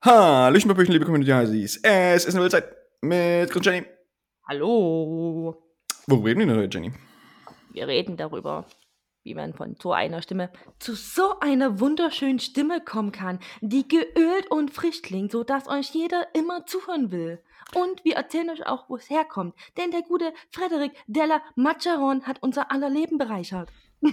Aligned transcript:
Hallöchen, 0.00 0.68
Papöchen, 0.68 0.92
liebe 0.92 1.04
Community 1.04 1.32
Heisis. 1.32 1.80
Es 1.82 2.24
ist 2.24 2.34
eine 2.36 2.44
wilde 2.44 2.52
Zeit 2.52 2.72
mit 3.00 3.50
Chris 3.50 3.66
Jenny. 3.66 3.84
Hallo. 4.48 5.60
Worüber 6.06 6.28
reden 6.28 6.38
wir 6.38 6.46
denn 6.46 6.56
heute, 6.56 6.78
Jenny? 6.78 6.92
Wir 7.72 7.88
reden 7.88 8.16
darüber, 8.16 8.64
wie 9.24 9.34
man 9.34 9.54
von 9.54 9.74
so 9.82 9.92
einer 9.92 10.22
Stimme 10.22 10.52
zu 10.78 10.94
so 10.94 11.40
einer 11.40 11.80
wunderschönen 11.80 12.38
Stimme 12.38 12.80
kommen 12.80 13.10
kann, 13.10 13.40
die 13.60 13.88
geölt 13.88 14.48
und 14.52 14.70
frisch 14.70 15.02
klingt, 15.02 15.32
sodass 15.32 15.66
euch 15.66 15.90
jeder 15.90 16.28
immer 16.32 16.64
zuhören 16.64 17.10
will. 17.10 17.42
Und 17.74 18.04
wir 18.04 18.14
erzählen 18.14 18.50
euch 18.50 18.64
auch, 18.68 18.88
wo 18.88 18.94
es 18.94 19.10
herkommt. 19.10 19.56
Denn 19.76 19.90
der 19.90 20.02
gute 20.02 20.32
Frederik 20.52 20.92
Della 21.08 21.42
Macharon 21.56 22.22
hat 22.22 22.40
unser 22.40 22.70
aller 22.70 22.88
Leben 22.88 23.18
bereichert. 23.18 23.68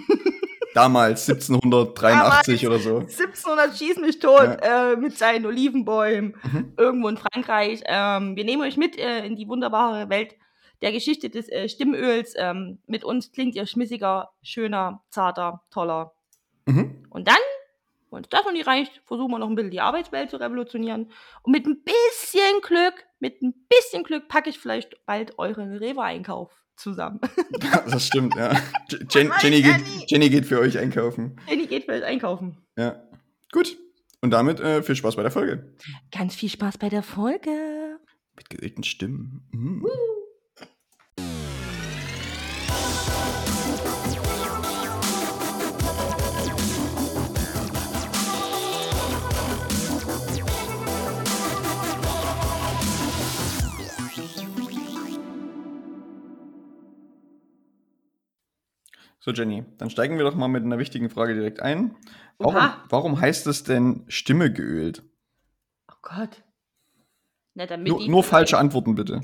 Damals, 0.76 1.30
1783 1.30 2.68
oder 2.68 2.80
so. 2.80 2.98
1700 3.00 3.78
schieß 3.78 3.98
mich 3.98 4.20
tot 4.20 4.58
äh, 4.62 4.96
mit 4.98 5.18
seinen 5.18 5.46
Olivenbäumen 5.46 6.36
Mhm. 6.44 6.74
irgendwo 6.78 7.08
in 7.08 7.18
Frankreich. 7.18 7.82
Ähm, 7.86 8.36
wir 8.36 8.44
nehmen 8.44 8.62
euch 8.62 8.76
mit 8.76 8.98
äh, 9.00 9.26
in 9.26 9.36
die 9.38 9.48
wunderbare 9.48 10.10
Welt 10.10 10.36
der 10.82 10.92
Geschichte 10.92 11.30
des 11.30 11.48
äh, 11.50 11.70
Stimmöls. 11.70 12.34
Ähm, 12.38 12.80
mit 12.88 13.06
uns 13.06 13.32
klingt 13.32 13.56
ihr 13.56 13.66
schmissiger, 13.66 14.32
schöner, 14.44 15.02
zarter, 15.10 15.64
toller. 15.72 16.14
Mhm. 16.66 17.06
Und 17.10 17.28
dann, 17.30 17.38
wenn 18.12 18.18
uns 18.18 18.30
das 18.30 18.44
noch 18.44 18.52
nicht 18.52 18.68
reicht, 18.68 19.02
versuchen 19.06 19.32
wir 19.32 19.40
noch 19.40 19.48
ein 19.48 19.56
bisschen 19.56 19.72
die 19.72 19.80
Arbeitswelt 19.82 20.30
zu 20.30 20.38
revolutionieren. 20.38 21.10
Und 21.44 21.52
mit 21.54 21.66
ein 21.66 21.84
bisschen 21.84 22.62
Glück, 22.62 23.06
mit 23.20 23.42
ein 23.42 23.54
bisschen 23.70 24.04
Glück 24.04 24.28
packe 24.28 24.50
ich 24.50 24.60
vielleicht 24.60 25.06
bald 25.06 25.40
euren 25.40 25.78
Rewe-Einkauf 25.78 26.52
zusammen. 26.78 27.20
Das 27.90 28.08
stimmt, 28.08 28.36
ja. 28.36 28.54
Je- 28.90 29.00
Jen, 29.10 29.32
Jenny, 29.42 29.62
geht, 29.62 29.82
Jenny 30.08 30.30
geht 30.30 30.46
für 30.46 30.60
euch 30.60 30.78
einkaufen. 30.78 31.36
Jenny 31.48 31.68
geht 31.68 31.86
vielleicht 31.86 32.04
einkaufen. 32.04 32.58
Ja. 32.78 33.02
Gut. 33.52 33.78
Und 34.22 34.32
damit 34.32 34.60
äh, 34.60 34.82
viel 34.84 34.96
Spaß 34.96 35.16
bei 35.16 35.22
der 35.22 35.32
Folge. 35.32 35.76
Ganz 36.12 36.36
viel 36.36 36.50
Spaß 36.50 36.78
bei 36.78 36.90
der 36.90 37.04
Folge. 37.04 38.00
Mit 38.36 38.50
geölten 38.50 38.84
Stimmen. 38.84 39.48
Mhm. 39.52 39.86
So, 59.26 59.32
Jenny, 59.32 59.66
dann 59.80 59.90
steigen 59.90 60.20
wir 60.20 60.24
doch 60.24 60.36
mal 60.36 60.48
mit 60.50 60.64
einer 60.64 60.78
wichtigen 60.78 61.10
Frage 61.10 61.34
direkt 61.34 61.60
ein. 61.60 61.98
Warum, 62.38 62.70
warum 62.90 63.20
heißt 63.20 63.48
es 63.48 63.64
denn 63.64 64.06
Stimme 64.08 64.54
geölt? 64.54 65.02
Oh 65.90 65.96
Gott. 66.04 66.44
Na, 67.56 67.66
damit 67.66 67.88
Nur, 67.88 68.08
nur 68.08 68.24
falsche 68.24 68.60
Antworten 68.60 68.94
bitte. 68.94 69.22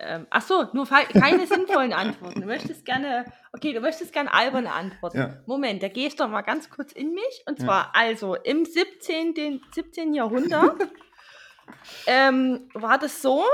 Ähm, 0.00 0.26
ach 0.30 0.42
so, 0.42 0.66
nur 0.72 0.88
keine 0.88 1.46
sinnvollen 1.46 1.92
Antworten. 1.92 2.40
Du 2.40 2.48
möchtest 2.48 2.84
gerne, 2.84 3.24
okay, 3.52 3.72
du 3.72 3.78
möchtest 3.78 4.12
gerne 4.12 4.34
alberne 4.34 4.72
Antworten. 4.72 5.18
Ja. 5.18 5.36
Moment, 5.46 5.84
da 5.84 5.88
gehe 5.88 6.08
ich 6.08 6.16
doch 6.16 6.28
mal 6.28 6.42
ganz 6.42 6.68
kurz 6.68 6.90
in 6.90 7.14
mich. 7.14 7.44
Und 7.46 7.60
Ja. 7.60 7.66
zwar, 7.66 7.94
also 7.94 8.34
im 8.34 8.64
17. 8.64 9.34
Den 9.34 9.60
17. 9.72 10.14
Jahrhundert 10.14 10.88
ähm, 12.08 12.68
war 12.74 12.98
das 12.98 13.22
so, 13.22 13.44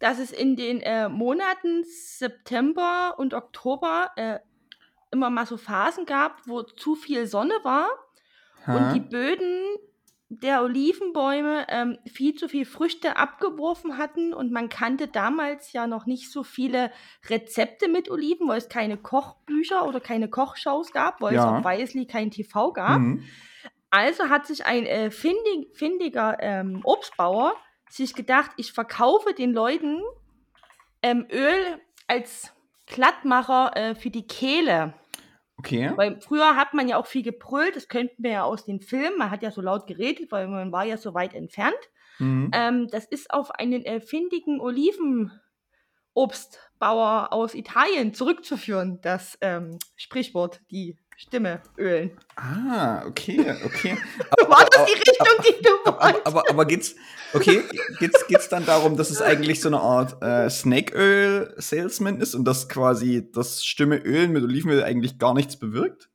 dass 0.00 0.18
es 0.18 0.32
in 0.32 0.54
den 0.54 0.82
äh, 0.82 1.08
Monaten 1.08 1.84
September 1.84 3.14
und 3.16 3.32
Oktober 3.32 4.10
äh, 4.16 4.38
immer 5.10 5.30
mal 5.30 5.46
so 5.46 5.56
Phasen 5.56 6.06
gab, 6.06 6.42
wo 6.46 6.62
zu 6.62 6.94
viel 6.94 7.26
Sonne 7.26 7.54
war 7.62 7.88
und 8.66 8.92
die 8.94 9.00
Böden 9.00 9.64
der 10.30 10.62
Olivenbäume 10.62 11.64
ähm, 11.70 11.98
viel 12.06 12.34
zu 12.34 12.48
viel 12.50 12.66
Früchte 12.66 13.16
abgeworfen 13.16 13.96
hatten 13.96 14.34
und 14.34 14.52
man 14.52 14.68
kannte 14.68 15.08
damals 15.08 15.72
ja 15.72 15.86
noch 15.86 16.04
nicht 16.04 16.30
so 16.30 16.42
viele 16.42 16.92
Rezepte 17.30 17.88
mit 17.88 18.10
Oliven, 18.10 18.46
weil 18.46 18.58
es 18.58 18.68
keine 18.68 18.98
Kochbücher 18.98 19.86
oder 19.86 20.00
keine 20.00 20.28
Kochshows 20.28 20.92
gab, 20.92 21.22
weil 21.22 21.34
Ja. 21.34 21.40
es 21.44 21.58
auf 21.58 21.64
Weisli 21.64 22.06
kein 22.06 22.30
TV 22.30 22.72
gab. 22.72 22.98
Mhm. 22.98 23.24
Also 23.90 24.28
hat 24.28 24.46
sich 24.46 24.66
ein 24.66 24.84
äh, 24.84 25.10
findig, 25.10 25.74
findiger 25.74 26.36
ähm, 26.40 26.82
Obstbauer 26.84 27.54
sich 27.88 28.12
gedacht, 28.14 28.50
ich 28.58 28.72
verkaufe 28.74 29.32
den 29.32 29.54
Leuten 29.54 30.02
ähm, 31.02 31.26
Öl 31.32 31.80
als 32.06 32.52
Glattmacher 32.88 33.76
äh, 33.76 33.94
für 33.94 34.10
die 34.10 34.26
Kehle. 34.26 34.94
Okay. 35.58 35.92
Weil 35.96 36.20
früher 36.20 36.56
hat 36.56 36.74
man 36.74 36.88
ja 36.88 36.98
auch 36.98 37.06
viel 37.06 37.22
gebrüllt, 37.22 37.74
das 37.74 37.88
könnten 37.88 38.22
wir 38.22 38.30
ja 38.30 38.44
aus 38.44 38.64
den 38.64 38.80
Filmen, 38.80 39.18
man 39.18 39.30
hat 39.30 39.42
ja 39.42 39.50
so 39.50 39.60
laut 39.60 39.88
geredet, 39.88 40.30
weil 40.30 40.46
man 40.46 40.70
war 40.70 40.84
ja 40.84 40.96
so 40.96 41.14
weit 41.14 41.34
entfernt. 41.34 41.74
Mhm. 42.18 42.52
Ähm, 42.54 42.86
das 42.88 43.04
ist 43.04 43.32
auf 43.32 43.50
einen 43.50 43.84
äh, 43.84 44.00
findigen 44.00 44.60
Olivenobstbauer 44.60 47.32
aus 47.32 47.54
Italien 47.54 48.14
zurückzuführen, 48.14 49.00
das 49.02 49.36
ähm, 49.40 49.78
Sprichwort, 49.96 50.60
die 50.70 50.96
Stimme 51.20 51.60
ölen. 51.76 52.12
Ah, 52.36 53.04
okay, 53.04 53.40
okay. 53.64 53.98
War 54.46 54.64
das 54.70 54.84
die 54.86 54.92
Richtung, 54.92 55.26
die 55.40 55.62
du 55.64 55.70
Aber, 55.84 56.00
wolltest? 56.00 56.26
aber, 56.28 56.44
aber 56.48 56.64
geht's, 56.64 56.94
okay, 57.34 57.64
geht's, 57.98 58.24
geht's 58.28 58.48
dann 58.48 58.64
darum, 58.64 58.96
dass 58.96 59.10
es 59.10 59.20
eigentlich 59.20 59.60
so 59.60 59.68
eine 59.68 59.80
Art 59.80 60.22
äh, 60.22 60.48
Snakeöl-Salesman 60.48 62.20
ist 62.20 62.36
und 62.36 62.44
dass 62.44 62.68
quasi 62.68 63.28
das 63.32 63.64
Stimmeölen 63.64 64.30
mit 64.30 64.44
Olivenöl 64.44 64.84
eigentlich 64.84 65.18
gar 65.18 65.34
nichts 65.34 65.58
bewirkt? 65.58 66.08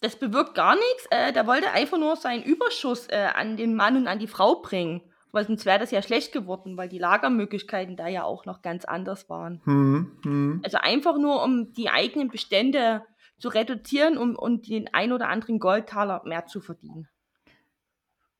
Das 0.00 0.16
bewirkt 0.16 0.54
gar 0.54 0.76
nichts. 0.76 1.06
Äh, 1.10 1.34
der 1.34 1.46
wollte 1.46 1.70
einfach 1.72 1.98
nur 1.98 2.16
seinen 2.16 2.42
Überschuss 2.42 3.06
äh, 3.08 3.28
an 3.34 3.58
den 3.58 3.74
Mann 3.76 3.98
und 3.98 4.08
an 4.08 4.18
die 4.18 4.28
Frau 4.28 4.62
bringen. 4.62 5.02
Weil 5.30 5.46
sonst 5.46 5.66
wäre 5.66 5.78
das 5.78 5.90
ja 5.90 6.00
schlecht 6.00 6.32
geworden, 6.32 6.78
weil 6.78 6.88
die 6.88 6.98
Lagermöglichkeiten 6.98 7.98
da 7.98 8.08
ja 8.08 8.24
auch 8.24 8.46
noch 8.46 8.62
ganz 8.62 8.86
anders 8.86 9.28
waren. 9.28 9.60
Hm, 9.64 10.12
hm. 10.22 10.60
Also 10.64 10.78
einfach 10.78 11.18
nur, 11.18 11.44
um 11.44 11.74
die 11.74 11.90
eigenen 11.90 12.28
Bestände 12.30 13.02
zu 13.38 13.48
reduzieren 13.48 14.18
um, 14.18 14.36
und 14.36 14.68
den 14.68 14.92
ein 14.92 15.12
oder 15.12 15.28
anderen 15.28 15.58
Goldtaler 15.58 16.22
mehr 16.24 16.46
zu 16.46 16.60
verdienen. 16.60 17.08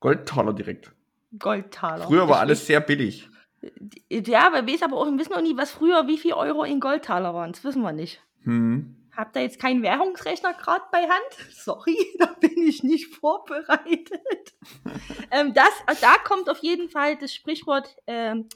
Goldtaler 0.00 0.53
direkt. 0.53 0.92
Goldtaler. 1.38 2.06
Früher 2.06 2.28
war 2.28 2.41
alles 2.41 2.66
sehr 2.66 2.81
billig. 2.81 3.28
ist- 4.09 4.28
Ja, 4.28 4.53
wir 4.53 4.66
wissen 4.66 4.84
aber 4.84 4.97
auch, 4.97 5.06
wir 5.06 5.19
wissen 5.19 5.34
auch 5.34 5.41
nie, 5.42 5.56
was 5.56 5.72
früher, 5.72 6.06
wie 6.06 6.19
viel 6.19 6.32
Euro 6.34 6.64
in 6.64 6.81
Goldtaler 6.81 7.34
waren. 7.34 7.53
Das 7.53 7.64
wissen 7.64 7.82
wir 7.82 7.92
nicht. 7.92 8.22
Hm. 8.44 8.94
Habt 9.16 9.34
ihr 9.34 9.42
jetzt 9.42 9.59
keinen 9.60 9.82
Währungsrechner 9.82 10.54
gerade 10.54 10.84
bei 10.92 11.03
Hand? 11.03 11.32
Sorry, 11.50 11.97
da 12.19 12.26
bin 12.41 12.56
ich 12.66 12.82
nicht 12.84 13.15
vorbereitet. 13.16 14.54
ähm, 15.32 15.53
das, 15.54 15.70
da 16.00 16.15
kommt 16.25 16.48
auf 16.48 16.59
jeden 16.59 16.88
Fall 16.88 17.16
das 17.16 17.34
Sprichwort 17.34 17.97
ähm, 18.06 18.48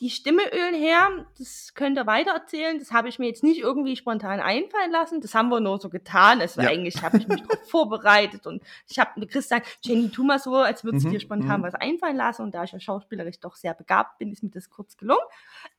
die 0.00 0.10
Stimme 0.10 0.42
ölen 0.52 0.74
her. 0.74 1.26
Das 1.38 1.74
könnt 1.74 1.96
ihr 1.98 2.06
weitererzählen. 2.06 2.78
Das 2.78 2.90
habe 2.92 3.08
ich 3.08 3.18
mir 3.18 3.26
jetzt 3.26 3.42
nicht 3.44 3.60
irgendwie 3.60 3.94
spontan 3.96 4.40
einfallen 4.40 4.90
lassen. 4.90 5.20
Das 5.20 5.34
haben 5.34 5.48
wir 5.48 5.60
nur 5.60 5.78
so 5.78 5.88
getan. 5.90 6.40
Also 6.40 6.60
Ja. 6.60 6.68
eigentlich 6.70 7.02
habe 7.02 7.18
ich 7.18 7.28
mich 7.28 7.42
darauf 7.42 7.68
vorbereitet 7.70 8.46
und 8.46 8.62
ich 8.88 8.98
habe 8.98 9.18
mit 9.20 9.30
Chris 9.30 9.44
gesagt, 9.44 9.78
Jenny, 9.82 10.10
tu 10.10 10.24
mal 10.24 10.38
so, 10.38 10.56
als 10.56 10.82
würdest 10.84 11.04
du 11.04 11.08
Mhm, 11.08 11.12
dir 11.12 11.20
spontan 11.20 11.60
mhm. 11.60 11.64
was 11.64 11.74
einfallen 11.74 12.16
lassen. 12.16 12.42
Und 12.42 12.54
da 12.54 12.64
ich 12.64 12.72
ja 12.72 12.80
schauspielerisch 12.80 13.38
doch 13.40 13.54
sehr 13.56 13.74
begabt 13.74 14.18
bin, 14.18 14.32
ist 14.32 14.42
mir 14.42 14.50
das 14.50 14.70
kurz 14.70 14.96
gelungen. 14.96 15.22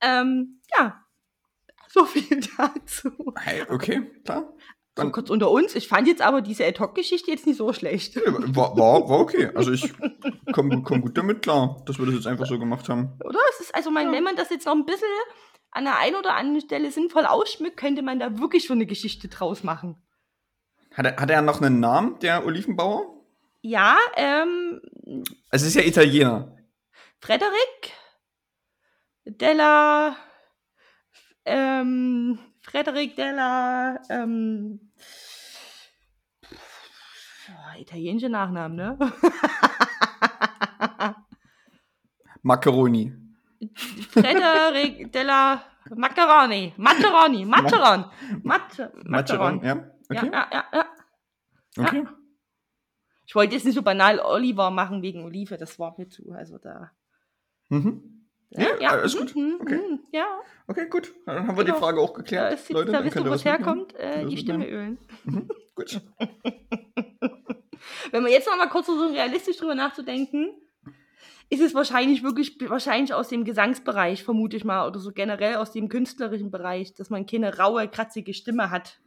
Ähm, 0.00 0.60
ja, 0.78 1.04
so 1.88 2.04
viel 2.06 2.40
dazu. 2.56 3.10
Hey, 3.38 3.62
okay, 3.68 4.10
klar. 4.24 4.52
So 4.96 5.02
Dann- 5.02 5.12
kurz 5.12 5.28
unter 5.30 5.50
uns. 5.50 5.74
Ich 5.74 5.88
fand 5.88 6.06
jetzt 6.06 6.22
aber 6.22 6.40
diese 6.40 6.64
Ad-Hoc-Geschichte 6.64 7.30
jetzt 7.30 7.46
nicht 7.46 7.56
so 7.56 7.72
schlecht. 7.72 8.14
War, 8.16 8.76
war, 8.76 9.08
war 9.08 9.18
okay. 9.20 9.50
Also 9.54 9.72
ich 9.72 9.92
komme 10.52 10.82
komm 10.82 11.00
gut 11.02 11.18
damit 11.18 11.42
klar, 11.42 11.82
dass 11.86 11.98
wir 11.98 12.06
das 12.06 12.14
jetzt 12.14 12.26
einfach 12.28 12.46
so 12.46 12.58
gemacht 12.60 12.88
haben. 12.88 13.18
Oder? 13.24 13.40
Es 13.50 13.60
ist 13.60 13.74
also, 13.74 13.90
mein, 13.90 14.12
wenn 14.12 14.22
man 14.22 14.36
das 14.36 14.50
jetzt 14.50 14.66
noch 14.66 14.74
ein 14.74 14.86
bisschen 14.86 15.08
an 15.72 15.82
der 15.84 15.98
einen 15.98 16.14
oder 16.14 16.34
anderen 16.36 16.60
Stelle 16.60 16.92
sinnvoll 16.92 17.26
ausschmückt, 17.26 17.76
könnte 17.76 18.02
man 18.02 18.20
da 18.20 18.38
wirklich 18.38 18.64
schon 18.66 18.76
eine 18.76 18.86
Geschichte 18.86 19.26
draus 19.26 19.64
machen. 19.64 20.00
Hat 20.94 21.06
er, 21.06 21.16
hat 21.16 21.28
er 21.30 21.42
noch 21.42 21.60
einen 21.60 21.80
Namen, 21.80 22.20
der 22.20 22.46
Olivenbauer? 22.46 23.20
Ja, 23.62 23.96
ähm, 24.14 24.80
Also 25.50 25.64
es 25.66 25.74
ist 25.74 25.74
ja 25.74 25.82
Italiener. 25.82 26.56
Frederik 27.18 27.92
Della, 29.24 30.16
ähm, 31.46 32.38
Frederik 32.64 33.14
Della, 33.14 34.00
ähm, 34.08 34.80
oh, 37.48 37.78
italienische 37.78 38.30
Nachnamen, 38.30 38.76
ne? 38.76 38.98
Macaroni. 42.42 43.12
Frederik 44.10 45.12
della 45.12 45.62
Macaroni. 45.94 46.72
Macaroni. 46.76 47.44
Macaron. 47.44 48.10
Macaron. 48.42 49.62
ja? 49.62 49.90
Okay. 50.10 50.30
Ja, 50.30 50.48
ja, 50.52 50.64
ja, 50.72 50.86
ja. 51.76 51.84
okay. 51.84 52.06
Ich 53.26 53.34
wollte 53.34 53.54
jetzt 53.54 53.64
nicht 53.64 53.74
so 53.74 53.82
banal 53.82 54.20
Oliver 54.20 54.70
machen 54.70 55.02
wegen 55.02 55.24
Olive, 55.24 55.56
das 55.56 55.78
war 55.78 55.94
mir 55.98 56.08
zu. 56.08 56.30
Also 56.32 56.58
da. 56.58 56.90
Mhm. 57.68 58.23
Ja, 58.56 58.66
Ja, 58.80 58.88
alles 58.90 59.16
gut. 59.16 59.34
mhm, 59.36 59.58
Okay. 59.60 59.76
mhm, 59.76 60.00
Ja, 60.12 60.26
Okay, 60.66 60.88
gut. 60.88 61.12
Dann 61.26 61.46
haben 61.46 61.56
wir 61.56 61.64
Genau. 61.64 61.76
die 61.76 61.80
Frage 61.82 62.00
auch 62.00 62.14
geklärt. 62.14 62.58
sieht, 62.58 62.70
Leute, 62.74 62.92
da 62.92 63.04
wisst 63.04 63.16
ihr, 63.16 63.24
wo 63.28 63.32
es 63.34 63.44
herkommt. 63.44 63.94
Äh, 63.96 64.24
die 64.26 64.36
Stimme 64.38 64.58
mitnehmen. 64.60 64.80
ölen. 64.82 64.98
Mhm. 65.24 65.48
Gut. 65.74 66.00
Wenn 68.10 68.24
wir 68.24 68.30
jetzt 68.32 68.46
noch 68.48 68.56
mal 68.56 68.68
kurz 68.68 68.86
versuchen, 68.86 69.12
realistisch 69.14 69.56
drüber 69.58 69.74
nachzudenken. 69.74 70.54
ist 71.50 71.60
es 71.60 71.74
wahrscheinlich 71.74 72.22
wirklich, 72.22 72.56
wahrscheinlich 72.70 73.12
aus 73.12 73.28
dem 73.28 73.44
Gesangsbereich, 73.44 74.24
vermute 74.24 74.56
ich 74.56 74.64
mal, 74.64 74.88
oder 74.88 74.98
so 74.98 75.12
generell 75.12 75.56
aus 75.56 75.72
dem 75.72 75.88
künstlerischen 75.88 76.50
Bereich, 76.50 76.94
dass 76.94 77.10
man 77.10 77.26
keine 77.26 77.58
raue, 77.58 77.86
kratzige 77.88 78.32
Stimme 78.34 78.70
hat. 78.70 78.98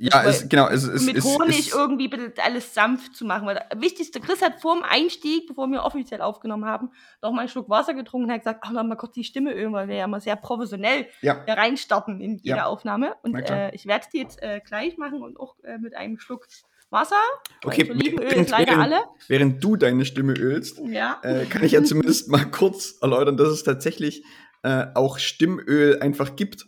Ja, 0.00 0.22
es, 0.24 0.48
genau. 0.48 0.68
Es, 0.68 0.84
es, 0.84 1.04
mit 1.04 1.22
Honig 1.24 1.58
es, 1.58 1.74
irgendwie 1.74 2.06
bitte 2.08 2.40
alles 2.42 2.72
sanft 2.72 3.16
zu 3.16 3.24
machen. 3.24 3.46
Weil 3.46 3.60
das 3.68 3.80
Wichtigste, 3.80 4.20
Chris 4.20 4.40
hat 4.40 4.60
vor 4.60 4.76
dem 4.76 4.84
Einstieg, 4.84 5.46
bevor 5.48 5.66
wir 5.68 5.82
offiziell 5.82 6.20
aufgenommen 6.22 6.64
haben, 6.66 6.90
noch 7.20 7.32
mal 7.32 7.40
einen 7.40 7.48
Schluck 7.48 7.68
Wasser 7.68 7.94
getrunken 7.94 8.26
und 8.28 8.32
hat 8.32 8.40
gesagt, 8.42 8.60
ach, 8.62 8.70
noch 8.70 8.84
mal 8.84 8.94
kurz 8.96 9.14
die 9.14 9.24
Stimme 9.24 9.52
ölen, 9.52 9.72
weil 9.72 9.88
wir 9.88 9.96
ja 9.96 10.04
immer 10.04 10.20
sehr 10.20 10.36
professionell 10.36 11.06
Ja, 11.20 11.44
reinstarten 11.48 12.20
in 12.20 12.36
jede 12.38 12.58
Ja. 12.58 12.66
Aufnahme. 12.66 13.16
Und 13.22 13.34
äh, 13.50 13.74
ich 13.74 13.86
werde 13.86 14.06
dir 14.12 14.22
jetzt 14.22 14.40
äh, 14.42 14.60
gleich 14.64 14.96
machen 14.98 15.22
und 15.22 15.38
auch 15.40 15.56
äh, 15.64 15.78
mit 15.78 15.94
einem 15.96 16.18
Schluck 16.18 16.46
Wasser. 16.90 17.16
Okay, 17.64 17.86
während- 17.86 18.50
während- 18.50 18.78
alle. 18.78 19.00
während 19.26 19.62
du 19.62 19.76
deine 19.76 20.04
Stimme 20.06 20.32
ölst, 20.34 20.78
Ja. 20.86 21.20
äh, 21.22 21.44
kann 21.44 21.62
ich 21.64 21.72
ja 21.72 21.82
zumindest 21.82 22.30
mal 22.30 22.44
kurz 22.50 22.96
erläutern, 23.02 23.36
dass 23.36 23.48
es 23.48 23.62
tatsächlich 23.62 24.24
äh, 24.62 24.86
auch 24.94 25.18
Stimmöl 25.18 25.98
einfach 26.00 26.34
gibt, 26.34 26.66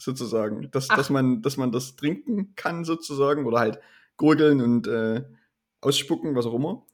sozusagen. 0.00 0.70
Dass, 0.70 0.88
Ach. 0.90 0.96
dass, 0.96 1.10
man, 1.10 1.42
dass 1.42 1.56
man 1.56 1.72
das 1.72 1.96
trinken 1.96 2.54
kann, 2.56 2.84
sozusagen, 2.84 3.46
oder 3.46 3.58
halt 3.60 3.78
gurgeln 4.16 4.60
und 4.60 4.86
äh, 4.86 5.24
ausspucken, 5.80 6.34
was 6.34 6.46
auch 6.46 6.54
immer. 6.54 6.84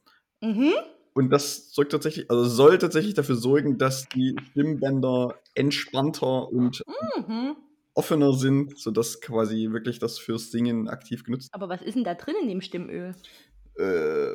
Mhm. 0.41 0.73
Und 1.13 1.29
das 1.29 1.71
sorgt 1.73 1.91
tatsächlich, 1.93 2.29
also 2.29 2.43
soll 2.43 2.77
tatsächlich 2.77 3.13
dafür 3.13 3.35
sorgen, 3.35 3.77
dass 3.77 4.07
die 4.09 4.35
Stimmbänder 4.51 5.35
entspannter 5.55 6.49
und 6.51 6.83
Mhm. 7.17 7.55
offener 7.93 8.33
sind, 8.33 8.77
sodass 8.77 9.21
quasi 9.21 9.69
wirklich 9.71 9.99
das 9.99 10.19
fürs 10.19 10.51
Singen 10.51 10.89
aktiv 10.89 11.23
genutzt 11.23 11.49
Aber 11.53 11.69
was 11.69 11.81
ist 11.81 11.95
denn 11.95 12.03
da 12.03 12.13
drin 12.15 12.35
in 12.41 12.49
dem 12.49 12.61
Stimmöl? 12.61 13.15
Äh, 13.77 13.83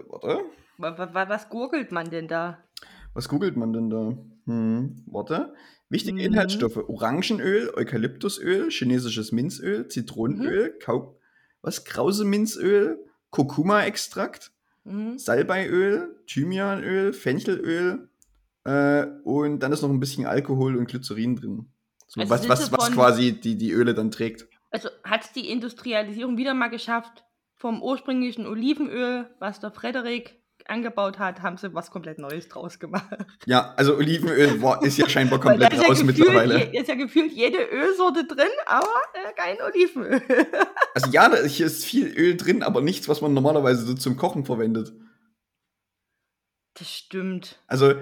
warte. 0.09 0.41
Wa- 0.79 0.97
wa- 0.99 1.13
wa- 1.15 1.29
Was 1.29 1.49
gurgelt 1.51 1.93
man 1.93 2.09
denn 2.11 2.27
da? 2.29 2.59
Was 3.13 3.29
googelt 3.29 3.57
man 3.57 3.73
denn 3.75 3.91
da? 3.91 4.17
Hm, 4.47 5.05
warte. 5.07 5.53
Wichtige 5.91 6.15
Mhm. 6.15 6.21
Inhaltsstoffe: 6.33 6.77
Orangenöl, 6.89 7.71
Eukalyptusöl, 7.75 8.71
chinesisches 8.71 9.33
Minzöl, 9.33 9.89
Zitronenöl, 9.89 10.79
Kau 10.79 11.17
was 11.63 11.85
Krause-Minzöl, 11.85 12.99
Kurkuma-Extrakt, 13.31 14.53
Mhm. 14.85 15.19
Salbeiöl, 15.19 16.17
Thymianöl, 16.27 17.13
Fenchelöl 17.13 18.09
äh, 18.65 19.07
und 19.25 19.59
dann 19.61 19.73
ist 19.73 19.83
noch 19.83 19.91
ein 19.91 20.01
bisschen 20.01 20.25
Alkohol 20.27 20.77
und 20.77 20.89
Glycerin 20.89 21.37
drin. 21.37 21.67
So, 22.07 22.21
Also 22.21 22.33
was, 22.33 22.49
was, 22.49 22.73
was 22.73 22.91
quasi 22.93 23.33
die, 23.39 23.57
die 23.57 23.73
Öle 23.73 23.93
dann 23.95 24.11
trägt. 24.11 24.49
Also 24.71 24.89
hat 25.05 25.25
es 25.25 25.33
die 25.33 25.51
Industrialisierung 25.51 26.37
wieder 26.39 26.55
mal 26.55 26.69
geschafft, 26.69 27.25
vom 27.57 27.83
ursprünglichen 27.83 28.47
Olivenöl, 28.47 29.29
was 29.39 29.61
der 29.61 29.71
Frederik 29.71 30.40
angebaut 30.69 31.19
hat, 31.19 31.43
haben 31.43 31.57
sie 31.57 31.73
was 31.75 31.91
komplett 31.91 32.19
Neues 32.19 32.49
draus 32.49 32.79
gemacht. 32.79 33.07
Ja, 33.47 33.73
also 33.77 33.97
Olivenöl 33.97 34.61
war, 34.61 34.83
ist 34.83 34.99
ja 34.99 35.09
scheinbar 35.09 35.41
komplett 35.41 35.73
ja 35.73 35.79
raus 35.81 36.01
gefühlt 36.01 36.19
mittlerweile. 36.19 36.71
Je, 36.73 36.81
ist 36.81 36.89
ja 36.89 36.95
gefühlt 36.95 37.33
jede 37.33 37.59
Ölsorte 37.59 38.25
drin, 38.27 38.51
aber 38.67 38.87
äh, 39.15 39.33
kein 39.35 39.57
Olivenöl. 39.63 40.23
Also 40.93 41.09
ja, 41.13 41.33
hier 41.45 41.67
ist 41.67 41.85
viel 41.85 42.09
Öl 42.17 42.37
drin, 42.37 42.65
aber 42.65 42.81
nichts, 42.81 43.09
was 43.09 43.21
man 43.21 43.33
normalerweise 43.33 43.87
so 43.87 43.95
zum 43.95 44.17
Kochen 44.17 44.45
verwendet. 44.45 44.93
Das 46.75 46.91
stimmt. 46.91 47.61
Also 47.69 47.95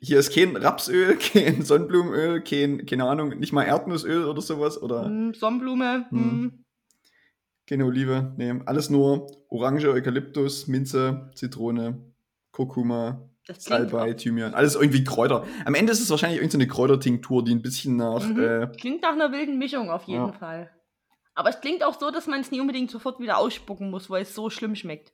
hier 0.00 0.18
ist 0.18 0.34
kein 0.34 0.56
Rapsöl, 0.56 1.16
kein 1.32 1.62
Sonnenblumenöl, 1.62 2.42
kein, 2.42 2.86
keine 2.86 3.04
Ahnung, 3.04 3.38
nicht 3.38 3.52
mal 3.52 3.64
Erdnussöl 3.64 4.24
oder 4.24 4.40
sowas 4.42 4.80
oder 4.80 5.04
Hm, 5.06 5.34
Sonnenblume. 5.34 6.06
Hm. 6.10 6.61
Keine 7.66 7.84
Olive. 7.86 8.34
Nee, 8.36 8.54
alles 8.66 8.90
nur 8.90 9.26
Orange, 9.48 9.86
Eukalyptus, 9.88 10.66
Minze, 10.66 11.30
Zitrone, 11.34 12.00
Kurkuma, 12.50 13.28
Salbei, 13.58 14.12
Thymian. 14.14 14.54
Alles 14.54 14.74
irgendwie 14.74 15.04
Kräuter. 15.04 15.46
Am 15.64 15.74
Ende 15.74 15.92
ist 15.92 16.00
es 16.00 16.10
wahrscheinlich 16.10 16.38
irgendeine 16.38 16.66
Kräutertinktur, 16.68 17.44
die 17.44 17.54
ein 17.54 17.62
bisschen 17.62 17.96
nach. 17.96 18.26
Mhm. 18.26 18.40
Äh, 18.40 18.66
klingt 18.78 19.02
nach 19.02 19.12
einer 19.12 19.32
wilden 19.32 19.58
Mischung 19.58 19.90
auf 19.90 20.04
jeden 20.04 20.26
Ja. 20.26 20.32
Fall. 20.32 20.70
Aber 21.34 21.48
es 21.48 21.60
klingt 21.60 21.82
auch 21.82 21.98
so, 21.98 22.10
dass 22.10 22.26
man 22.26 22.40
es 22.40 22.50
nie 22.50 22.60
unbedingt 22.60 22.90
sofort 22.90 23.18
wieder 23.18 23.38
ausspucken 23.38 23.90
muss, 23.90 24.10
weil 24.10 24.22
es 24.22 24.34
so 24.34 24.50
schlimm 24.50 24.74
schmeckt. 24.76 25.12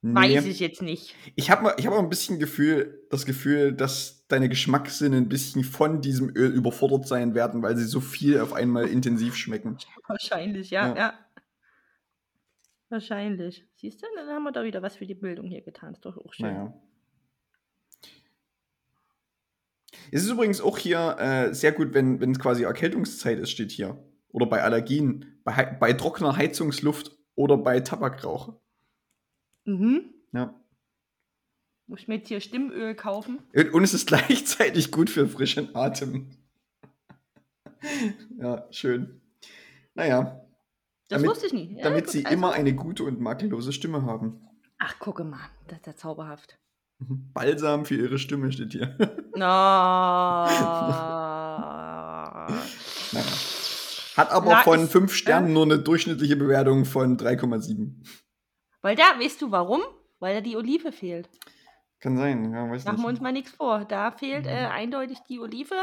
nee. 0.00 0.14
Weiß 0.14 0.46
ich 0.46 0.60
jetzt 0.60 0.80
nicht. 0.80 1.14
Ich 1.34 1.50
habe 1.50 1.74
ich 1.76 1.86
hab 1.86 1.92
auch 1.94 1.98
ein 1.98 2.08
bisschen 2.08 2.38
Gefühl, 2.38 3.02
das 3.10 3.26
Gefühl, 3.26 3.72
dass 3.72 4.26
deine 4.28 4.48
Geschmackssinne 4.48 5.16
ein 5.16 5.28
bisschen 5.28 5.64
von 5.64 6.00
diesem 6.00 6.28
Öl 6.36 6.52
überfordert 6.52 7.08
sein 7.08 7.34
werden, 7.34 7.62
weil 7.62 7.76
sie 7.76 7.84
so 7.84 8.00
viel 8.00 8.40
auf 8.40 8.52
einmal 8.52 8.86
intensiv 8.86 9.34
schmecken. 9.34 9.76
Wahrscheinlich, 10.06 10.70
ja, 10.70 10.88
Ja. 10.90 10.96
ja. 10.96 11.14
Wahrscheinlich. 12.88 13.66
Siehst 13.74 14.02
du, 14.02 14.06
dann 14.16 14.28
haben 14.28 14.44
wir 14.44 14.52
da 14.52 14.64
wieder 14.64 14.82
was 14.82 14.96
für 14.96 15.06
die 15.06 15.14
Bildung 15.14 15.46
hier 15.46 15.60
getan. 15.60 15.92
Ist 15.92 16.04
doch 16.04 16.16
auch 16.16 16.32
schön. 16.32 16.46
Naja. 16.46 16.74
Es 20.10 20.24
ist 20.24 20.30
übrigens 20.30 20.60
auch 20.60 20.78
hier 20.78 21.16
äh, 21.18 21.54
sehr 21.54 21.72
gut, 21.72 21.92
wenn 21.92 22.22
es 22.30 22.38
quasi 22.38 22.62
Erkältungszeit 22.62 23.38
ist, 23.38 23.50
steht 23.50 23.70
hier. 23.70 24.02
Oder 24.30 24.46
bei 24.46 24.62
Allergien, 24.62 25.40
bei, 25.44 25.64
bei 25.64 25.92
trockener 25.92 26.36
Heizungsluft 26.36 27.16
oder 27.34 27.58
bei 27.58 27.80
Tabakrauch. 27.80 28.54
Mhm. 29.64 30.14
Ja. 30.32 30.58
Muss 31.86 32.00
ich 32.00 32.08
mir 32.08 32.16
jetzt 32.16 32.28
hier 32.28 32.40
Stimmöl 32.40 32.94
kaufen? 32.94 33.38
Und 33.72 33.82
es 33.82 33.94
ist 33.94 34.06
gleichzeitig 34.08 34.90
gut 34.90 35.10
für 35.10 35.28
frischen 35.28 35.74
Atem. 35.74 36.30
ja, 38.38 38.66
schön. 38.70 39.20
Naja, 39.94 40.47
Das 41.08 41.22
Damit- 41.22 41.30
wusste 41.30 41.46
ich 41.46 41.52
nie. 41.52 41.76
Ja, 41.76 41.84
damit 41.84 42.04
gut, 42.04 42.12
sie 42.12 42.24
also- 42.26 42.36
immer 42.36 42.52
eine 42.52 42.74
gute 42.74 43.04
und 43.04 43.20
makellose 43.20 43.72
Stimme 43.72 44.02
haben. 44.02 44.46
Ach, 44.78 44.98
gucke 44.98 45.24
mal. 45.24 45.40
Das 45.66 45.78
ist 45.78 45.86
ja 45.86 45.96
zauberhaft. 45.96 46.58
Mhm. 46.98 47.30
Balsam 47.32 47.84
für 47.86 47.94
ihre 47.96 48.18
Stimme 48.18 48.52
steht 48.52 48.72
hier. 48.72 48.96
No. 49.34 49.44
naja. 53.12 53.26
Hat 54.16 54.30
aber 54.32 54.50
Na, 54.50 54.62
von 54.62 54.84
ich- 54.84 54.90
fünf 54.90 55.14
Sternen 55.14 55.52
nur 55.52 55.64
eine 55.64 55.78
durchschnittliche 55.78 56.36
Bewertung 56.36 56.84
von 56.84 57.16
3,7. 57.16 58.02
Weil 58.82 58.96
da, 58.96 59.18
weißt 59.18 59.40
du 59.42 59.50
warum? 59.50 59.80
Weil 60.18 60.34
da 60.34 60.40
die 60.40 60.56
Olive 60.56 60.92
fehlt. 60.92 61.28
Kann 62.00 62.16
sein, 62.16 62.52
ja, 62.52 62.70
weiß 62.70 62.84
Machen 62.84 62.98
wir 63.00 63.06
uns 63.06 63.14
nicht. 63.14 63.22
mal 63.22 63.32
nichts 63.32 63.50
vor. 63.52 63.84
Da 63.84 64.10
fehlt 64.12 64.46
äh, 64.46 64.66
Mhm. 64.66 64.72
eindeutig 64.72 65.18
die 65.28 65.40
Olive. 65.40 65.74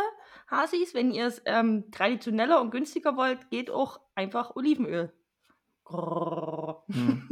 Hasis, 0.50 0.94
wenn 0.94 1.12
ihr 1.12 1.28
es 1.28 1.42
ähm, 1.46 1.92
traditioneller 1.92 2.62
und 2.62 2.72
günstiger 2.72 3.18
wollt, 3.18 3.50
geht 3.50 3.70
auch 3.70 4.00
einfach 4.16 4.56
Olivenöl. 4.56 5.12
Hm. 5.88 7.30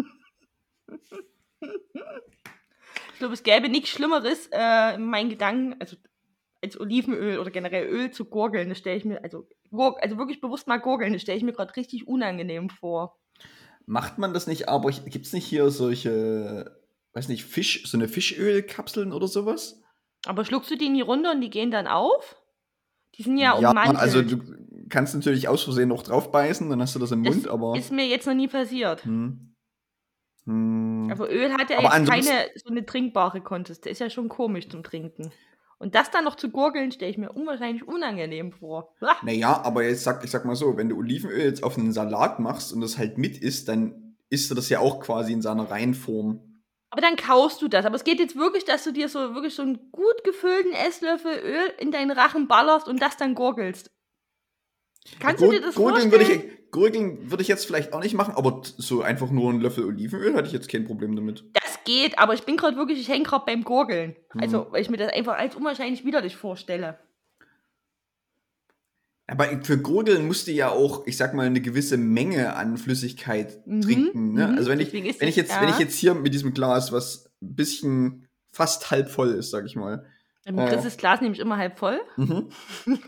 Ich 3.13 3.19
glaube, 3.19 3.33
es 3.33 3.43
gäbe 3.43 3.69
nichts 3.69 3.89
Schlimmeres 3.89 4.49
äh, 4.51 4.95
in 4.95 5.05
meinen 5.05 5.29
Gedanken, 5.29 5.75
also 5.79 5.95
als 6.61 6.79
Olivenöl 6.79 7.39
oder 7.39 7.51
generell 7.51 7.87
Öl 7.87 8.11
zu 8.11 8.25
gurgeln. 8.25 8.69
Das 8.69 8.77
stelle 8.77 8.97
ich 8.97 9.05
mir, 9.05 9.23
also, 9.23 9.47
also 9.71 10.17
wirklich 10.17 10.41
bewusst 10.41 10.67
mal 10.67 10.77
gurgeln, 10.77 11.13
das 11.13 11.21
stelle 11.21 11.37
ich 11.37 11.43
mir 11.43 11.53
gerade 11.53 11.75
richtig 11.75 12.07
unangenehm 12.07 12.69
vor. 12.69 13.19
Macht 13.85 14.17
man 14.17 14.33
das 14.33 14.47
nicht, 14.47 14.69
aber 14.69 14.91
gibt 14.91 15.25
es 15.25 15.33
nicht 15.33 15.45
hier 15.45 15.69
solche, 15.69 16.79
weiß 17.13 17.27
nicht, 17.27 17.43
Fisch, 17.43 17.83
so 17.85 17.97
eine 17.97 18.07
Fischölkapseln 18.07 19.11
oder 19.11 19.27
sowas? 19.27 19.81
Aber 20.25 20.45
schluckst 20.45 20.71
du 20.71 20.77
die 20.77 20.89
nie 20.89 21.01
runter 21.01 21.31
und 21.31 21.41
die 21.41 21.49
gehen 21.49 21.69
dann 21.69 21.87
auf? 21.87 22.37
Die 23.15 23.23
sind 23.23 23.37
ja, 23.37 23.53
ummantelt. 23.53 23.97
also 23.97 24.21
du 24.21 24.39
kannst 24.89 25.13
natürlich 25.15 25.47
aus 25.47 25.63
Versehen 25.63 25.89
noch 25.89 26.03
drauf 26.03 26.31
beißen, 26.31 26.69
dann 26.69 26.81
hast 26.81 26.95
du 26.95 26.99
das 26.99 27.11
im 27.11 27.23
Das 27.23 27.35
Mund, 27.35 27.47
aber. 27.47 27.77
Ist 27.77 27.91
mir 27.91 28.07
jetzt 28.07 28.25
noch 28.25 28.33
nie 28.33 28.47
passiert. 28.47 29.05
Hm. 29.05 29.55
Hm. 30.45 31.09
Aber 31.11 31.31
Öl 31.31 31.53
hat 31.53 31.69
ja 31.69 31.79
Aber 31.79 31.97
jetzt 31.97 32.09
keine 32.09 32.49
so 32.55 32.69
eine 32.69 32.85
trinkbare 32.85 33.41
Konsistenz. 33.41 33.93
Ist 33.93 33.99
ja 33.99 34.09
schon 34.09 34.29
komisch 34.29 34.67
zum 34.69 34.83
Trinken. 34.83 35.31
Und 35.79 35.95
das 35.95 36.11
dann 36.11 36.23
noch 36.23 36.35
zu 36.35 36.49
gurgeln, 36.49 36.91
stelle 36.91 37.11
ich 37.11 37.17
mir 37.17 37.31
unwahrscheinlich 37.31 37.85
unangenehm 37.85 38.53
vor. 38.53 38.93
Ah, 39.01 39.15
Naja, 39.21 39.61
aber 39.63 39.83
jetzt 39.83 40.03
sag, 40.03 40.23
ich 40.23 40.31
sag 40.31 40.45
mal 40.45 40.55
so, 40.55 40.77
wenn 40.77 40.89
du 40.89 40.97
Olivenöl 40.97 41.41
jetzt 41.41 41.63
auf 41.63 41.77
einen 41.77 41.91
Salat 41.91 42.39
machst 42.39 42.71
und 42.71 42.81
das 42.81 42.97
halt 42.97 43.17
mit 43.17 43.37
isst, 43.37 43.67
dann 43.67 44.15
isst 44.29 44.49
du 44.49 44.55
das 44.55 44.69
ja 44.69 44.79
auch 44.79 45.01
quasi 45.01 45.33
in 45.33 45.41
seiner 45.41 45.69
Reinform. 45.69 46.52
Aber 46.93 47.01
dann 47.01 47.15
kaust 47.15 47.59
du 47.63 47.67
das. 47.67 47.85
Aber 47.87 47.95
es 47.95 48.03
geht 48.03 48.19
jetzt 48.19 48.35
wirklich, 48.35 48.65
dass 48.65 48.83
du 48.83 48.91
dir 48.93 49.09
so 49.09 49.33
wirklich 49.33 49.55
so 49.55 49.63
einen 49.63 49.91
gut 49.91 50.23
gefüllten 50.23 50.73
Esslöffel 50.73 51.39
Öl 51.43 51.73
in 51.79 51.89
deinen 51.91 52.11
Rachen 52.11 52.47
ballerst 52.47 52.87
und 52.87 53.01
das 53.01 53.17
dann 53.17 53.33
gurgelst. 53.33 53.89
Kannst 55.19 55.39
Gur- 55.39 55.51
du 55.51 55.59
dir 55.59 55.65
das 55.65 55.73
Gurgeln 55.73 56.11
vorstellen? 56.11 56.29
würde 56.29 56.45
ich, 56.45 56.71
Gurgeln 56.71 57.31
würde 57.31 57.41
ich 57.41 57.47
jetzt 57.47 57.65
vielleicht 57.65 57.93
auch 57.93 57.99
nicht 57.99 58.13
machen, 58.13 58.35
aber 58.35 58.61
so 58.63 59.01
einfach 59.01 59.31
nur 59.31 59.49
einen 59.49 59.59
Löffel 59.59 59.85
Olivenöl 59.85 60.35
hätte 60.35 60.45
ich 60.45 60.53
jetzt 60.53 60.69
kein 60.69 60.85
Problem 60.85 61.15
damit. 61.15 61.43
Das 61.53 61.83
geht, 61.83 62.19
aber 62.19 62.35
ich 62.35 62.43
bin 62.43 62.57
gerade 62.57 62.77
wirklich, 62.77 62.99
ich 62.99 63.09
hänge 63.09 63.23
gerade 63.23 63.45
beim 63.47 63.63
Gurgeln. 63.63 64.15
Mhm. 64.35 64.41
Also, 64.41 64.67
weil 64.69 64.83
ich 64.83 64.91
mir 64.91 64.97
das 64.97 65.11
einfach 65.11 65.35
als 65.35 65.55
unwahrscheinlich 65.55 66.05
widerlich 66.05 66.35
vorstelle. 66.35 66.99
Aber 69.27 69.45
für 69.63 69.77
Gurgeln 69.77 70.27
musst 70.27 70.47
du 70.47 70.51
ja 70.51 70.69
auch, 70.69 71.07
ich 71.07 71.15
sag 71.17 71.33
mal, 71.33 71.45
eine 71.45 71.61
gewisse 71.61 71.97
Menge 71.97 72.55
an 72.55 72.77
Flüssigkeit 72.77 73.65
Mhm, 73.65 73.81
trinken. 73.81 74.33
Ne? 74.33 74.47
mhm, 74.49 74.57
Also 74.57 74.69
wenn 74.69 74.79
ich, 74.81 74.91
wenn 74.93 75.05
ich 75.29 75.35
jetzt, 75.35 75.51
ja. 75.51 75.61
wenn 75.61 75.69
ich 75.69 75.79
jetzt 75.79 75.95
hier 75.95 76.13
mit 76.13 76.33
diesem 76.33 76.53
Glas, 76.53 76.91
was 76.91 77.31
ein 77.41 77.55
bisschen 77.55 78.27
fast 78.51 78.91
halb 78.91 79.09
voll 79.09 79.29
ist, 79.31 79.51
sag 79.51 79.65
ich 79.65 79.75
mal. 79.75 80.05
Im 80.45 80.59
Äh. 80.59 80.67
Chris 80.67 80.83
ist 80.85 80.97
Glas 80.99 81.21
nämlich 81.21 81.39
immer 81.39 81.57
halb 81.57 81.79
voll. 81.79 81.99
Mhm. 82.17 82.49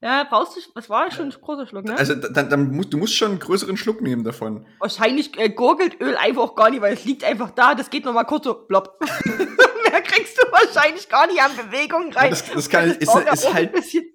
Ja, 0.00 0.24
brauchst 0.30 0.56
du, 0.56 0.60
was 0.74 0.88
war 0.88 1.10
schon 1.10 1.26
ein 1.26 1.34
großer 1.40 1.66
Schluck, 1.66 1.84
ne? 1.84 1.96
Also 1.98 2.14
dann, 2.14 2.48
dann 2.48 2.70
musst, 2.70 2.92
du 2.92 2.98
musst 2.98 3.14
schon 3.16 3.32
einen 3.32 3.40
größeren 3.40 3.76
Schluck 3.76 4.00
nehmen 4.00 4.22
davon. 4.22 4.64
Wahrscheinlich 4.78 5.36
äh, 5.40 5.48
gurgelt 5.50 6.00
Öl 6.00 6.16
einfach 6.16 6.54
gar 6.54 6.70
nicht, 6.70 6.80
weil 6.82 6.94
es 6.94 7.04
liegt 7.04 7.24
einfach 7.24 7.50
da. 7.50 7.74
Das 7.74 7.90
geht 7.90 8.04
nochmal 8.04 8.24
kurz 8.24 8.44
so 8.44 8.54
plopp. 8.54 9.00
Mehr 9.92 10.02
kriegst 10.02 10.38
du 10.38 10.42
wahrscheinlich 10.50 11.08
gar 11.08 11.26
nicht 11.26 11.40
an 11.40 11.52
Bewegung 11.56 12.12
rein. 12.12 12.30
Das, 12.30 12.44
das 12.44 12.68
kann, 12.68 12.90
ist, 12.90 13.02
ja 13.02 13.18
ist, 13.18 13.46
ein 13.46 13.54
halt, 13.54 13.74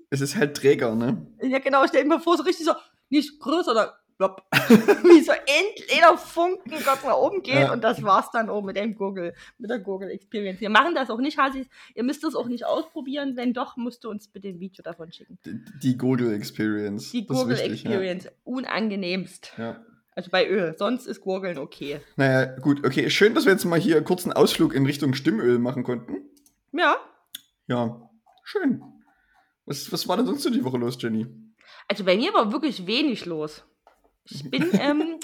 es 0.09 0.21
ist 0.21 0.35
halt 0.35 0.57
Träger, 0.57 0.95
ne? 0.95 1.25
Ja, 1.41 1.59
genau, 1.59 1.85
stell 1.87 2.03
dir 2.03 2.09
mal 2.09 2.19
vor, 2.19 2.37
so 2.37 2.43
richtig 2.43 2.65
so, 2.65 2.73
nicht 3.09 3.39
größer, 3.39 3.65
sondern 3.65 3.89
plopp. 4.17 4.43
Wie 4.51 5.21
so 5.21 5.31
entweder 5.31 6.17
Funken 6.17 6.71
Gott 6.83 7.03
nach 7.03 7.17
oben 7.17 7.41
geht 7.41 7.55
Ja. 7.55 7.73
und 7.73 7.83
das 7.83 8.03
war's 8.03 8.29
dann 8.31 8.49
auch 8.49 8.61
mit 8.61 8.77
dem 8.77 8.95
Google, 8.95 9.33
mit 9.57 9.69
der 9.69 9.79
Google 9.79 10.09
Experience. 10.09 10.61
Wir 10.61 10.69
machen 10.69 10.95
das 10.95 11.09
auch 11.09 11.19
nicht, 11.19 11.37
Hasis. 11.37 11.67
Ihr 11.95 12.03
müsst 12.03 12.23
das 12.23 12.35
auch 12.35 12.47
nicht 12.47 12.65
ausprobieren. 12.65 13.35
Wenn 13.35 13.53
doch, 13.53 13.77
musst 13.77 14.03
du 14.03 14.09
uns 14.09 14.27
bitte 14.27 14.49
ein 14.49 14.59
Video 14.59 14.83
davon 14.83 15.11
schicken. 15.11 15.37
Die, 15.45 15.63
die 15.81 15.97
Gurgel 15.97 16.33
Experience. 16.33 17.11
Die 17.11 17.21
ist 17.21 17.27
Google 17.27 17.57
wichtig, 17.57 17.85
Experience. 17.85 18.29
Unangenehmst. 18.43 19.53
Ja. 19.57 19.83
Also 20.15 20.29
bei 20.31 20.47
Öl. 20.47 20.75
Sonst 20.77 21.07
ist 21.07 21.21
Gurgeln 21.21 21.57
okay. 21.57 21.99
Naja, 22.15 22.45
gut, 22.59 22.85
okay. 22.85 23.09
Schön, 23.09 23.33
dass 23.33 23.45
wir 23.45 23.51
jetzt 23.51 23.65
mal 23.65 23.79
hier 23.79 23.97
einen 23.97 24.33
Ausflug 24.33 24.73
in 24.73 24.85
Richtung 24.85 25.13
Stimmöl 25.13 25.59
machen 25.59 25.83
konnten. 25.83 26.29
Ja. 26.71 26.97
Ja, 27.67 28.09
schön. 28.43 28.83
Was, 29.65 29.91
was 29.91 30.07
war 30.07 30.17
denn 30.17 30.25
sonst 30.25 30.43
so 30.43 30.49
die 30.49 30.63
Woche 30.63 30.77
los, 30.77 30.97
Jenny? 31.01 31.27
Also 31.87 32.03
bei 32.03 32.17
mir 32.17 32.33
war 32.33 32.51
wirklich 32.51 32.85
wenig 32.85 33.25
los. 33.25 33.63
Ich 34.25 34.49
bin 34.51 34.69
ähm, 34.73 35.19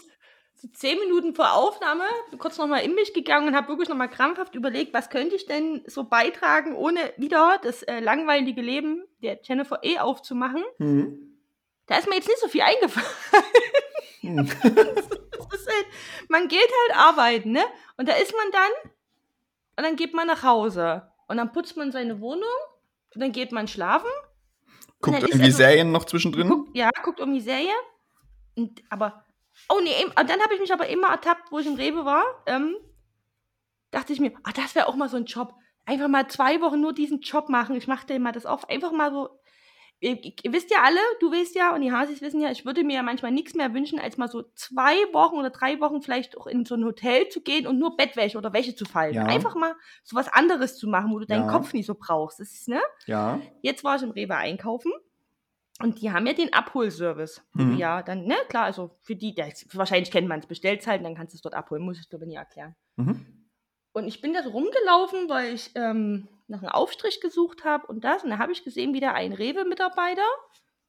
so 0.56 0.68
zehn 0.70 1.00
Minuten 1.00 1.36
vor 1.36 1.54
Aufnahme 1.54 2.04
kurz 2.38 2.58
nochmal 2.58 2.84
in 2.84 2.96
mich 2.96 3.14
gegangen 3.14 3.50
und 3.50 3.56
habe 3.56 3.70
wirklich 3.70 3.90
nochmal 3.90 4.10
krampfhaft 4.10 4.56
überlegt, 4.56 4.94
was 4.94 5.10
könnte 5.10 5.36
ich 5.36 5.46
denn 5.46 5.84
so 5.88 6.04
beitragen, 6.04 6.76
ohne 6.76 7.00
wieder 7.18 7.60
das 7.64 7.84
äh, 7.84 8.00
langweilige 8.00 8.62
Leben 8.62 9.04
der 9.22 9.40
Jennifer 9.44 9.80
E. 9.84 10.00
aufzumachen. 10.00 10.64
Hm. 10.78 11.38
Da 11.88 11.98
ist 11.98 12.08
mir 12.08 12.16
jetzt 12.16 12.28
nicht 12.28 12.40
so 12.40 12.48
viel 12.48 12.62
eingefallen. 12.62 13.08
Hm. 14.22 14.50
Halt, 15.70 15.86
man 16.30 16.48
geht 16.48 16.60
halt 16.60 16.98
arbeiten, 16.98 17.52
ne? 17.52 17.64
Und 17.98 18.08
da 18.08 18.14
ist 18.14 18.34
man 18.34 18.52
dann 18.52 18.92
und 19.78 19.84
dann 19.84 19.96
geht 19.96 20.14
man 20.14 20.28
nach 20.28 20.44
Hause. 20.44 21.10
Und 21.28 21.38
dann 21.38 21.52
putzt 21.52 21.78
man 21.78 21.92
seine 21.92 22.22
Wohnung 22.22 22.50
und 23.14 23.22
dann 23.22 23.32
geht 23.32 23.52
man 23.52 23.68
schlafen. 23.68 24.10
Guckt 25.02 25.22
irgendwie 25.22 25.46
also- 25.46 25.58
Serien 25.58 25.92
noch 25.92 26.06
zwischendrin? 26.06 26.50
Guckt, 26.50 26.76
ja, 26.76 26.90
guckt 27.04 27.20
um 27.22 27.34
die 27.34 27.42
Serie. 27.42 27.74
Und, 28.56 28.82
aber, 28.90 29.24
oh 29.70 29.80
nee, 29.82 29.94
dann 30.16 30.42
habe 30.42 30.54
ich 30.54 30.60
mich 30.60 30.74
aber 30.74 30.88
immer 30.88 31.10
ertappt, 31.10 31.52
wo 31.52 31.60
ich 31.60 31.68
im 31.68 31.76
Rewe 31.76 32.04
war. 32.04 32.24
Ähm, 32.46 32.76
dachte 33.92 34.14
ich 34.14 34.20
mir, 34.20 34.34
ah, 34.44 34.52
das 34.54 34.76
wäre 34.76 34.88
auch 34.88 34.96
mal 34.96 35.10
so 35.10 35.18
ein 35.18 35.26
Job. 35.26 35.54
Einfach 35.86 36.08
mal 36.08 36.28
zwei 36.28 36.62
Wochen 36.62 36.82
nur 36.82 36.94
diesen 36.94 37.22
Job 37.22 37.50
machen. 37.50 37.76
Ich 37.76 37.88
mache 37.88 38.06
dir 38.06 38.20
mal 38.20 38.32
das 38.32 38.46
auf. 38.46 38.68
Einfach 38.70 38.92
mal 38.92 39.12
so. 39.12 39.39
Ihr, 40.02 40.18
ihr 40.24 40.54
wisst 40.54 40.72
ja 40.72 40.78
alle, 40.82 41.00
du 41.20 41.30
weißt 41.30 41.56
ja 41.56 41.76
und 41.76 41.82
die 41.82 41.92
Hasis 41.92 42.22
wissen 42.22 42.40
ja, 42.40 42.50
ich 42.52 42.66
würde 42.66 42.86
mir 42.86 42.96
ja 42.96 43.04
manchmal 43.04 43.32
nichts 43.32 43.54
mehr 43.54 43.74
wünschen, 43.74 44.00
als 44.00 44.18
mal 44.18 44.30
so 44.30 44.44
zwei 44.56 44.96
Wochen 45.12 45.36
oder 45.36 45.50
drei 45.50 45.82
Wochen 45.82 46.02
vielleicht 46.02 46.38
auch 46.38 46.48
in 46.48 46.66
so 46.66 46.76
ein 46.76 46.86
Hotel 46.86 47.28
zu 47.28 47.42
gehen 47.42 47.68
und 47.68 47.80
nur 47.80 47.98
Bettwäsche 47.98 48.38
oder 48.38 48.54
Wäsche 48.54 48.76
zu 48.76 48.86
falten. 48.86 49.18
Ja. 49.18 49.26
Einfach 49.26 49.56
mal 49.56 49.76
so 50.04 50.16
was 50.16 50.30
anderes 50.30 50.78
zu 50.78 50.88
machen, 50.88 51.12
wo 51.12 51.20
du 51.20 51.26
deinen 51.26 51.48
Ja. 51.48 51.52
Kopf 51.52 51.74
nicht 51.74 51.86
so 51.86 51.96
brauchst. 51.96 52.40
Das 52.40 52.52
ist, 52.54 52.70
ne? 52.70 52.80
Ja. 53.08 53.42
Jetzt 53.62 53.84
war 53.84 53.98
ich 53.98 54.04
im 54.04 54.12
Rewe 54.12 54.36
einkaufen 54.38 54.94
und 55.82 56.02
die 56.02 56.12
haben 56.12 56.28
ja 56.28 56.34
den 56.34 56.54
Abholservice. 56.54 57.42
Mhm. 57.54 57.78
Ja, 57.78 58.02
dann, 58.02 58.26
ne, 58.26 58.36
klar, 58.48 58.66
also 58.66 58.92
für 59.02 59.18
die, 59.18 59.36
das, 59.36 59.66
wahrscheinlich 59.74 60.12
kennt 60.12 60.30
man 60.30 60.40
es, 60.40 60.46
bestellt 60.46 60.86
halt 60.88 61.00
und 61.00 61.06
dann 61.06 61.16
kannst 61.16 61.34
du 61.34 61.36
es 61.36 61.42
dort 61.42 61.56
abholen, 61.56 61.84
muss 61.84 62.00
ich 62.00 62.10
glaube 62.10 62.26
nie 62.26 62.36
erklären. 62.36 62.76
Mhm. 62.96 63.26
Und 63.92 64.08
ich 64.08 64.22
bin 64.22 64.34
da 64.34 64.44
so 64.44 64.52
rumgelaufen, 64.52 65.28
weil 65.28 65.54
ich 65.54 65.72
ähm, 65.76 66.28
nach 66.50 66.60
einem 66.62 66.70
Aufstrich 66.72 67.22
gesucht 67.22 67.64
habe 67.64 67.88
und 67.88 68.04
das. 68.04 68.24
Und 68.24 68.30
da 68.32 68.38
habe 68.40 68.52
ich 68.52 68.64
gesehen, 68.64 68.94
wie 68.94 69.00
da 69.00 69.12
ein 69.14 69.34
Rewe-Mitarbeiter 69.34 70.24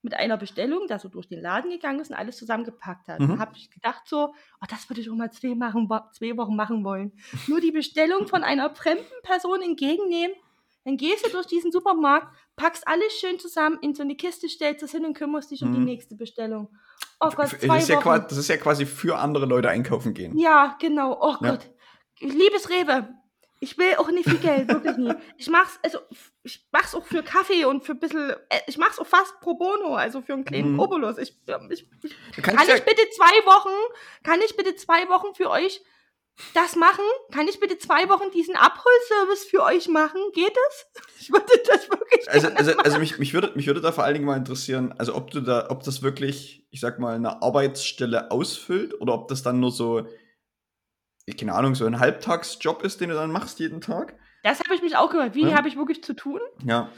mit 0.02 0.14
einer 0.14 0.38
Bestellung, 0.38 0.87
da 0.88 0.99
so 0.99 1.09
durch 1.09 1.29
den 1.29 1.40
Laden 1.43 1.71
gegangen 1.71 2.00
ist 2.00 2.11
und 2.11 2.17
alles 2.17 2.38
zusammengepackt 2.38 3.07
hat. 3.09 3.21
Mhm. 3.21 3.29
Da 3.35 3.38
habe 3.38 3.52
ich 3.57 3.71
gedacht 3.71 4.02
so, 4.07 4.29
oh, 4.29 4.67
das 4.69 4.88
würde 4.88 5.02
ich 5.02 5.11
auch 5.11 5.14
mal 5.14 5.31
zwei, 5.31 5.55
machen, 5.55 5.88
zwei 6.12 6.37
Wochen 6.38 6.57
machen 6.57 6.85
wollen. 6.85 7.12
Nur 7.47 7.61
die 7.61 7.71
Bestellung 7.73 8.26
von 8.26 8.43
einer 8.43 8.75
fremden 8.75 9.05
Person 9.23 9.61
entgegennehmen. 9.62 10.35
Dann 10.87 10.97
gehst 10.97 11.26
du 11.26 11.31
durch 11.31 11.47
diesen 11.47 11.71
Supermarkt, 11.71 12.35
packst 12.57 12.88
alles 12.88 13.12
schön 13.12 13.38
zusammen 13.38 13.79
in 13.83 13.95
so 13.95 14.02
eine 14.02 14.17
Kiste, 14.17 14.49
stellst 14.49 14.83
es 14.83 14.93
hin 14.93 15.05
und 15.05 15.12
kümmerst 15.12 15.50
dich 15.50 15.62
um 15.62 15.73
die 15.75 15.79
Mhm. 15.79 15.85
nächste 15.85 16.14
Bestellung. 16.14 16.75
Oh 17.21 17.29
Gott, 17.29 17.52
Das 17.52 17.59
zwei 17.61 17.76
ist, 17.79 17.88
ja 17.90 17.97
Wochen. 17.97 18.02
quasi, 18.05 18.25
das 18.31 18.38
ist 18.38 18.49
ja 18.49 18.57
quasi 18.57 18.87
für 18.87 19.19
andere 19.19 19.45
Leute 19.45 19.69
einkaufen 19.69 20.14
gehen. 20.14 20.38
Ja, 20.38 20.79
genau. 20.81 21.19
Oh 21.21 21.37
Ja. 21.45 21.50
Gott. 21.50 21.71
Liebes 22.21 22.71
Rewe, 22.71 23.11
ich 23.61 23.76
will 23.76 23.95
auch 23.97 24.11
nicht 24.11 24.29
viel 24.29 24.38
Geld, 24.38 24.69
wirklich 24.69 24.97
nie. 24.97 25.12
Ich 25.37 25.49
mach's, 25.49 25.79
also 25.83 25.99
ich 26.43 26.67
mach's 26.73 26.95
auch 26.95 27.05
für 27.05 27.23
Kaffee 27.23 27.67
und 27.67 27.85
für 27.85 27.93
ein 27.93 28.00
bisschen, 28.00 28.31
äh, 28.31 28.61
ich 28.67 28.79
mach's 28.79 28.99
auch 28.99 29.07
fast 29.07 29.38
pro 29.40 29.55
bono, 29.55 29.95
also 29.95 30.23
für 30.23 30.33
einen 30.33 30.45
kleinen 30.47 30.73
Mhm. 30.73 30.81
Obolus. 30.81 31.19
Ich, 31.19 31.37
ja, 31.47 31.61
ich, 31.69 31.87
ich, 32.02 32.43
kann 32.43 32.57
ja, 32.67 32.75
ich 32.75 32.85
bitte 32.85 33.02
zwei 33.14 33.47
Wochen, 33.47 33.95
kann 34.23 34.40
ich 34.45 34.57
bitte 34.57 34.75
zwei 34.76 35.09
Wochen 35.09 35.35
für 35.35 35.50
euch 35.50 35.83
das 36.55 36.75
machen? 36.75 37.05
Kann 37.33 37.49
ich 37.49 37.61
bitte 37.61 37.76
zwei 37.79 38.09
Wochen 38.09 38.31
diesen 38.33 38.57
Abholservice 38.57 39.45
für 39.45 39.62
euch 39.62 39.88
machen? 39.88 40.21
Geht 40.33 40.57
das? 40.57 41.05
Ich 41.21 41.31
würde 41.31 41.45
das 41.67 41.90
wirklich 41.90 42.31
also, 42.31 42.47
gerne 42.47 42.59
also, 42.59 42.79
also 42.79 42.99
mich, 42.99 43.19
mich, 43.19 43.35
würde, 43.35 43.52
mich 43.55 43.67
würde 43.67 43.83
da 43.83 43.93
vor 43.93 44.05
allen 44.05 44.14
Dingen 44.14 44.25
mal 44.25 44.38
interessieren, 44.38 44.95
also 44.97 45.14
ob 45.14 45.31
du 45.31 45.43
da, 45.43 45.67
ob 45.69 45.83
das 45.83 46.00
wirklich, 46.00 46.67
ich 46.71 46.81
sag 46.81 46.99
mal, 46.99 47.14
eine 47.14 47.43
Arbeitsstelle 47.43 48.31
ausfüllt 48.31 48.99
oder 48.99 49.12
ob 49.12 49.29
das 49.29 49.43
dann 49.43 49.61
nur 49.61 49.71
so, 49.71 50.07
keine 51.37 51.55
Ahnung, 51.55 51.75
so 51.75 51.87
ein 51.87 51.99
Halbtagsjob 52.01 52.83
ist, 52.83 53.01
den 53.01 53.09
du 53.11 53.15
dann 53.15 53.31
machst 53.33 53.59
jeden 53.61 53.81
Tag. 53.81 54.15
Das 54.43 54.61
habe 54.61 54.75
ich 54.75 54.83
mich 54.83 54.97
auch 54.97 55.11
gehört. 55.11 55.35
Wie 55.35 55.43
Ja. 55.49 55.57
habe 55.57 55.69
ich 55.69 55.77
wirklich 55.77 56.03
zu 56.03 56.15
tun? 56.15 56.41
Ja. 56.65 56.91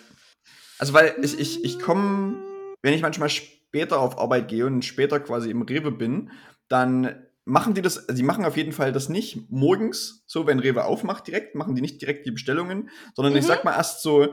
Also, 0.79 0.93
weil 0.95 1.15
ich, 1.23 1.39
ich, 1.39 1.65
ich 1.65 1.79
komme, 1.79 2.37
wenn 2.83 2.95
ich 2.95 3.03
manchmal 3.03 3.29
später 3.31 4.01
auf 4.01 4.19
Arbeit 4.19 4.49
gehe 4.49 4.67
und 4.67 4.85
später 4.85 5.21
quasi 5.21 5.51
im 5.51 5.63
Rewe 5.63 5.91
bin, 5.93 6.31
dann 6.69 7.17
machen 7.45 7.75
die 7.75 7.83
das, 7.83 8.07
die 8.07 8.23
machen 8.23 8.45
auf 8.45 8.57
jeden 8.57 8.73
Fall 8.73 8.93
das 8.93 9.09
nicht 9.09 9.51
morgens, 9.51 10.23
so 10.27 10.47
wenn 10.47 10.61
Rewe 10.61 10.85
aufmacht 10.85 11.27
direkt, 11.27 11.55
machen 11.57 11.75
die 11.75 11.81
nicht 11.83 12.01
direkt 12.01 12.25
die 12.27 12.31
Bestellungen, 12.31 12.91
sondern 13.15 13.35
ich 13.35 13.43
Mhm. 13.43 13.49
sag 13.49 13.65
mal 13.65 13.73
erst 13.75 14.03
so 14.03 14.29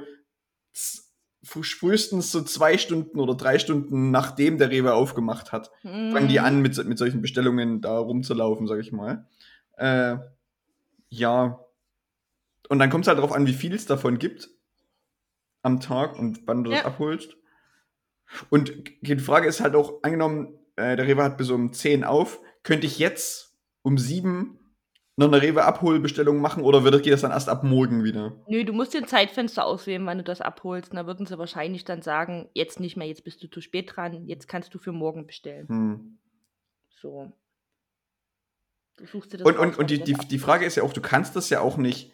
frühestens 1.44 2.32
so 2.32 2.42
zwei 2.42 2.78
Stunden 2.78 3.20
oder 3.20 3.34
drei 3.36 3.60
Stunden 3.60 4.12
nachdem 4.12 4.58
der 4.58 4.70
Rewe 4.72 4.94
aufgemacht 4.94 5.52
hat, 5.52 5.72
fangen 5.84 6.28
die 6.28 6.40
Mhm. 6.40 6.46
an 6.46 6.62
mit, 6.62 6.84
mit 6.86 6.98
solchen 6.98 7.22
Bestellungen 7.22 7.82
da 7.82 7.98
rumzulaufen, 7.98 8.68
sag 8.68 8.80
ich 8.80 8.92
mal. 8.92 9.26
Äh, 9.80 10.18
ja. 11.10 11.60
Und 12.70 12.80
dann 12.80 12.90
kommt 12.90 13.06
es 13.06 13.08
halt 13.08 13.18
darauf 13.18 13.32
an, 13.32 13.48
wie 13.48 13.54
viel 13.54 13.74
es 13.74 13.86
davon 13.86 14.20
gibt 14.20 14.50
am 15.62 15.80
Tag 15.80 16.18
und 16.18 16.48
wann 16.48 16.64
du 16.64 16.70
das 16.72 16.82
Ja. 16.82 16.86
abholst. 16.86 17.36
Und 18.50 18.74
die 19.02 19.18
Frage 19.18 19.48
ist 19.48 19.60
halt 19.60 19.76
auch, 19.76 20.04
angenommen, 20.04 20.60
äh, 20.76 20.96
der 20.96 21.08
Rewe 21.08 21.24
hat 21.24 21.38
bis 21.38 21.50
um 21.50 21.74
10 21.74 22.04
auf, 22.04 22.40
könnte 22.64 22.86
ich 22.86 23.00
jetzt 23.00 23.58
um 23.82 23.98
7 23.98 24.60
noch 25.16 25.28
eine 25.28 25.42
Rewe-Abholbestellung 25.42 26.40
machen 26.40 26.64
oder 26.64 26.86
wird, 26.86 27.04
geht 27.04 27.12
das 27.12 27.22
dann 27.22 27.32
erst 27.32 27.50
ab 27.50 27.64
morgen 27.64 28.06
wieder? 28.06 28.42
Nö, 28.48 28.64
du 28.64 28.72
musst 28.72 28.94
dir 28.94 29.00
ein 29.00 29.08
Zeitfenster 29.08 29.66
auswählen, 29.66 30.06
wann 30.06 30.20
du 30.20 30.24
das 30.24 30.40
abholst. 30.40 30.92
Und 30.92 30.96
da 30.96 31.08
würden 31.08 31.26
sie 31.26 31.38
wahrscheinlich 31.38 31.84
dann 31.84 32.02
sagen, 32.02 32.50
jetzt 32.54 32.80
nicht 32.80 32.96
mehr, 32.96 33.08
jetzt 33.08 33.26
bist 33.26 33.44
du 33.44 33.48
zu 33.50 33.60
spät 33.60 33.92
dran, 33.94 34.28
jetzt 34.28 34.48
kannst 34.48 34.74
du 34.74 34.80
für 34.80 34.94
morgen 34.94 35.28
bestellen. 35.28 35.68
Hm. 35.68 36.20
So. 37.02 37.34
Du 39.00 39.06
suchst 39.06 39.34
dir 39.34 39.38
das 39.38 39.48
Und, 39.48 39.58
und, 39.58 39.78
und 39.78 39.90
die, 39.90 40.00
du 40.00 40.04
die, 40.04 40.14
die 40.14 40.40
Frage 40.40 40.66
ist 40.66 40.76
ja 40.76 40.84
auch, 40.84 40.94
du 40.94 41.02
kannst 41.02 41.36
das 41.36 41.50
ja 41.50 41.62
auch 41.62 41.78
nicht. 41.78 42.12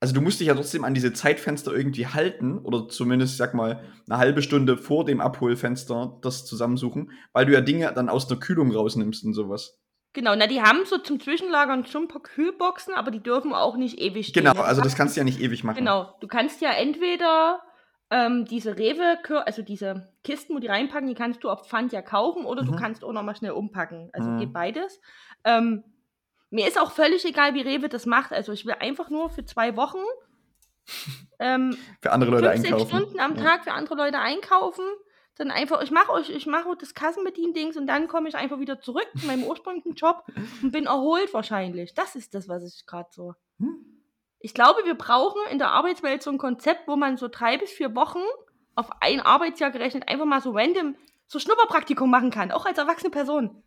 Also 0.00 0.14
du 0.14 0.20
musst 0.20 0.40
dich 0.40 0.48
ja 0.48 0.54
trotzdem 0.54 0.84
an 0.84 0.94
diese 0.94 1.12
Zeitfenster 1.12 1.72
irgendwie 1.72 2.06
halten 2.06 2.58
oder 2.58 2.88
zumindest, 2.88 3.38
sag 3.38 3.54
mal, 3.54 3.82
eine 4.08 4.18
halbe 4.18 4.42
Stunde 4.42 4.76
vor 4.76 5.04
dem 5.04 5.20
Abholfenster 5.20 6.18
das 6.22 6.44
zusammensuchen, 6.44 7.12
weil 7.32 7.46
du 7.46 7.52
ja 7.52 7.60
Dinge 7.60 7.92
dann 7.94 8.08
aus 8.08 8.28
der 8.28 8.38
Kühlung 8.38 8.70
rausnimmst 8.72 9.24
und 9.24 9.32
sowas. 9.32 9.78
Genau, 10.12 10.34
na, 10.34 10.46
die 10.46 10.62
haben 10.62 10.84
so 10.86 10.98
zum 10.98 11.20
Zwischenlagern 11.20 11.86
schon 11.86 12.04
ein 12.04 12.08
paar 12.08 12.22
Kühlboxen, 12.22 12.94
aber 12.94 13.10
die 13.10 13.22
dürfen 13.22 13.52
auch 13.52 13.76
nicht 13.76 13.98
ewig 13.98 14.28
stehen. 14.28 14.44
Genau, 14.44 14.62
also 14.62 14.80
das 14.80 14.96
kannst 14.96 15.16
du 15.16 15.20
ja 15.20 15.24
nicht 15.24 15.40
ewig 15.40 15.64
machen. 15.64 15.76
Genau, 15.76 16.14
du 16.20 16.26
kannst 16.26 16.60
ja 16.62 16.72
entweder 16.72 17.60
ähm, 18.10 18.44
diese 18.46 18.78
Rewe, 18.78 19.18
also 19.46 19.62
diese 19.62 20.08
Kisten, 20.24 20.54
wo 20.54 20.58
die 20.58 20.68
reinpacken, 20.68 21.08
die 21.08 21.14
kannst 21.14 21.42
du 21.44 21.50
auf 21.50 21.66
Pfand 21.68 21.92
ja 21.92 22.00
kaufen 22.02 22.44
oder 22.46 22.64
du 22.64 22.72
Mhm. 22.72 22.76
kannst 22.76 23.04
auch 23.04 23.12
nochmal 23.12 23.36
schnell 23.36 23.50
umpacken. 23.52 24.10
Also 24.12 24.30
Mhm. 24.30 24.38
geht 24.38 24.52
beides. 24.52 25.00
Ähm, 25.44 25.84
mir 26.50 26.68
ist 26.68 26.80
auch 26.80 26.92
völlig 26.92 27.24
egal, 27.24 27.54
wie 27.54 27.62
Rewe 27.62 27.88
das 27.88 28.06
macht. 28.06 28.32
Also 28.32 28.52
ich 28.52 28.66
will 28.66 28.74
einfach 28.78 29.10
nur 29.10 29.30
für 29.30 29.44
zwei 29.44 29.76
Wochen 29.76 29.98
ähm, 31.38 31.76
Für 32.00 32.12
andere 32.12 32.30
Leute 32.30 32.50
fünf, 32.50 32.60
sechs 32.60 32.72
einkaufen. 32.72 32.88
Stunden 32.88 33.20
am. 33.20 33.36
Tag 33.36 33.64
für 33.64 33.72
andere 33.72 33.96
Leute 33.96 34.18
einkaufen. 34.18 34.84
Dann 35.36 35.50
einfach, 35.50 35.82
ich 35.82 35.90
mache 35.90 36.12
euch, 36.12 36.30
ich 36.30 36.46
mache 36.46 36.74
das 36.78 36.94
Kassenbedien-Dings 36.94 37.76
und 37.76 37.86
dann 37.86 38.08
komme 38.08 38.28
ich 38.28 38.36
einfach 38.36 38.58
wieder 38.58 38.80
zurück 38.80 39.06
zu 39.20 39.26
meinem 39.26 39.44
ursprünglichen 39.44 39.94
Job 39.94 40.24
und 40.62 40.72
bin 40.72 40.86
erholt 40.86 41.34
wahrscheinlich. 41.34 41.92
Das 41.92 42.14
ist 42.14 42.34
das, 42.34 42.48
was 42.48 42.64
ich 42.64 42.86
gerade 42.86 43.10
so. 43.12 43.34
Hm. 43.58 43.84
Ich 44.38 44.54
glaube, 44.54 44.80
wir 44.84 44.94
brauchen 44.94 45.40
in 45.50 45.58
der 45.58 45.72
Arbeitswelt 45.72 46.22
so 46.22 46.30
ein 46.30 46.38
Konzept, 46.38 46.88
wo 46.88 46.96
man 46.96 47.18
so 47.18 47.28
drei 47.28 47.58
bis 47.58 47.70
vier 47.70 47.94
Wochen 47.94 48.20
auf 48.76 48.88
ein 49.00 49.20
Arbeitsjahr 49.20 49.70
gerechnet 49.70 50.08
einfach 50.08 50.24
mal 50.24 50.40
so 50.40 50.52
random 50.52 50.96
so 51.26 51.38
Schnupperpraktikum 51.38 52.08
machen 52.08 52.30
kann, 52.30 52.52
auch 52.52 52.64
als 52.64 52.78
erwachsene 52.78 53.10
Person. 53.10 53.62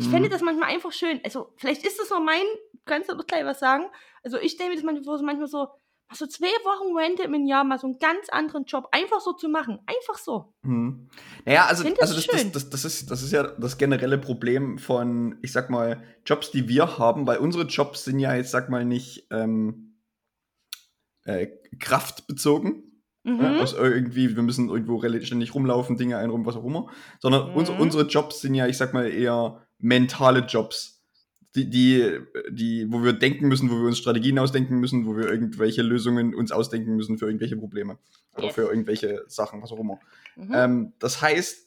Ich 0.00 0.06
Mhm. 0.06 0.10
fände 0.12 0.28
das 0.30 0.42
manchmal 0.42 0.70
einfach 0.70 0.92
schön. 0.92 1.20
Also, 1.24 1.52
vielleicht 1.56 1.84
ist 1.86 2.00
das 2.00 2.10
nur 2.10 2.20
mein, 2.20 2.42
kannst 2.86 3.10
du 3.10 3.14
doch 3.16 3.26
gleich 3.26 3.44
was 3.44 3.60
sagen? 3.60 3.84
Also, 4.24 4.38
ich 4.38 4.52
stelle 4.52 4.70
mir 4.70 4.76
das 4.76 5.22
manchmal 5.22 5.46
so 5.46 5.68
Also 6.12 6.26
zwei 6.26 6.46
Wochen 6.64 6.96
random 6.98 7.34
im 7.34 7.46
Jahr 7.46 7.62
mal 7.62 7.78
so 7.78 7.86
einen 7.86 8.00
ganz 8.00 8.28
anderen 8.30 8.64
Job 8.64 8.88
einfach 8.90 9.20
so 9.20 9.32
zu 9.32 9.48
machen. 9.48 9.78
Einfach 9.86 10.18
so. 10.18 10.54
Hm. 10.64 11.08
Naja, 11.44 11.66
also, 11.66 11.84
das 11.84 12.00
also 12.00 12.14
das, 12.16 12.26
das, 12.26 12.50
das, 12.50 12.70
das, 12.70 12.84
ist, 12.84 13.10
das 13.12 13.22
ist 13.22 13.30
ja 13.30 13.44
das 13.44 13.78
generelle 13.78 14.18
Problem 14.18 14.78
von, 14.78 15.38
ich 15.40 15.52
sag 15.52 15.70
mal, 15.70 16.02
Jobs, 16.26 16.50
die 16.50 16.66
wir 16.68 16.98
haben, 16.98 17.28
weil 17.28 17.38
unsere 17.38 17.64
Jobs 17.66 18.02
sind 18.02 18.18
ja 18.18 18.34
jetzt, 18.34 18.50
sag 18.50 18.68
mal, 18.70 18.84
nicht 18.84 19.28
ähm, 19.30 20.00
äh, 21.24 21.46
kraftbezogen. 21.78 23.02
Mhm. 23.22 23.40
Ja, 23.40 23.58
aus 23.58 23.74
irgendwie, 23.74 24.34
wir 24.34 24.42
müssen 24.42 24.68
irgendwo 24.68 24.96
relativ 24.96 25.26
ständig 25.26 25.54
rumlaufen, 25.54 25.96
Dinge 25.96 26.16
einräumen, 26.16 26.46
was 26.46 26.56
auch 26.56 26.64
immer. 26.64 26.88
Sondern 27.20 27.50
Mhm. 27.50 27.56
unsere, 27.56 27.80
unsere 27.80 28.06
Jobs 28.08 28.40
sind 28.40 28.54
ja, 28.54 28.66
ich 28.66 28.78
sag 28.78 28.94
mal, 28.94 29.06
eher 29.08 29.64
mentale 29.80 30.40
Jobs. 30.40 30.98
Die, 31.56 31.68
die, 31.68 32.18
die, 32.50 32.86
wo 32.92 33.02
wir 33.02 33.12
denken 33.12 33.48
müssen, 33.48 33.70
wo 33.70 33.74
wir 33.76 33.86
uns 33.88 33.98
Strategien 33.98 34.38
ausdenken 34.38 34.78
müssen, 34.78 35.04
wo 35.04 35.16
wir 35.16 35.28
irgendwelche 35.28 35.82
Lösungen 35.82 36.32
uns 36.32 36.52
ausdenken 36.52 36.94
müssen 36.94 37.18
für 37.18 37.26
irgendwelche 37.26 37.56
Probleme. 37.56 37.98
Oder 38.36 38.46
Yes. 38.46 38.54
für 38.54 38.68
irgendwelche 38.68 39.24
Sachen, 39.26 39.60
was 39.60 39.72
auch 39.72 39.80
immer. 39.80 39.98
Mhm. 40.36 40.52
Ähm, 40.54 40.92
das 41.00 41.20
heißt, 41.20 41.66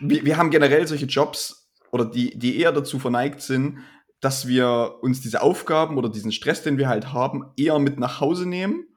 wir, 0.00 0.24
wir 0.24 0.36
haben 0.36 0.50
generell 0.50 0.86
solche 0.88 1.06
Jobs 1.06 1.70
oder 1.92 2.04
die, 2.04 2.36
die 2.38 2.58
eher 2.58 2.72
dazu 2.72 2.98
verneigt 2.98 3.40
sind, 3.42 3.78
dass 4.20 4.48
wir 4.48 4.96
uns 5.02 5.20
diese 5.20 5.40
Aufgaben 5.42 5.96
oder 5.96 6.08
diesen 6.08 6.32
Stress, 6.32 6.62
den 6.64 6.78
wir 6.78 6.88
halt 6.88 7.12
haben, 7.12 7.44
eher 7.56 7.78
mit 7.78 8.00
nach 8.00 8.20
Hause 8.20 8.48
nehmen, 8.48 8.88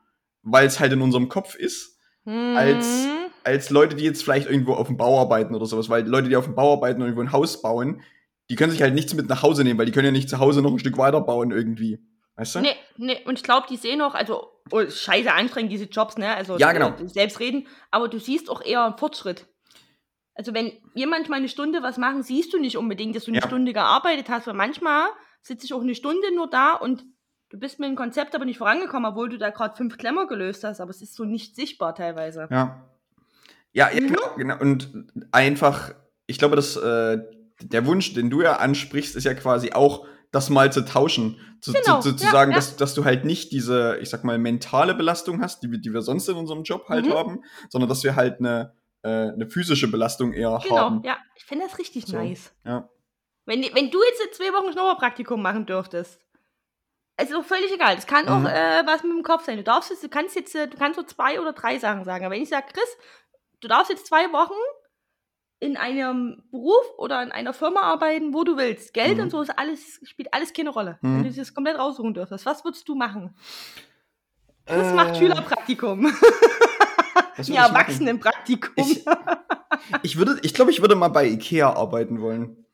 weil 0.41 0.65
es 0.65 0.79
halt 0.79 0.91
in 0.93 1.01
unserem 1.01 1.29
Kopf 1.29 1.55
ist, 1.55 1.99
Mhm. 2.25 2.55
als 2.55 3.07
Leute, 3.69 3.95
die 3.95 4.03
jetzt 4.03 4.23
vielleicht 4.23 4.49
irgendwo 4.49 4.73
auf 4.73 4.87
dem 4.87 4.97
Bau 4.97 5.19
arbeiten 5.19 5.55
oder 5.55 5.65
sowas, 5.65 5.89
weil 5.89 6.07
Leute, 6.07 6.29
die 6.29 6.35
auf 6.35 6.45
dem 6.45 6.55
Bau 6.55 6.73
arbeiten 6.73 7.01
und 7.01 7.07
irgendwo 7.07 7.21
ein 7.23 7.31
Haus 7.31 7.61
bauen, 7.61 8.01
die 8.49 8.55
können 8.55 8.71
sich 8.71 8.81
halt 8.81 8.93
nichts 8.93 9.13
mit 9.13 9.29
nach 9.29 9.43
Hause 9.43 9.63
nehmen, 9.63 9.79
weil 9.79 9.85
die 9.85 9.91
können 9.91 10.05
ja 10.05 10.11
nicht 10.11 10.29
zu 10.29 10.39
Hause 10.39 10.61
noch 10.61 10.71
ein 10.71 10.79
Stück 10.79 10.97
weiter 10.97 11.21
bauen 11.21 11.51
irgendwie. 11.51 11.99
Weißt 12.35 12.55
du? 12.55 12.59
Nee, 12.61 12.75
nee, 12.97 13.19
und 13.25 13.37
ich 13.37 13.43
glaube, 13.43 13.67
die 13.69 13.77
sehen 13.77 14.01
auch, 14.01 14.15
also, 14.15 14.51
oh, 14.71 14.81
scheiße 14.89 15.31
anstrengend, 15.31 15.71
diese 15.71 15.85
Jobs, 15.85 16.17
ne? 16.17 16.35
Also, 16.35 16.57
Ja, 16.57 16.71
genau. 16.71 16.93
selbst 17.05 17.39
reden, 17.39 17.67
aber 17.91 18.07
du 18.07 18.19
siehst 18.19 18.49
auch 18.49 18.61
eher 18.61 18.83
einen 18.83 18.97
Fortschritt. 18.97 19.47
Also, 20.33 20.53
wenn 20.53 20.71
wir 20.93 21.07
manchmal 21.07 21.39
eine 21.39 21.49
Stunde 21.49 21.83
was 21.83 21.97
machen, 21.97 22.23
siehst 22.23 22.53
du 22.53 22.59
nicht 22.59 22.77
unbedingt, 22.77 23.15
dass 23.15 23.25
du 23.25 23.31
eine 23.31 23.39
Ja. 23.41 23.47
Stunde 23.47 23.73
gearbeitet 23.73 24.29
hast, 24.29 24.47
weil 24.47 24.53
manchmal 24.53 25.07
sitze 25.41 25.65
ich 25.65 25.73
auch 25.73 25.81
eine 25.81 25.95
Stunde 25.95 26.33
nur 26.33 26.49
da 26.49 26.73
und 26.73 27.03
du 27.49 27.59
bist 27.59 27.79
mit 27.79 27.89
dem 27.89 27.95
Konzept 27.95 28.33
aber 28.33 28.45
nicht 28.45 28.57
vorangekommen, 28.57 29.09
obwohl 29.11 29.29
du 29.29 29.37
da 29.37 29.49
gerade 29.49 29.75
fünf 29.75 29.97
Klemmer 29.97 30.27
gelöst 30.27 30.63
hast, 30.63 30.79
aber 30.79 30.89
es 30.89 31.01
ist 31.01 31.15
so 31.15 31.25
nicht 31.25 31.55
sichtbar 31.55 31.95
teilweise. 31.95 32.47
Ja. 32.49 32.81
Ja, 33.73 33.89
ja 33.91 34.01
Mhm. 34.01 34.07
genau, 34.07 34.35
genau. 34.37 34.59
Und 34.59 35.07
einfach, 35.31 35.93
ich 36.27 36.37
glaube, 36.39 36.55
dass 36.55 36.75
äh, 36.75 37.19
der 37.61 37.85
Wunsch, 37.85 38.13
den 38.13 38.29
du 38.29 38.41
ja 38.41 38.57
ansprichst, 38.57 39.15
ist 39.15 39.23
ja 39.23 39.33
quasi 39.33 39.71
auch, 39.73 40.05
das 40.31 40.49
mal 40.49 40.71
zu 40.71 40.85
tauschen. 40.85 41.37
Zu, 41.59 41.73
Genau, 41.73 41.99
zu, 42.01 42.11
zu, 42.11 42.15
zu 42.17 42.25
ja, 42.25 42.31
sagen, 42.31 42.51
ja. 42.51 42.55
Dass, 42.57 42.77
dass 42.77 42.93
du 42.93 43.03
halt 43.05 43.25
nicht 43.25 43.51
diese, 43.51 43.97
ich 44.01 44.09
sag 44.09 44.23
mal, 44.23 44.37
mentale 44.37 44.95
Belastung 44.95 45.41
hast, 45.41 45.61
die, 45.61 45.69
wir- 45.71 45.79
die 45.79 45.93
wir 45.93 46.01
sonst 46.01 46.27
in 46.29 46.37
unserem 46.37 46.63
Job 46.63 46.87
halt 46.87 47.05
Mhm. 47.05 47.13
haben, 47.13 47.43
sondern 47.69 47.89
dass 47.89 48.03
wir 48.03 48.15
halt 48.15 48.39
eine, 48.39 48.73
äh, 49.03 49.09
eine 49.09 49.47
physische 49.49 49.91
Belastung 49.91 50.31
eher 50.33 50.59
Genau, 50.63 50.77
haben. 50.77 51.01
ja, 51.03 51.17
ich 51.35 51.43
finde 51.43 51.65
das 51.67 51.77
richtig 51.77 52.05
So. 52.07 52.15
nice. 52.17 52.53
Ja. 52.65 52.89
Wenn, 53.45 53.61
wenn 53.73 53.91
du 53.91 53.99
jetzt 54.03 54.35
zwei 54.35 54.53
Wochen 54.53 54.71
Schnurrpraktikum 54.71 55.41
machen 55.41 55.65
dürftest, 55.65 56.19
es 57.17 57.25
ist 57.29 57.33
doch 57.35 57.43
völlig 57.45 57.71
egal. 57.73 57.95
Das 57.95 58.07
kann 58.07 58.25
Mhm. 58.25 58.31
auch 58.31 58.49
äh, 58.49 58.83
was 58.85 59.03
mit 59.03 59.11
dem 59.11 59.23
Kopf 59.23 59.45
sein. 59.45 59.57
Du 59.57 59.63
darfst 59.63 59.89
jetzt, 59.91 60.03
du 60.03 60.09
kannst 60.09 60.35
jetzt, 60.35 60.55
äh, 60.55 60.67
du 60.67 60.77
kannst 60.77 60.97
so 60.97 61.03
zwei 61.05 61.39
oder 61.41 61.51
drei 61.53 61.77
Sachen 61.77 62.05
sagen. 62.05 62.25
Aber 62.25 62.33
wenn 62.33 62.41
ich 62.41 62.49
sage, 62.49 62.67
Chris, 62.73 62.97
du 63.61 63.67
darfst 63.67 63.89
jetzt 63.89 64.07
zwei 64.07 64.31
Wochen 64.33 64.53
in 65.59 65.77
einem 65.77 66.43
Beruf 66.51 66.85
oder 66.97 67.21
in 67.21 67.31
einer 67.31 67.53
Firma 67.53 67.81
arbeiten, 67.81 68.33
wo 68.33 68.43
du 68.43 68.57
willst. 68.57 68.93
Geld 68.93 69.17
Mhm. 69.17 69.23
und 69.23 69.29
so 69.29 69.41
ist 69.41 69.51
alles, 69.57 69.99
spielt 70.03 70.33
alles 70.33 70.53
keine 70.53 70.71
Rolle. 70.71 70.97
Mhm. 71.01 71.23
Wenn 71.23 71.31
du 71.31 71.39
das 71.39 71.53
komplett 71.53 71.77
raussuchen 71.77 72.13
dürftest, 72.13 72.45
was 72.45 72.65
würdest 72.65 72.87
du 72.89 72.95
machen? 72.95 73.35
Chris 74.65 74.87
Äh, 74.87 74.93
macht 74.93 75.17
Schülerpraktikum. 75.17 76.11
Ja? 77.43 77.65
Erwachsenenpraktikum. 77.67 78.73
Ich, 78.77 79.05
ich 80.03 80.17
würde, 80.17 80.37
ich 80.43 80.53
glaube, 80.53 80.71
ich 80.71 80.81
würde 80.81 80.95
mal 80.95 81.07
bei 81.09 81.27
Ikea 81.27 81.73
arbeiten 81.73 82.21
wollen. 82.21 82.65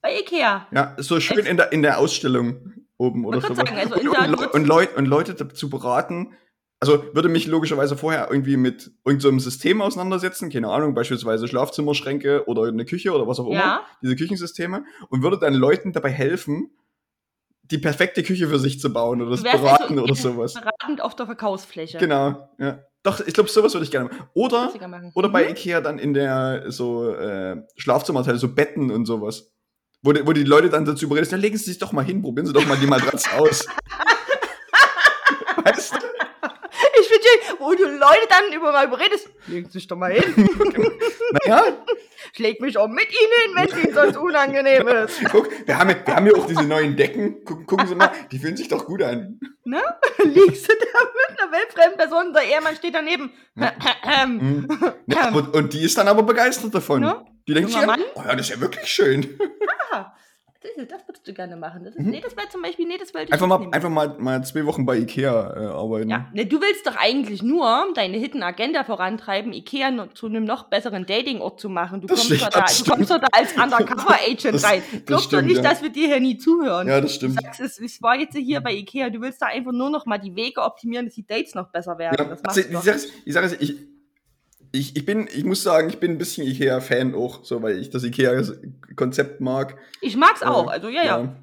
Bei 0.00 0.18
Ikea. 0.20 0.66
Ja, 0.72 0.94
so 0.98 1.20
schön 1.20 1.46
in 1.46 1.56
der, 1.56 1.72
in 1.72 1.82
der 1.82 1.98
Ausstellung 1.98 2.72
oben 2.98 3.24
oder 3.24 3.36
Wollte 3.42 3.48
so. 3.48 3.54
sagen, 3.54 3.76
also 3.76 3.94
und, 3.94 4.06
und, 4.08 4.26
Leu- 4.38 4.48
und, 4.52 4.64
Leut, 4.66 4.96
und 4.96 5.06
Leute 5.06 5.34
dazu 5.34 5.68
beraten. 5.70 6.36
Also 6.82 7.04
würde 7.14 7.28
mich 7.28 7.46
logischerweise 7.46 7.96
vorher 7.96 8.26
irgendwie 8.28 8.56
mit 8.56 8.90
irgendeinem 9.04 9.38
so 9.38 9.50
System 9.50 9.80
auseinandersetzen, 9.80 10.50
keine 10.50 10.68
Ahnung, 10.68 10.94
beispielsweise 10.94 11.46
Schlafzimmerschränke 11.46 12.46
oder 12.48 12.64
eine 12.64 12.84
Küche 12.84 13.12
oder 13.12 13.28
was 13.28 13.38
auch 13.38 13.46
immer, 13.46 13.54
Ja. 13.56 13.86
diese 14.02 14.16
Küchensysteme, 14.16 14.84
und 15.08 15.22
würde 15.22 15.38
dann 15.38 15.54
Leuten 15.54 15.92
dabei 15.92 16.10
helfen, 16.10 16.72
die 17.70 17.78
perfekte 17.78 18.24
Küche 18.24 18.48
für 18.48 18.58
sich 18.58 18.80
zu 18.80 18.92
bauen 18.92 19.22
oder 19.22 19.30
das 19.30 19.42
beraten 19.44 19.92
also 19.92 20.02
oder 20.02 20.14
sowas. 20.16 20.54
beratend 20.54 21.00
auf 21.00 21.14
der 21.14 21.26
Verkaufsfläche. 21.26 21.98
Genau, 21.98 22.48
ja. 22.58 22.80
Doch, 23.04 23.20
ich 23.20 23.32
glaube, 23.34 23.48
sowas 23.48 23.72
würde 23.74 23.84
ich 23.84 23.90
gerne 23.92 24.08
machen. 24.08 24.28
Oder, 24.34 24.72
oder 25.14 25.28
bei 25.28 25.44
Mhm. 25.44 25.50
Ikea 25.50 25.80
dann 25.80 25.98
in 26.00 26.14
der 26.14 26.64
so 26.72 27.10
äh, 27.14 27.62
Schlafzimmerteil, 27.76 28.38
so 28.38 28.52
Betten 28.54 28.90
und 28.90 29.06
sowas. 29.06 29.52
Wo 30.02 30.12
die, 30.12 30.26
wo 30.26 30.32
die 30.32 30.42
Leute 30.42 30.68
dann 30.68 30.84
dazu 30.84 31.04
überreden, 31.06 31.28
dann 31.30 31.40
legen 31.40 31.56
Sie 31.56 31.64
sich 31.64 31.78
doch 31.78 31.92
mal 31.92 32.04
hin, 32.04 32.22
probieren 32.22 32.46
Sie 32.46 32.52
doch 32.52 32.66
mal 32.66 32.76
die 32.76 32.86
Matratze 32.88 33.30
aus. 33.38 33.66
weißt 35.64 35.92
du? 35.94 35.96
Ich 37.00 37.08
finde 37.08 37.22
schön, 37.24 37.51
wo 37.62 37.74
du 37.74 37.84
Leute 37.84 38.26
dann 38.28 38.52
über 38.54 38.72
mal 38.72 38.86
überredest. 38.86 39.28
Legen 39.46 39.66
Sie 39.66 39.72
sich 39.78 39.86
doch 39.86 39.96
mal 39.96 40.12
hin. 40.12 40.48
Naja, 41.46 41.62
Schlägt 42.34 42.60
mich 42.60 42.76
auch 42.76 42.88
mit 42.88 43.06
Ihnen 43.08 43.32
hin, 43.42 43.52
wenn 43.54 43.68
es 43.78 43.84
Ihnen 43.84 43.94
sonst 43.94 44.16
unangenehm 44.18 44.86
ist. 44.88 45.20
guck, 45.30 45.48
wir 45.66 45.78
haben, 45.78 45.88
ja- 45.90 45.96
wir 46.06 46.14
haben 46.16 46.26
ja 46.26 46.34
auch 46.34 46.46
diese 46.46 46.62
neuen 46.64 46.94
Decken. 46.96 47.42
Gucken, 47.44 47.66
gucken 47.66 47.86
Sie 47.86 47.94
mal, 47.94 48.10
die 48.32 48.38
fühlen 48.38 48.56
sich 48.56 48.68
doch 48.68 48.84
gut 48.84 49.02
an. 49.02 49.40
Liegst 49.64 50.68
du 50.70 50.74
da 50.74 51.00
mit 51.30 51.40
einer 51.40 51.52
wildfremden 51.52 51.96
Person, 51.96 52.32
der 52.34 52.42
Ehemann 52.44 52.76
steht 52.76 52.94
daneben. 52.94 53.32
Mhm. 53.54 54.68
Ja, 55.06 55.28
und, 55.30 55.54
und 55.54 55.72
die 55.72 55.82
ist 55.84 55.96
dann 55.96 56.08
aber 56.08 56.22
begeistert 56.22 56.74
davon. 56.74 57.02
Ja. 57.02 57.24
Die 57.48 57.54
denkt 57.54 57.70
sich, 57.70 57.80
ja, 57.80 57.86
Mann. 57.86 58.02
oh 58.14 58.22
ja, 58.24 58.34
das 58.36 58.48
ist 58.48 58.54
ja 58.54 58.60
wirklich 58.60 58.86
schön. 58.88 59.38
Das, 60.62 60.88
das 60.88 61.08
würdest 61.08 61.26
du 61.26 61.32
gerne 61.34 61.56
machen. 61.56 61.84
Das 61.84 61.94
ist, 61.96 62.00
Mhm. 62.04 62.10
Nee, 62.10 62.20
das 62.22 62.36
wäre 62.36 62.48
zum 62.48 62.62
Beispiel, 62.62 62.86
nee, 62.86 62.96
das 62.98 63.12
wollte 63.14 63.26
ich 63.28 63.32
Einfach 63.32 63.46
mal, 63.46 63.68
einfach 63.72 63.88
mal, 63.90 64.16
mal 64.18 64.44
zwei 64.44 64.64
Wochen 64.64 64.86
bei 64.86 64.96
Ikea 64.96 65.54
äh, 65.56 65.66
arbeiten. 65.66 66.08
Ja, 66.08 66.28
ne, 66.32 66.46
du 66.46 66.60
willst 66.60 66.86
doch 66.86 66.96
eigentlich 66.96 67.42
nur 67.42 67.88
deine 67.94 68.16
Hidden 68.18 68.42
Agenda 68.42 68.84
vorantreiben, 68.84 69.52
Ikea 69.52 69.90
noch 69.90 70.12
zu 70.14 70.26
einem 70.26 70.44
noch 70.44 70.64
besseren 70.70 71.04
Datingort 71.06 71.58
zu 71.60 71.68
machen. 71.68 72.00
Du 72.00 72.06
Das 72.06 72.20
kommst, 72.20 72.26
stimmt, 72.36 72.42
doch 72.42 72.48
da, 72.50 72.64
du 72.84 72.90
kommst 72.90 73.10
doch 73.10 73.18
da 73.18 73.26
als 73.32 73.52
Undercover-Agent 73.56 74.54
Das- 74.54 74.64
rein. 74.64 74.82
Glaubst 75.06 75.32
doch 75.32 75.42
nicht, 75.42 75.56
ja. 75.56 75.62
dass 75.62 75.82
wir 75.82 75.90
dir 75.90 76.06
hier 76.08 76.20
nie 76.20 76.38
zuhören. 76.38 76.86
Ja, 76.88 77.00
das 77.00 77.12
Du 77.12 77.16
stimmt. 77.16 77.42
sagst, 77.42 77.60
es, 77.60 77.78
ich 77.80 78.00
war 78.02 78.16
jetzt 78.16 78.36
hier 78.36 78.60
bei 78.60 78.72
Ikea, 78.74 79.10
du 79.10 79.20
willst 79.20 79.42
da 79.42 79.46
einfach 79.46 79.72
nur 79.72 79.90
noch 79.90 80.06
mal 80.06 80.18
die 80.18 80.34
Wege 80.36 80.60
optimieren, 80.62 81.06
dass 81.06 81.14
die 81.14 81.26
Dates 81.26 81.54
noch 81.54 81.68
besser 81.68 81.98
werden. 81.98 82.16
Ja, 82.18 82.24
das 82.24 82.44
also, 82.44 82.60
ich, 82.60 82.66
du 82.70 82.78
sag's, 82.80 83.06
ich, 83.24 83.32
sag's, 83.32 83.56
ich, 83.58 83.76
ich, 84.72 84.96
ich 84.96 85.04
bin, 85.04 85.28
ich 85.32 85.44
muss 85.44 85.62
sagen, 85.62 85.88
ich 85.88 85.98
bin 85.98 86.12
ein 86.12 86.18
bisschen 86.18 86.46
Ikea-Fan 86.46 87.14
auch, 87.14 87.44
so, 87.44 87.62
weil 87.62 87.78
ich 87.78 87.90
das 87.90 88.04
Ikea-Konzept 88.04 89.40
mag. 89.40 89.78
Ich 90.00 90.16
mag's 90.16 90.42
auch, 90.42 90.68
also 90.68 90.88
ja, 90.88 91.04
ja. 91.04 91.36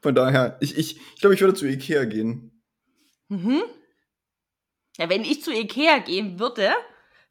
Von 0.00 0.14
daher, 0.14 0.56
ich, 0.60 0.76
ich, 0.76 0.96
ich 1.14 1.20
glaube, 1.20 1.34
ich 1.34 1.40
würde 1.40 1.54
zu 1.54 1.66
Ikea 1.66 2.04
gehen. 2.04 2.62
Mhm. 3.28 3.62
Ja, 4.98 5.08
wenn 5.08 5.22
ich 5.22 5.42
zu 5.42 5.52
Ikea 5.52 5.98
gehen 5.98 6.40
würde, 6.40 6.72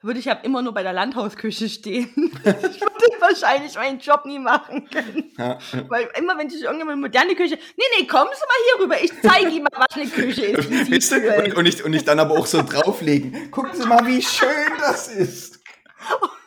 würde 0.04 0.20
ich 0.20 0.30
ab 0.32 0.40
immer 0.44 0.62
nur 0.62 0.74
bei 0.74 0.84
der 0.84 0.94
Landhausküche 0.94 1.70
stehen. 1.70 2.10
ich 2.44 2.82
würde 2.82 3.20
wahrscheinlich 3.20 3.76
meinen 3.76 4.00
Job 4.00 4.26
nie 4.26 4.40
machen 4.40 4.90
können. 4.90 5.32
Ja, 5.38 5.58
Weil 5.90 6.10
immer, 6.18 6.38
wenn 6.38 6.48
ich 6.48 6.62
irgendwann 6.62 6.90
eine 6.90 7.02
moderne 7.02 7.36
Küche. 7.36 7.56
Nee, 7.78 7.84
nee, 8.00 8.08
kommen 8.08 8.30
Sie 8.34 8.42
mal 8.42 8.58
hier 8.66 8.84
rüber. 8.84 9.04
Ich 9.04 9.12
zeige 9.22 9.50
Ihnen 9.56 9.64
mal, 9.64 9.72
was 9.76 9.96
eine 9.96 10.08
Küche 10.08 10.46
ist. 10.46 11.12
und, 11.14 11.56
und, 11.56 11.66
ich, 11.66 11.84
und 11.86 11.94
ich 11.94 12.04
dann 12.04 12.20
aber 12.20 12.32
auch 12.38 12.46
so 12.46 12.62
drauflegen. 12.64 13.52
Gucken 13.52 13.72
Sie 13.74 13.88
mal, 13.88 14.06
wie 14.08 14.22
schön 14.22 14.48
das 14.80 15.08
ist. 15.08 15.60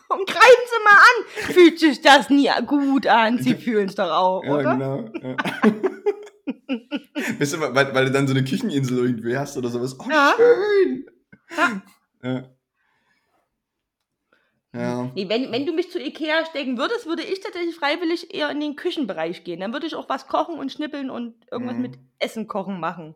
Und 0.08 0.26
greifen 0.26 0.40
Sie 0.66 0.84
mal 0.84 0.96
an. 0.96 1.52
Fühlt 1.54 1.78
sich 1.78 2.00
das 2.02 2.30
nie 2.30 2.50
gut 2.66 3.06
an? 3.06 3.38
Sie 3.42 3.54
fühlen 3.54 3.88
es 3.88 3.94
doch 3.94 4.10
auch, 4.10 4.44
Ja, 4.44 4.52
oder? 4.52 4.72
genau. 4.74 5.10
Ja. 5.22 5.36
weißt 7.38 7.52
du, 7.54 7.60
weil, 7.60 7.94
weil 7.94 8.04
du 8.06 8.10
dann 8.10 8.26
so 8.26 8.34
eine 8.34 8.44
Kücheninsel 8.44 8.98
irgendwie 8.98 9.36
hast 9.36 9.56
oder 9.56 9.68
sowas. 9.70 9.96
Oh, 9.98 10.04
Ja. 10.10 10.34
schön. 10.36 11.06
Ja. 12.22 12.50
Ja. 14.74 14.80
Ja. 15.04 15.10
Nee, 15.14 15.28
wenn, 15.28 15.50
wenn 15.52 15.64
du 15.66 15.72
mich 15.72 15.90
zu 15.90 15.98
Ikea 16.00 16.44
stecken 16.46 16.76
würdest, 16.76 17.06
würde 17.06 17.22
ich 17.22 17.40
tatsächlich 17.40 17.74
freiwillig 17.76 18.34
eher 18.34 18.50
in 18.50 18.60
den 18.60 18.74
Küchenbereich 18.76 19.44
gehen. 19.44 19.60
Dann 19.60 19.72
würde 19.72 19.86
ich 19.86 19.94
auch 19.94 20.08
was 20.08 20.26
kochen 20.26 20.58
und 20.58 20.72
schnippeln 20.72 21.10
und 21.10 21.34
irgendwas 21.50 21.76
Mhm. 21.76 21.82
mit 21.82 21.98
Essen 22.18 22.46
kochen 22.48 22.80
machen. 22.80 23.14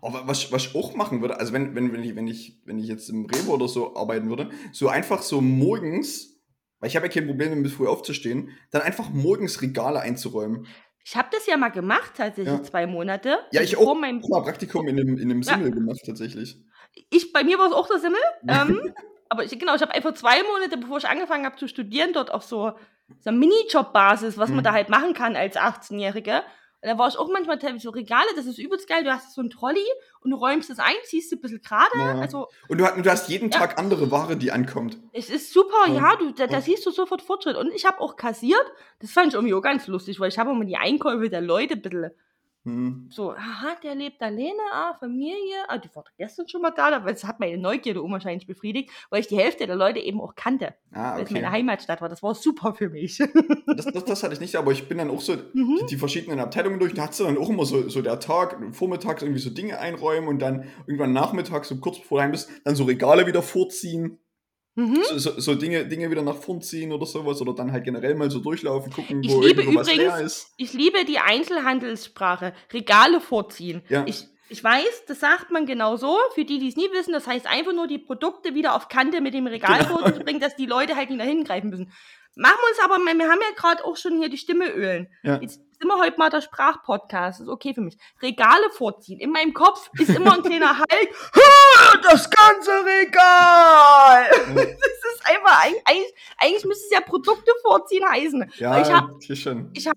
Oh, 0.00 0.12
wa- 0.12 0.22
was, 0.26 0.52
was 0.52 0.66
ich 0.66 0.74
auch 0.74 0.94
machen 0.94 1.20
würde, 1.22 1.38
also 1.40 1.52
wenn, 1.52 1.74
wenn, 1.74 1.92
wenn, 1.92 2.02
ich, 2.04 2.14
wenn, 2.14 2.26
ich, 2.26 2.60
wenn 2.64 2.78
ich 2.78 2.86
jetzt 2.88 3.08
im 3.08 3.24
Rewe 3.26 3.50
oder 3.50 3.68
so 3.68 3.96
arbeiten 3.96 4.28
würde, 4.28 4.50
so 4.72 4.88
einfach 4.88 5.22
so 5.22 5.40
morgens, 5.40 6.38
weil 6.78 6.88
ich 6.90 6.96
habe 6.96 7.06
ja 7.06 7.12
kein 7.12 7.26
Problem 7.26 7.50
damit, 7.50 7.70
früh 7.72 7.86
aufzustehen, 7.88 8.50
dann 8.70 8.82
einfach 8.82 9.08
morgens 9.10 9.62
Regale 9.62 10.00
einzuräumen. 10.00 10.66
Ich 11.06 11.16
habe 11.16 11.28
das 11.32 11.46
ja 11.46 11.56
mal 11.56 11.70
gemacht, 11.70 12.12
tatsächlich 12.16 12.54
Ja. 12.54 12.62
zwei 12.62 12.86
Monate. 12.86 13.38
Ja, 13.52 13.62
ich 13.62 13.76
auch. 13.78 13.94
meinem, 13.94 14.18
Ich 14.18 14.24
habe 14.24 14.32
mal 14.32 14.42
Praktikum 14.42 14.86
in 14.88 15.00
einem, 15.00 15.16
in 15.16 15.30
einem 15.30 15.42
Ja. 15.42 15.54
Simmel 15.54 15.70
gemacht, 15.70 16.00
tatsächlich. 16.04 16.62
ich, 17.10 17.32
bei 17.32 17.42
mir 17.42 17.58
war 17.58 17.66
es 17.68 17.72
auch 17.72 17.88
der 17.88 17.98
Simmel. 17.98 18.20
Ähm, 18.46 18.78
aber 19.28 19.44
ich, 19.44 19.58
genau, 19.58 19.74
ich 19.74 19.82
habe 19.82 19.92
einfach 19.94 20.14
zwei 20.14 20.42
Monate, 20.42 20.76
bevor 20.76 20.98
ich 20.98 21.08
angefangen 21.08 21.44
habe 21.46 21.56
zu 21.56 21.68
studieren, 21.68 22.12
dort 22.12 22.32
auch 22.32 22.42
so, 22.42 22.72
so 23.20 23.30
eine 23.30 23.38
Minijob-Basis, 23.38 24.38
was 24.38 24.48
man 24.50 24.58
Mhm. 24.58 24.62
da 24.64 24.72
halt 24.72 24.88
machen 24.88 25.14
kann 25.14 25.36
als 25.36 25.56
18-Jährige. 25.56 26.42
da 26.86 26.98
war 26.98 27.08
ich 27.08 27.16
auch 27.18 27.30
manchmal 27.32 27.58
teilweise 27.58 27.84
so 27.84 27.90
Regale, 27.90 28.26
das 28.36 28.44
ist 28.44 28.58
übelst 28.58 28.86
geil. 28.86 29.04
Du 29.04 29.10
hast 29.10 29.32
so 29.34 29.40
ein 29.40 29.48
Trolley 29.48 29.86
und 30.20 30.30
du 30.32 30.36
räumst 30.36 30.68
es 30.68 30.78
ein, 30.78 30.92
ziehst 31.04 31.32
du 31.32 31.36
ein 31.36 31.40
bisschen 31.40 31.62
gerade. 31.62 31.88
Ja. 31.98 32.18
Also, 32.20 32.48
Und 32.68 32.76
du, 32.76 32.84
hast- 32.84 32.98
du 33.02 33.10
hast 33.10 33.28
jeden 33.30 33.48
Ja. 33.50 33.58
Tag 33.58 33.78
andere 33.78 34.10
Ware, 34.10 34.36
die 34.36 34.52
ankommt. 34.52 34.98
es 35.14 35.30
ist 35.30 35.50
super, 35.54 35.86
Ja. 35.88 35.94
ja, 35.94 36.16
du, 36.16 36.32
da, 36.32 36.46
da 36.46 36.60
siehst 36.60 36.84
du 36.84 36.90
sofort 36.90 37.22
Fortschritt. 37.22 37.56
Und 37.56 37.72
ich 37.72 37.86
habe 37.86 38.00
auch 38.00 38.16
kassiert, 38.16 38.60
das 39.00 39.12
fand 39.12 39.28
ich 39.28 39.34
irgendwie 39.34 39.54
auch 39.54 39.62
ganz 39.62 39.86
lustig, 39.86 40.20
weil 40.20 40.28
ich 40.28 40.38
habe 40.38 40.50
immer 40.50 40.66
die 40.66 40.76
Einkäufe 40.76 41.30
der 41.30 41.40
Leute 41.40 41.72
ein 41.74 41.80
bisschen 41.80 42.10
Hm. 42.64 43.08
so, 43.10 43.32
aha, 43.32 43.76
der 43.82 43.94
lebt 43.94 44.22
alleine, 44.22 44.52
ah, 44.72 44.94
Familie, 44.98 45.36
ah, 45.68 45.76
die 45.76 45.88
war 45.94 46.04
gestern 46.16 46.48
schon 46.48 46.62
mal 46.62 46.70
da, 46.70 46.88
aber 46.96 47.10
das 47.12 47.24
hat 47.24 47.38
meine 47.38 47.58
Neugierde 47.58 48.00
unwahrscheinlich 48.00 48.46
befriedigt, 48.46 48.90
weil 49.10 49.20
ich 49.20 49.26
die 49.28 49.36
Hälfte 49.36 49.66
der 49.66 49.76
Leute 49.76 49.98
eben 50.00 50.18
auch 50.20 50.34
kannte, 50.34 50.74
Ah, 50.92 51.16
weil 51.16 51.24
es 51.24 51.30
meine 51.30 51.46
okay. 51.46 51.56
Heimatstadt 51.56 52.00
war. 52.00 52.08
Das 52.08 52.22
war 52.22 52.34
super 52.34 52.74
für 52.74 52.88
mich. 52.88 53.18
Das, 53.66 53.86
das, 53.86 54.04
das 54.04 54.22
hatte 54.22 54.34
ich 54.34 54.40
nicht, 54.40 54.56
aber 54.56 54.72
ich 54.72 54.88
bin 54.88 54.98
dann 54.98 55.10
auch 55.10 55.20
so 55.20 55.34
Mhm. 55.52 55.78
die, 55.80 55.86
die 55.90 55.96
verschiedenen 55.96 56.38
Abteilungen 56.40 56.78
durch. 56.78 56.94
Da 56.94 57.08
hast 57.08 57.20
du 57.20 57.24
dann 57.24 57.36
auch 57.38 57.50
immer 57.50 57.64
so, 57.66 57.88
so 57.88 58.00
der 58.02 58.18
Tag, 58.20 58.56
vormittags 58.72 59.22
irgendwie 59.22 59.40
so 59.40 59.50
Dinge 59.50 59.78
einräumen 59.78 60.28
und 60.28 60.38
dann 60.40 60.64
irgendwann 60.86 61.12
nachmittags, 61.12 61.68
so 61.68 61.76
kurz 61.76 61.98
bevor 61.98 62.18
du 62.18 62.22
heim 62.22 62.30
bist, 62.30 62.48
dann 62.64 62.76
so 62.76 62.84
Regale 62.84 63.26
wieder 63.26 63.42
vorziehen. 63.42 64.18
Mhm. 64.76 64.98
So, 65.04 65.18
so, 65.18 65.40
so 65.40 65.54
Dinge, 65.54 65.86
Dinge 65.86 66.10
wieder 66.10 66.22
nach 66.22 66.36
vorn 66.36 66.60
ziehen 66.60 66.92
oder 66.92 67.06
sowas. 67.06 67.40
Oder 67.40 67.54
dann 67.54 67.70
halt 67.72 67.84
generell 67.84 68.14
mal 68.16 68.30
so 68.30 68.40
durchlaufen, 68.40 68.92
gucken, 68.92 69.22
Ich 69.22 69.30
wo 69.30 69.40
liebe 69.40 69.62
irgendwo 69.62 69.80
was 69.80 69.88
übrigens- 69.92 70.14
leer 70.16 70.20
ist. 70.26 70.52
Ich 70.56 70.72
liebe 70.72 71.04
die 71.04 71.18
Einzelhandelssprache. 71.18 72.52
Regale 72.72 73.20
vorziehen. 73.20 73.82
Ja. 73.88 74.04
Ich, 74.06 74.26
ich 74.48 74.62
weiß, 74.62 75.04
das 75.06 75.20
sagt 75.20 75.50
man 75.50 75.66
genau 75.66 75.96
so. 75.96 76.16
Für 76.34 76.44
die, 76.44 76.58
die 76.58 76.68
es 76.68 76.76
nie 76.76 76.88
wissen, 76.92 77.12
das 77.12 77.26
heißt 77.26 77.46
einfach 77.46 77.72
nur 77.72 77.86
die 77.86 77.98
Produkte 77.98 78.54
wieder 78.54 78.74
auf 78.74 78.88
Kante 78.88 79.20
mit 79.20 79.34
dem 79.34 79.46
Regal 79.46 79.84
Genau. 79.84 79.98
vorzubringen, 79.98 80.40
dass 80.40 80.56
die 80.56 80.66
Leute 80.66 80.96
halt 80.96 81.10
nicht 81.10 81.20
da 81.20 81.24
hingreifen 81.24 81.70
müssen. 81.70 81.92
Machen 82.36 82.56
wir 82.60 82.68
uns 82.70 82.78
aber 82.84 82.98
mal, 83.02 83.16
wir 83.16 83.30
haben 83.30 83.40
ja 83.40 83.54
gerade 83.56 83.84
auch 83.84 83.96
schon 83.96 84.18
hier 84.18 84.28
die 84.28 84.38
Stimme 84.38 84.68
ölen. 84.70 85.06
Ja. 85.22 85.38
Jetzt 85.40 85.60
wir 85.88 85.98
heute 85.98 86.18
mal 86.18 86.30
der 86.30 86.40
Sprachpodcast. 86.40 87.40
Das 87.40 87.46
ist 87.46 87.52
okay 87.52 87.74
für 87.74 87.80
mich. 87.80 87.96
Regale 88.22 88.70
vorziehen. 88.70 89.18
In 89.20 89.30
meinem 89.30 89.52
Kopf 89.54 89.90
ist 89.98 90.10
immer 90.10 90.34
ein 90.34 90.42
kleiner 90.42 90.78
Halt. 90.90 91.08
Das 92.02 92.28
ganze 92.30 92.70
Regal! 92.84 94.26
Das 95.04 95.12
ist 95.20 95.28
einfach, 95.36 95.64
eig- 95.64 95.82
eigentlich, 95.84 96.14
eigentlich 96.38 96.64
müsste 96.64 96.84
es 96.86 96.90
ja 96.92 97.00
Produkte 97.00 97.50
vorziehen 97.62 98.04
heißen. 98.08 98.52
Ja, 98.56 98.80
ich 98.80 98.90
hab, 98.92 99.10
ich 99.74 99.86
habe 99.86 99.96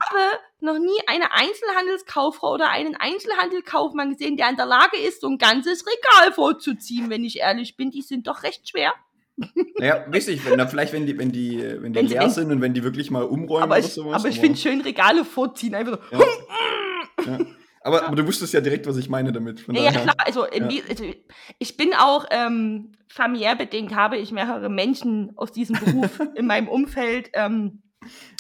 noch 0.60 0.78
nie 0.80 1.00
eine 1.08 1.32
Einzelhandelskauffrau 1.32 2.54
oder 2.54 2.70
einen 2.70 2.96
Einzelhandelkaufmann 2.96 4.12
gesehen, 4.12 4.38
der 4.38 4.50
in 4.50 4.56
der 4.58 4.66
Lage 4.66 4.98
ist, 4.98 5.22
so 5.22 5.28
ein 5.28 5.38
ganzes 5.38 5.86
Regal 5.86 6.34
vorzuziehen, 6.34 7.10
wenn 7.10 7.24
ich 7.24 7.40
ehrlich 7.40 7.76
bin. 7.78 7.92
Die 7.92 8.02
sind 8.02 8.28
doch 8.28 8.44
recht 8.44 8.68
schwer. 8.70 8.94
Naja, 9.80 10.06
ich, 10.32 10.44
wenn 10.46 10.68
vielleicht, 10.68 10.94
wenn 10.94 11.06
die, 11.06 11.18
wenn 11.18 11.32
die, 11.32 11.64
wenn 11.80 11.94
die 11.94 12.02
leer 12.02 12.30
sind 12.30 12.52
und 12.52 12.62
wenn 12.62 12.74
die 12.74 12.84
wirklich 12.84 13.12
mal 13.12 13.24
umräumen 13.24 13.64
Aber 13.64 13.76
oder 13.78 13.86
ich, 13.86 13.94
sowas. 13.94 14.16
aber 14.22 14.30
ich 14.30 14.40
finde 14.40 14.58
schön 14.58 14.82
Regale 14.82 15.24
vorziehen. 15.24 15.76
Einfach 15.76 16.00
so. 16.12 16.18
Ja. 16.18 16.26
ja. 17.40 17.46
Aber, 17.82 18.06
aber 18.08 18.16
du 18.16 18.26
wusstest 18.28 18.54
ja 18.54 18.60
direkt, 18.62 18.86
was 18.88 18.98
ich 18.98 19.08
meine 19.10 19.32
damit. 19.32 19.62
Von 19.62 19.76
Ja, 19.76 19.84
ja, 19.84 19.92
daher- 19.92 20.04
klar. 20.04 20.16
Also, 20.26 20.46
Ja. 20.52 20.68
die, 20.68 20.84
also 20.90 21.06
ich 21.60 21.78
bin 21.78 21.94
auch 21.94 22.26
ähm, 22.32 22.92
familiär 23.08 23.56
bedingt, 23.56 23.96
habe 23.96 24.18
ich 24.18 24.32
mehrere 24.32 24.70
Menschen 24.70 25.32
aus 25.38 25.52
diesem 25.52 25.80
Beruf 25.80 26.20
in 26.36 26.48
meinem 26.48 26.68
Umfeld. 26.68 27.30
Ähm, 27.34 27.82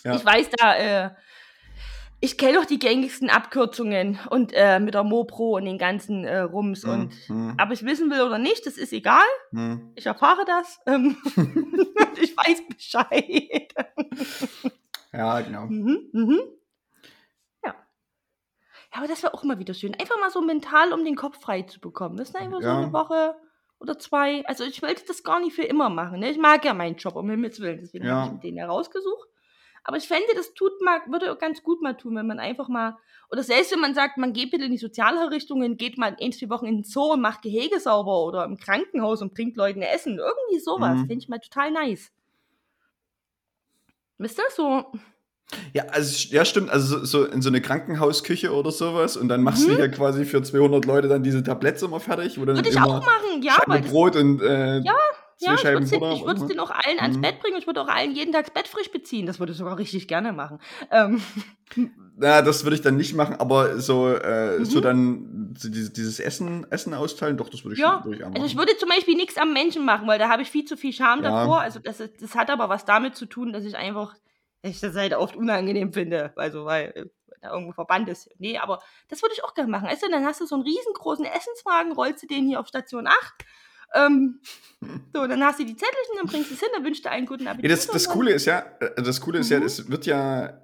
Ja. 0.03 0.15
Ich 0.15 0.25
weiß 0.25 0.49
da, 0.57 0.75
äh, 0.77 1.09
ich 2.19 2.37
kenne 2.37 2.57
doch 2.57 2.65
die 2.65 2.79
gängigsten 2.79 3.29
Abkürzungen 3.29 4.19
und 4.29 4.51
äh, 4.53 4.79
mit 4.79 4.93
der 4.95 5.03
Mopro 5.03 5.55
und 5.57 5.65
den 5.65 5.77
ganzen 5.77 6.23
äh, 6.25 6.39
Rums. 6.39 6.83
Hm, 6.83 6.89
Und 6.91 7.13
hm, 7.27 7.57
ob 7.61 7.71
ich 7.71 7.85
wissen 7.85 8.09
will 8.09 8.21
oder 8.21 8.37
nicht, 8.39 8.65
das 8.65 8.77
ist 8.77 8.91
egal. 8.93 9.23
hm. 9.51 9.91
Ich 9.95 10.05
erfahre 10.05 10.43
das. 10.45 10.79
Ähm, 10.87 11.15
ich 12.21 12.35
weiß 12.35 12.63
Bescheid. 12.69 13.73
Ja, 15.13 15.41
genau. 15.41 15.65
Mhm, 15.67 16.09
mhm. 16.11 16.39
Ja. 17.63 17.73
Ja, 17.73 17.75
aber 18.99 19.07
das 19.07 19.23
wäre 19.23 19.33
auch 19.33 19.43
mal 19.43 19.59
wieder 19.59 19.73
schön. 19.73 19.93
Einfach 19.93 20.19
mal 20.19 20.31
so 20.31 20.41
mental, 20.41 20.93
um 20.93 21.03
den 21.05 21.15
Kopf 21.15 21.39
frei 21.39 21.63
zu 21.63 21.79
bekommen. 21.79 22.17
Das 22.17 22.29
ist 22.29 22.35
einfach 22.35 22.61
so 22.61 22.67
Ja. 22.67 22.77
eine 22.79 22.93
Woche 22.93 23.35
oder 23.79 23.99
zwei. 23.99 24.43
Also 24.47 24.63
ich 24.63 24.81
wollte 24.81 25.03
das 25.07 25.23
gar 25.23 25.39
nicht 25.39 25.55
für 25.55 25.63
immer 25.63 25.89
machen. 25.89 26.19
Ne? 26.19 26.31
Ich 26.31 26.37
mag 26.39 26.65
ja 26.65 26.73
meinen 26.73 26.95
Job, 26.95 27.15
um 27.15 27.29
Himmels 27.29 27.59
Willen. 27.59 27.79
Deswegen 27.81 28.05
Ja. 28.05 28.23
habe 28.25 28.35
ich 28.35 28.41
den 28.41 28.55
ja 28.57 28.65
rausgesucht. 28.67 29.29
Aber 29.87 29.95
ich 29.95 30.05
fände, 30.07 30.27
das 30.35 30.53
tut 30.53 30.81
mal, 30.81 30.99
würde 31.07 31.33
ganz 31.37 31.63
gut 31.63 31.81
mal 31.81 31.93
tun, 31.95 32.13
wenn 32.17 32.27
man 32.27 32.39
einfach 32.39 32.67
mal, 32.67 32.97
oder 33.31 33.41
selbst 33.41 33.71
wenn 33.71 33.79
man 33.79 33.95
sagt, 33.95 34.17
man 34.17 34.33
geht 34.33 34.51
bitte 34.51 34.65
in 34.65 34.71
die 34.71 34.77
Sozialrichtungen, 34.77 35.77
geht 35.77 35.97
mal 35.97 36.15
ein, 36.21 36.33
zwei 36.33 36.49
Wochen 36.49 36.65
in 36.65 36.75
den 36.79 36.83
Zoo 36.83 37.13
und 37.13 37.21
macht 37.21 37.41
Gehege 37.41 37.79
sauber 37.79 38.21
oder 38.25 38.43
im 38.43 38.57
Krankenhaus 38.57 39.21
und 39.21 39.33
bringt 39.33 39.55
Leuten 39.55 39.81
Essen. 39.81 40.19
Irgendwie 40.19 40.59
sowas. 40.59 40.95
Mhm. 40.97 41.07
Finde 41.07 41.17
ich 41.23 41.29
mal 41.29 41.39
total 41.39 41.71
nice. 41.71 42.11
Wisst 44.17 44.39
ihr 44.39 44.43
so? 44.53 44.85
Ja, 45.73 45.85
also, 45.85 46.27
ja, 46.35 46.43
stimmt. 46.43 46.69
Also 46.69 46.99
so, 46.99 47.05
so 47.05 47.25
in 47.25 47.41
so 47.41 47.47
eine 47.47 47.61
Krankenhausküche 47.61 48.51
oder 48.53 48.71
sowas 48.71 49.15
und 49.15 49.29
dann 49.29 49.41
machst 49.41 49.63
du 49.65 49.71
Mhm. 49.71 49.75
hier 49.77 49.89
quasi 49.89 50.25
für 50.25 50.43
200 50.43 50.83
Leute 50.83 51.07
dann 51.07 51.23
diese 51.23 51.41
Tabletts 51.43 51.81
immer 51.83 52.01
fertig, 52.01 52.37
Würde 52.37 52.59
ich 52.59 52.75
immer 52.75 52.87
auch 52.87 53.05
machen, 53.05 53.41
ja, 53.41 53.53
Scheibe 53.53 53.81
das 53.81 53.89
Brot 53.89 54.15
und 54.17 54.41
äh, 54.41 54.79
Ja, 54.79 54.95
Ja, 55.39 55.53
ich 55.55 55.63
würde 55.63 55.83
es 55.83 56.47
denen 56.47 56.59
auch 56.59 56.71
allen 56.71 56.99
ans 56.99 57.17
Mhm. 57.17 57.21
Bett 57.21 57.39
bringen 57.39 57.57
ich 57.57 57.67
würde 57.67 57.81
auch 57.81 57.87
allen 57.87 58.15
jeden 58.15 58.31
Tag 58.33 58.53
Bett 58.53 58.67
frisch 58.67 58.91
beziehen. 58.91 59.25
Das 59.25 59.39
würde 59.39 59.51
ich 59.51 59.57
sogar 59.57 59.77
richtig 59.77 60.07
gerne 60.07 60.33
machen. 60.33 60.59
Ähm, 60.91 61.21
Na, 62.19 62.41
das 62.41 62.63
würde 62.63 62.75
ich 62.75 62.81
dann 62.81 62.97
nicht 62.97 63.13
machen, 63.13 63.35
aber 63.35 63.79
so, 63.79 64.07
äh, 64.09 64.63
so 64.65 64.79
Mhm. 64.79 64.83
dann 64.83 65.55
so 65.57 65.69
dieses, 65.69 65.93
dieses 65.93 66.19
Essen, 66.19 66.65
Essen 66.71 66.93
austeilen, 66.95 67.37
doch, 67.37 67.49
das 67.49 67.63
würde 67.63 67.75
ich 67.75 67.79
Ja, 67.79 68.01
schon 68.03 68.13
auch 68.23 68.25
also 68.33 68.45
ich 68.45 68.55
machen. 68.55 68.57
würde 68.57 68.77
zum 68.77 68.89
Beispiel 68.89 69.15
nichts 69.15 69.37
am 69.37 69.53
Menschen 69.53 69.85
machen, 69.85 70.07
weil 70.07 70.17
da 70.17 70.27
habe 70.29 70.41
ich 70.41 70.49
viel 70.49 70.65
zu 70.65 70.77
viel 70.77 70.93
Scham 70.93 71.21
Ja. 71.21 71.31
davor. 71.31 71.61
Also 71.61 71.79
das, 71.79 71.97
das 71.97 72.35
hat 72.35 72.49
aber 72.49 72.69
was 72.69 72.85
damit 72.85 73.15
zu 73.15 73.27
tun, 73.27 73.53
dass 73.53 73.63
ich 73.65 73.75
einfach, 73.77 74.15
ich 74.63 74.79
das 74.79 74.95
halt 74.95 75.13
oft 75.13 75.35
unangenehm 75.35 75.93
finde. 75.93 76.33
Also 76.35 76.65
weil 76.65 76.91
äh, 76.95 77.05
da 77.41 77.51
irgendwo 77.53 77.73
Verband 77.73 78.09
ist. 78.09 78.29
Nee, 78.39 78.57
aber 78.57 78.79
das 79.09 79.21
würde 79.21 79.33
ich 79.35 79.43
auch 79.43 79.53
gerne 79.53 79.69
machen. 79.69 79.87
Weißt 79.87 80.01
du, 80.01 80.09
dann 80.09 80.25
hast 80.25 80.41
du 80.41 80.47
so 80.47 80.55
einen 80.55 80.63
riesengroßen 80.63 81.25
Essenswagen, 81.25 81.91
rollst 81.91 82.23
du 82.23 82.27
den 82.27 82.47
hier 82.47 82.59
auf 82.59 82.67
Station 82.67 83.05
8. 83.05 83.45
Ähm, 83.93 84.39
so, 85.13 85.27
dann 85.27 85.43
hast 85.43 85.59
du 85.59 85.65
die 85.65 85.75
Zettelchen, 85.75 86.15
dann 86.17 86.27
bringst 86.27 86.49
du 86.49 86.53
es 86.53 86.59
hin, 86.59 86.69
dann 86.73 86.83
wünschst 86.83 87.05
du 87.05 87.09
einen 87.09 87.25
guten 87.25 87.47
Appetit. 87.47 87.69
Ja, 87.69 87.75
das, 87.75 87.85
und 87.87 87.95
das 87.95 88.07
Coole 88.09 88.31
ist 88.31 88.45
ja, 88.45 88.59
äh, 88.79 89.01
das 89.01 89.21
Coole 89.21 89.39
ist 89.39 89.49
ja, 89.49 89.59
Mhm. 89.59 89.65
es 89.65 89.89
wird 89.89 90.05
ja 90.05 90.61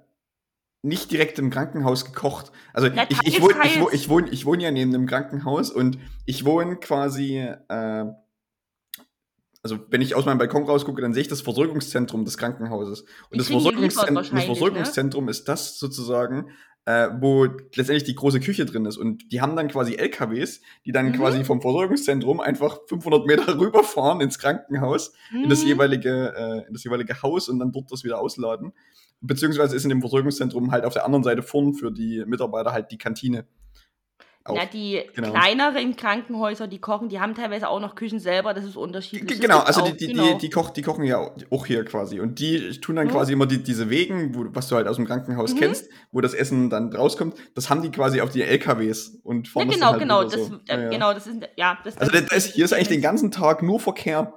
nicht 0.82 1.10
direkt 1.10 1.38
im 1.38 1.50
Krankenhaus 1.50 2.04
gekocht. 2.04 2.52
Also 2.74 2.88
Ja, 2.88 3.06
ich, 3.08 3.18
ich, 3.26 3.40
wohne, 3.40 3.54
ich, 3.64 3.80
wohne, 3.80 3.94
ich, 3.94 4.08
wohne, 4.08 4.28
ich 4.30 4.44
wohne 4.46 4.62
ja 4.64 4.70
neben 4.70 4.94
einem 4.94 5.06
Krankenhaus 5.06 5.70
und 5.70 5.98
ich 6.26 6.44
wohne 6.44 6.76
quasi, 6.76 7.38
äh, 7.38 8.04
also 9.64 9.78
wenn 9.88 10.02
ich 10.02 10.14
aus 10.14 10.26
meinem 10.26 10.38
Balkon 10.38 10.62
rausgucke, 10.64 11.00
dann 11.02 11.14
sehe 11.14 11.22
ich 11.22 11.28
das 11.28 11.40
Versorgungszentrum 11.40 12.24
des 12.24 12.36
Krankenhauses. 12.38 13.00
Und 13.30 13.38
das, 13.40 13.48
Versorgungszentrum, 13.48 14.14
das 14.16 14.30
ne? 14.32 14.40
Versorgungszentrum 14.42 15.28
ist 15.30 15.48
das 15.48 15.78
sozusagen, 15.78 16.50
äh, 16.84 17.08
wo 17.18 17.44
letztendlich 17.46 18.04
die 18.04 18.14
große 18.14 18.40
Küche 18.40 18.66
drin 18.66 18.84
ist. 18.84 18.98
Und 18.98 19.32
die 19.32 19.40
haben 19.40 19.56
dann 19.56 19.68
quasi 19.68 19.94
LKWs, 19.96 20.60
die 20.84 20.92
dann 20.92 21.06
Mhm. 21.08 21.12
quasi 21.14 21.42
vom 21.44 21.62
Versorgungszentrum 21.62 22.40
einfach 22.40 22.78
500 22.88 23.26
Meter 23.26 23.46
rüberfahren 23.58 24.20
ins 24.20 24.38
Krankenhaus 24.38 25.14
in 25.42 25.48
das 25.48 25.62
Mhm. 25.62 25.68
jeweilige, 25.68 26.34
äh, 26.36 26.66
in 26.68 26.74
das 26.74 26.84
jeweilige 26.84 27.22
Haus 27.22 27.48
und 27.48 27.58
dann 27.58 27.72
dort 27.72 27.90
das 27.90 28.04
wieder 28.04 28.20
ausladen. 28.20 28.72
Beziehungsweise 29.22 29.74
ist 29.74 29.84
in 29.84 29.88
dem 29.88 30.00
Versorgungszentrum 30.02 30.70
halt 30.72 30.84
auf 30.84 30.92
der 30.92 31.06
anderen 31.06 31.24
Seite 31.24 31.42
vorn 31.42 31.72
für 31.72 31.90
die 31.90 32.22
Mitarbeiter 32.26 32.72
halt 32.72 32.90
die 32.90 32.98
Kantine. 32.98 33.46
Auch. 34.46 34.56
Na, 34.56 34.66
die 34.66 35.02
genau. 35.14 35.30
kleineren 35.32 35.96
Krankenhäuser, 35.96 36.66
die 36.66 36.78
kochen, 36.78 37.08
die 37.08 37.18
haben 37.18 37.34
teilweise 37.34 37.66
auch 37.66 37.80
noch 37.80 37.94
Küchen 37.94 38.20
selber, 38.20 38.52
das 38.52 38.66
ist 38.66 38.76
unterschiedlich. 38.76 39.40
Genau, 39.40 39.60
also 39.60 39.80
die, 39.80 39.96
die, 39.96 40.08
genau. 40.08 40.32
die, 40.32 40.38
die, 40.38 40.50
koch, 40.50 40.68
die 40.68 40.82
kochen 40.82 41.04
ja 41.04 41.30
auch 41.50 41.64
hier 41.64 41.82
quasi. 41.86 42.20
Und 42.20 42.38
die 42.40 42.78
tun 42.78 42.96
dann 42.96 43.06
Ja. 43.06 43.12
quasi 43.14 43.32
immer 43.32 43.46
die, 43.46 43.62
diese 43.62 43.88
Wegen, 43.88 44.34
wo, 44.34 44.44
was 44.54 44.68
du 44.68 44.76
halt 44.76 44.86
aus 44.86 44.96
dem 44.96 45.06
Krankenhaus 45.06 45.54
Mhm. 45.54 45.58
kennst, 45.60 45.88
wo 46.12 46.20
das 46.20 46.34
Essen 46.34 46.68
dann 46.68 46.92
rauskommt, 46.94 47.36
das 47.54 47.70
haben 47.70 47.80
die 47.80 47.90
quasi 47.90 48.20
auf 48.20 48.28
die 48.28 48.42
LKWs 48.42 49.18
und 49.24 49.46
ja, 49.46 49.52
fahren 49.54 49.66
das 49.68 49.76
genau, 49.76 49.90
halt 49.92 50.00
genau, 50.00 50.22
das, 50.24 50.32
so. 50.34 50.54
äh, 50.56 50.58
Ja, 50.68 50.78
ja. 50.82 50.90
genau, 50.90 51.14
das 51.14 51.26
ist, 51.26 51.38
ja, 51.56 51.78
das, 51.82 51.96
Also 51.96 52.12
das, 52.12 52.26
das, 52.26 52.44
hier 52.52 52.66
ist 52.66 52.74
eigentlich 52.74 52.88
den 52.88 53.00
ganzen 53.00 53.30
Tag 53.30 53.62
nur 53.62 53.80
Verkehr. 53.80 54.34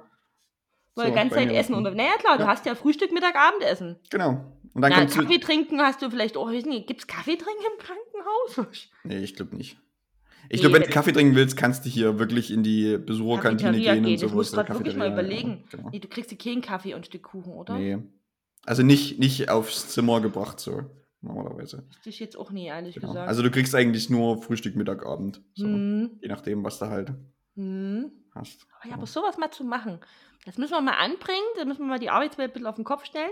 Weil 0.94 1.04
So, 1.04 1.10
die 1.10 1.16
ganze 1.16 1.34
Zeit. 1.34 1.52
Essen 1.52 1.74
und, 1.74 1.82
naja, 1.84 2.12
klar, 2.18 2.38
du 2.38 2.44
Ja. 2.44 2.48
hast 2.48 2.64
ja 2.64 2.74
Frühstück, 2.74 3.12
Mittag, 3.12 3.36
Abendessen. 3.36 3.96
Genau. 4.08 4.54
Und 4.72 4.80
dann 4.82 4.90
Ja, 4.90 4.98
kommt 5.00 5.10
Kaffee 5.12 5.38
trinken 5.38 5.80
hast 5.82 6.00
du 6.00 6.08
vielleicht 6.08 6.38
auch, 6.38 6.48
weiß 6.50 6.64
nicht, 6.64 6.86
gibt's 6.86 7.06
Kaffee 7.06 7.36
trinken 7.36 7.62
im 7.74 7.84
Krankenhaus? 7.84 8.88
Nee, 9.04 9.18
ich 9.18 9.34
glaube 9.36 9.54
nicht. 9.54 9.76
Ich 10.50 10.60
glaube, 10.60 10.76
wenn 10.76 10.82
du 10.82 10.88
Kaffee 10.88 11.12
trinken 11.12 11.34
willst, 11.36 11.56
kannst 11.56 11.84
du 11.84 11.90
hier 11.90 12.18
wirklich 12.18 12.50
in 12.50 12.62
die 12.62 12.96
Besucherkantine 12.98 13.78
gehen 13.78 13.98
und 13.98 14.04
gehen, 14.04 14.18
sowas. 14.18 14.32
musst 14.34 14.52
du 14.52 14.56
oder 14.56 14.64
grad 14.64 14.78
wirklich 14.78 14.96
mal 14.96 15.08
ja, 15.08 15.12
überlegen. 15.12 15.64
genau. 15.70 15.90
Nee, 15.90 15.98
du 15.98 16.08
kriegst 16.08 16.30
dir 16.30 16.36
keinen 16.38 16.62
Kaffee 16.62 16.94
und 16.94 17.00
ein 17.00 17.04
Stück 17.04 17.22
Kuchen, 17.22 17.52
oder? 17.52 17.78
Nee. 17.78 17.98
Also 18.64 18.82
nicht, 18.82 19.18
nicht 19.18 19.50
aufs 19.50 19.88
Zimmer 19.88 20.20
gebracht, 20.20 20.58
so 20.60 20.82
normalerweise. 21.20 21.86
Ist 22.04 22.18
jetzt 22.18 22.36
auch 22.36 22.50
nie, 22.50 22.66
ehrlich 22.66 22.94
Genau. 22.94 23.08
gesagt. 23.08 23.28
Also 23.28 23.42
du 23.42 23.50
kriegst 23.50 23.74
eigentlich 23.74 24.08
nur 24.08 24.42
Frühstück, 24.42 24.76
Mittag, 24.76 25.04
Abend. 25.04 25.42
So. 25.54 25.66
hm, 25.66 26.18
Je 26.22 26.28
nachdem, 26.28 26.64
was 26.64 26.78
du 26.78 26.86
halt 26.86 27.12
hm. 27.56 28.10
hast. 28.34 28.66
Aber 28.80 28.88
ja, 28.90 28.94
aber 28.96 29.06
sowas 29.06 29.36
mal 29.36 29.50
zu 29.50 29.64
machen, 29.64 29.98
das 30.46 30.56
müssen 30.58 30.72
wir 30.72 30.80
mal 30.80 30.92
anbringen, 30.92 31.44
da 31.56 31.64
müssen 31.64 31.80
wir 31.80 31.86
mal 31.88 31.98
die 31.98 32.10
Arbeitswelt 32.10 32.50
ein 32.50 32.52
bisschen 32.54 32.66
auf 32.68 32.76
den 32.76 32.84
Kopf 32.84 33.04
stellen. 33.04 33.30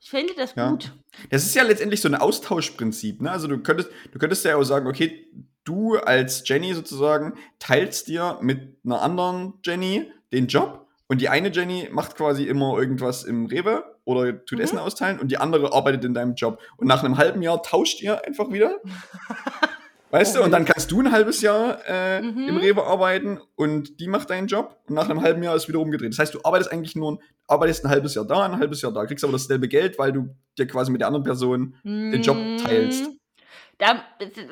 Ich 0.00 0.10
fände 0.10 0.32
das 0.36 0.54
Ja. 0.54 0.70
gut. 0.70 0.92
Das 1.30 1.44
ist 1.46 1.54
ja 1.54 1.62
letztendlich 1.62 2.00
so 2.00 2.08
ein 2.08 2.14
Austauschprinzip. 2.14 3.22
Ne? 3.22 3.30
Also 3.30 3.48
du 3.48 3.58
könntest, 3.58 3.90
du 4.12 4.18
könntest 4.18 4.44
ja 4.44 4.56
auch 4.56 4.62
sagen, 4.64 4.86
okay, 4.86 5.26
du 5.64 5.96
als 5.96 6.46
Jenny 6.46 6.74
sozusagen 6.74 7.34
teilst 7.58 8.08
dir 8.08 8.38
mit 8.40 8.76
einer 8.84 9.02
anderen 9.02 9.54
Jenny 9.64 10.10
den 10.32 10.46
Job 10.46 10.86
und 11.08 11.20
die 11.20 11.28
eine 11.28 11.48
Jenny 11.50 11.88
macht 11.92 12.16
quasi 12.16 12.44
immer 12.44 12.78
irgendwas 12.78 13.24
im 13.24 13.46
Rewe 13.46 13.84
oder 14.04 14.44
tut 14.44 14.58
Mhm. 14.58 14.64
Essen 14.64 14.78
austeilen 14.78 15.18
und 15.18 15.28
die 15.30 15.38
andere 15.38 15.72
arbeitet 15.72 16.04
in 16.04 16.14
deinem 16.14 16.34
Job. 16.34 16.58
Und 16.76 16.86
nach 16.86 17.02
einem 17.02 17.16
halben 17.18 17.40
Jahr 17.42 17.62
tauscht 17.62 18.02
ihr 18.02 18.24
einfach 18.26 18.50
wieder. 18.50 18.80
Weißt 20.10 20.36
Oh, 20.36 20.38
du, 20.40 20.44
und 20.44 20.52
dann 20.52 20.64
kannst 20.64 20.92
du 20.92 21.00
ein 21.00 21.10
halbes 21.10 21.40
Jahr 21.40 21.78
äh, 21.88 22.22
Mhm. 22.22 22.48
im 22.48 22.56
Rewe 22.58 22.84
arbeiten 22.84 23.40
und 23.56 23.98
die 23.98 24.06
macht 24.06 24.30
deinen 24.30 24.46
Job 24.46 24.78
und 24.88 24.94
nach 24.94 25.08
einem 25.10 25.22
halben 25.22 25.42
Jahr 25.42 25.56
ist 25.56 25.66
wieder 25.66 25.80
umgedreht. 25.80 26.12
Das 26.12 26.18
heißt, 26.20 26.34
du 26.34 26.40
arbeitest 26.44 26.70
eigentlich 26.70 26.94
nur, 26.94 27.18
arbeitest 27.48 27.84
ein 27.84 27.90
halbes 27.90 28.14
Jahr 28.14 28.24
da, 28.24 28.44
ein 28.44 28.58
halbes 28.58 28.80
Jahr 28.80 28.92
da, 28.92 29.04
kriegst 29.06 29.24
aber 29.24 29.32
dasselbe 29.32 29.66
Geld, 29.66 29.98
weil 29.98 30.12
du 30.12 30.28
dir 30.56 30.68
quasi 30.68 30.92
mit 30.92 31.00
der 31.00 31.08
anderen 31.08 31.24
Person 31.24 31.74
den 31.84 32.22
Job 32.22 32.36
teilst. 32.62 33.10
Da, 33.78 34.02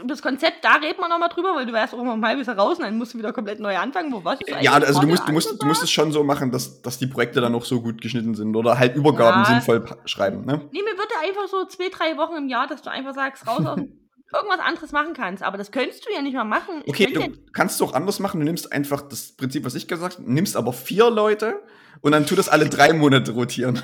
das 0.04 0.20
Konzept, 0.20 0.64
da 0.64 0.74
reden 0.74 0.98
wir 0.98 1.08
nochmal 1.08 1.28
drüber, 1.28 1.54
weil 1.54 1.64
du 1.64 1.72
wärst 1.72 1.94
auch 1.94 2.00
immer 2.00 2.14
ein 2.14 2.24
halbes 2.24 2.48
raus 2.48 2.78
und 2.78 2.84
dann 2.84 2.98
musst 2.98 3.14
du 3.14 3.18
wieder 3.18 3.32
komplett 3.32 3.60
neu 3.60 3.76
anfangen. 3.76 4.12
Wo 4.12 4.24
was 4.24 4.40
ist 4.40 4.48
Ja, 4.48 4.72
eigentlich 4.74 4.88
also 4.88 5.00
du 5.00 5.06
musst, 5.06 5.28
du 5.28 5.32
musst, 5.32 5.62
du 5.62 5.66
musst 5.66 5.82
es 5.82 5.90
schon 5.90 6.10
so 6.10 6.24
machen, 6.24 6.50
dass, 6.50 6.82
dass 6.82 6.98
die 6.98 7.06
Projekte 7.06 7.40
dann 7.40 7.52
noch 7.52 7.64
so 7.64 7.80
gut 7.80 8.00
geschnitten 8.00 8.34
sind 8.34 8.56
oder 8.56 8.78
halt 8.78 8.96
Übergaben 8.96 9.42
Ja. 9.42 9.46
sinnvoll 9.46 9.84
schreiben. 10.06 10.44
Ne? 10.44 10.60
Nee, 10.72 10.82
mir 10.82 10.96
würde 10.98 11.14
einfach 11.22 11.46
so 11.48 11.64
zwei, 11.66 11.88
drei 11.88 12.16
Wochen 12.16 12.36
im 12.36 12.48
Jahr, 12.48 12.66
dass 12.66 12.82
du 12.82 12.90
einfach 12.90 13.14
sagst, 13.14 13.46
raus 13.46 13.64
aus 13.64 13.78
irgendwas 14.34 14.60
anderes 14.60 14.92
machen 14.92 15.14
kannst. 15.14 15.42
Aber 15.42 15.58
das 15.58 15.70
könntest 15.70 16.04
du 16.06 16.12
ja 16.12 16.22
nicht 16.22 16.34
mal 16.34 16.44
machen. 16.44 16.82
Okay, 16.86 17.12
du 17.12 17.22
kannst 17.52 17.76
es 17.76 17.82
auch 17.82 17.94
anders 17.94 18.18
machen. 18.18 18.40
Du 18.40 18.44
nimmst 18.44 18.72
einfach 18.72 19.02
das 19.02 19.32
Prinzip, 19.36 19.64
was 19.64 19.74
ich 19.74 19.86
gesagt 19.86 20.18
habe, 20.18 20.32
nimmst 20.32 20.56
aber 20.56 20.72
vier 20.72 21.10
Leute 21.10 21.62
und 22.00 22.12
dann 22.12 22.26
tu 22.26 22.34
das 22.34 22.48
alle 22.48 22.68
drei 22.68 22.92
Monate 22.92 23.32
rotieren. 23.32 23.82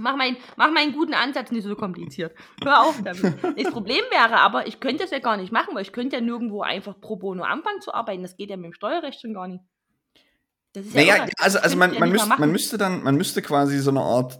Mach, 0.00 0.16
mein, 0.16 0.36
mach 0.56 0.70
meinen 0.70 0.92
guten 0.92 1.14
Ansatz 1.14 1.50
nicht 1.50 1.64
so 1.64 1.74
kompliziert. 1.76 2.34
Hör 2.62 2.82
auf 2.82 3.00
damit. 3.02 3.22
das 3.58 3.72
Problem 3.72 4.02
wäre 4.10 4.36
aber, 4.38 4.66
ich 4.66 4.80
könnte 4.80 5.02
das 5.04 5.10
ja 5.10 5.18
gar 5.18 5.36
nicht 5.36 5.52
machen, 5.52 5.74
weil 5.74 5.82
ich 5.82 5.92
könnte 5.92 6.16
ja 6.16 6.22
nirgendwo 6.22 6.62
einfach 6.62 7.00
pro 7.00 7.16
bono 7.16 7.42
anfangen 7.42 7.80
zu 7.80 7.92
arbeiten. 7.94 8.22
Das 8.22 8.36
geht 8.36 8.50
ja 8.50 8.56
mit 8.56 8.66
dem 8.66 8.72
Steuerrecht 8.72 9.20
schon 9.20 9.34
gar 9.34 9.48
nicht. 9.48 9.62
Das 10.72 10.86
ist 10.86 10.94
Naja, 10.94 11.16
irre. 11.16 11.28
also, 11.38 11.58
also 11.58 11.76
man, 11.76 11.94
ja 11.94 12.00
man, 12.00 12.12
mal 12.12 12.38
man 12.38 12.52
müsste 12.52 12.78
dann, 12.78 13.02
man 13.02 13.16
müsste 13.16 13.40
quasi 13.42 13.78
so 13.78 13.90
eine 13.90 14.00
Art, 14.00 14.38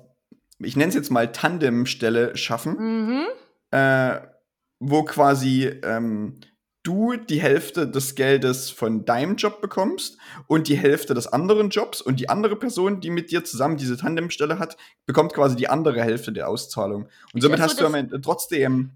ich 0.59 0.77
nenne 0.77 0.89
es 0.91 0.95
jetzt 0.95 1.11
mal 1.11 1.33
Tandemstelle 1.33 2.37
schaffen, 2.37 2.77
Mhm. 2.79 3.25
äh, 3.71 4.21
wo 4.81 5.03
quasi 5.05 5.65
ähm, 5.83 6.41
du 6.89 7.17
die 7.17 7.41
Hälfte 7.41 7.87
des 7.87 8.15
Geldes 8.15 8.71
von 8.71 9.05
deinem 9.05 9.37
Job 9.37 9.61
bekommst 9.61 10.17
und 10.47 10.69
die 10.69 10.77
Hälfte 10.77 11.13
des 11.13 11.27
anderen 11.27 11.69
Jobs 11.69 12.01
und 12.01 12.19
die 12.19 12.31
andere 12.31 12.57
Person, 12.57 13.01
die 13.01 13.11
mit 13.11 13.31
dir 13.31 13.45
zusammen 13.45 13.77
diese 13.77 13.99
Tandemstelle 13.99 14.59
hat, 14.59 14.79
bekommt 15.05 15.35
quasi 15.35 15.55
die 15.55 15.69
andere 15.69 16.03
Hälfte 16.03 16.33
der 16.33 16.49
Auszahlung. 16.49 17.09
Und 17.35 17.43
somit 17.43 17.59
so, 17.59 17.65
hast 17.65 17.81
du 17.81 17.85
am 17.85 17.95
Ende 17.95 18.21
trotzdem 18.23 18.93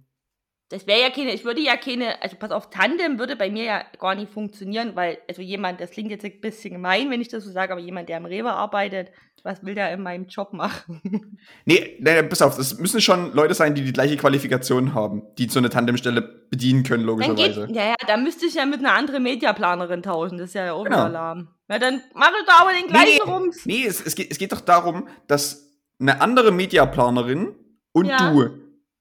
Das 0.68 0.86
wäre 0.86 1.02
ja 1.02 1.10
keine, 1.10 1.34
ich 1.34 1.44
würde 1.44 1.60
ja 1.60 1.76
keine, 1.76 2.22
also 2.22 2.36
pass 2.36 2.50
auf, 2.50 2.70
Tandem 2.70 3.18
würde 3.18 3.36
bei 3.36 3.50
mir 3.50 3.64
ja 3.64 3.82
gar 3.98 4.14
nicht 4.14 4.32
funktionieren, 4.32 4.92
weil, 4.96 5.18
also 5.28 5.42
jemand, 5.42 5.80
das 5.82 5.90
klingt 5.90 6.10
jetzt 6.10 6.24
ein 6.24 6.40
bisschen 6.40 6.72
gemein, 6.72 7.10
wenn 7.10 7.20
ich 7.20 7.28
das 7.28 7.44
so 7.44 7.50
sage, 7.50 7.72
aber 7.72 7.80
jemand, 7.82 8.08
der 8.08 8.16
im 8.16 8.24
Rewe 8.24 8.50
arbeitet, 8.52 9.10
was 9.42 9.62
will 9.64 9.74
der 9.74 9.92
in 9.92 10.02
meinem 10.02 10.26
Job 10.28 10.52
machen? 10.54 11.02
Nee, 11.66 11.98
nee, 12.00 12.22
pass 12.22 12.40
auf, 12.40 12.56
das 12.56 12.78
müssen 12.78 13.00
schon 13.02 13.34
Leute 13.34 13.52
sein, 13.54 13.74
die 13.74 13.82
die 13.84 13.92
gleiche 13.92 14.16
Qualifikation 14.16 14.94
haben, 14.94 15.22
die 15.36 15.48
so 15.48 15.58
eine 15.58 15.68
Tandemstelle 15.68 16.22
bedienen 16.22 16.84
können, 16.84 17.06
Dann 17.06 17.16
geht, 17.36 17.56
logischerweise. 17.56 17.68
ja, 17.72 17.88
ja, 17.88 17.94
da 18.06 18.16
müsste 18.16 18.46
ich 18.46 18.54
ja 18.54 18.64
mit 18.64 18.78
einer 18.78 18.92
anderen 18.94 19.22
Mediaplanerin 19.24 20.02
tauschen, 20.02 20.38
das 20.38 20.48
ist 20.50 20.54
ja 20.54 20.72
auch 20.72 20.84
Genau. 20.84 21.08
lahm. 21.08 21.48
Ja, 21.68 21.78
dann 21.78 22.00
mache 22.14 22.32
ich 22.40 22.46
da 22.46 22.60
aber 22.62 22.70
den 22.72 22.86
gleichen 22.86 23.28
Rums. 23.28 23.66
Nee, 23.66 23.84
es, 23.86 24.00
es, 24.04 24.14
geht, 24.14 24.30
es 24.30 24.38
geht 24.38 24.52
doch 24.52 24.60
darum, 24.60 25.06
dass 25.26 25.70
eine 26.00 26.20
andere 26.20 26.50
Mediaplanerin 26.52 27.54
und 27.92 28.06
Ja. 28.06 28.32
du, 28.32 28.50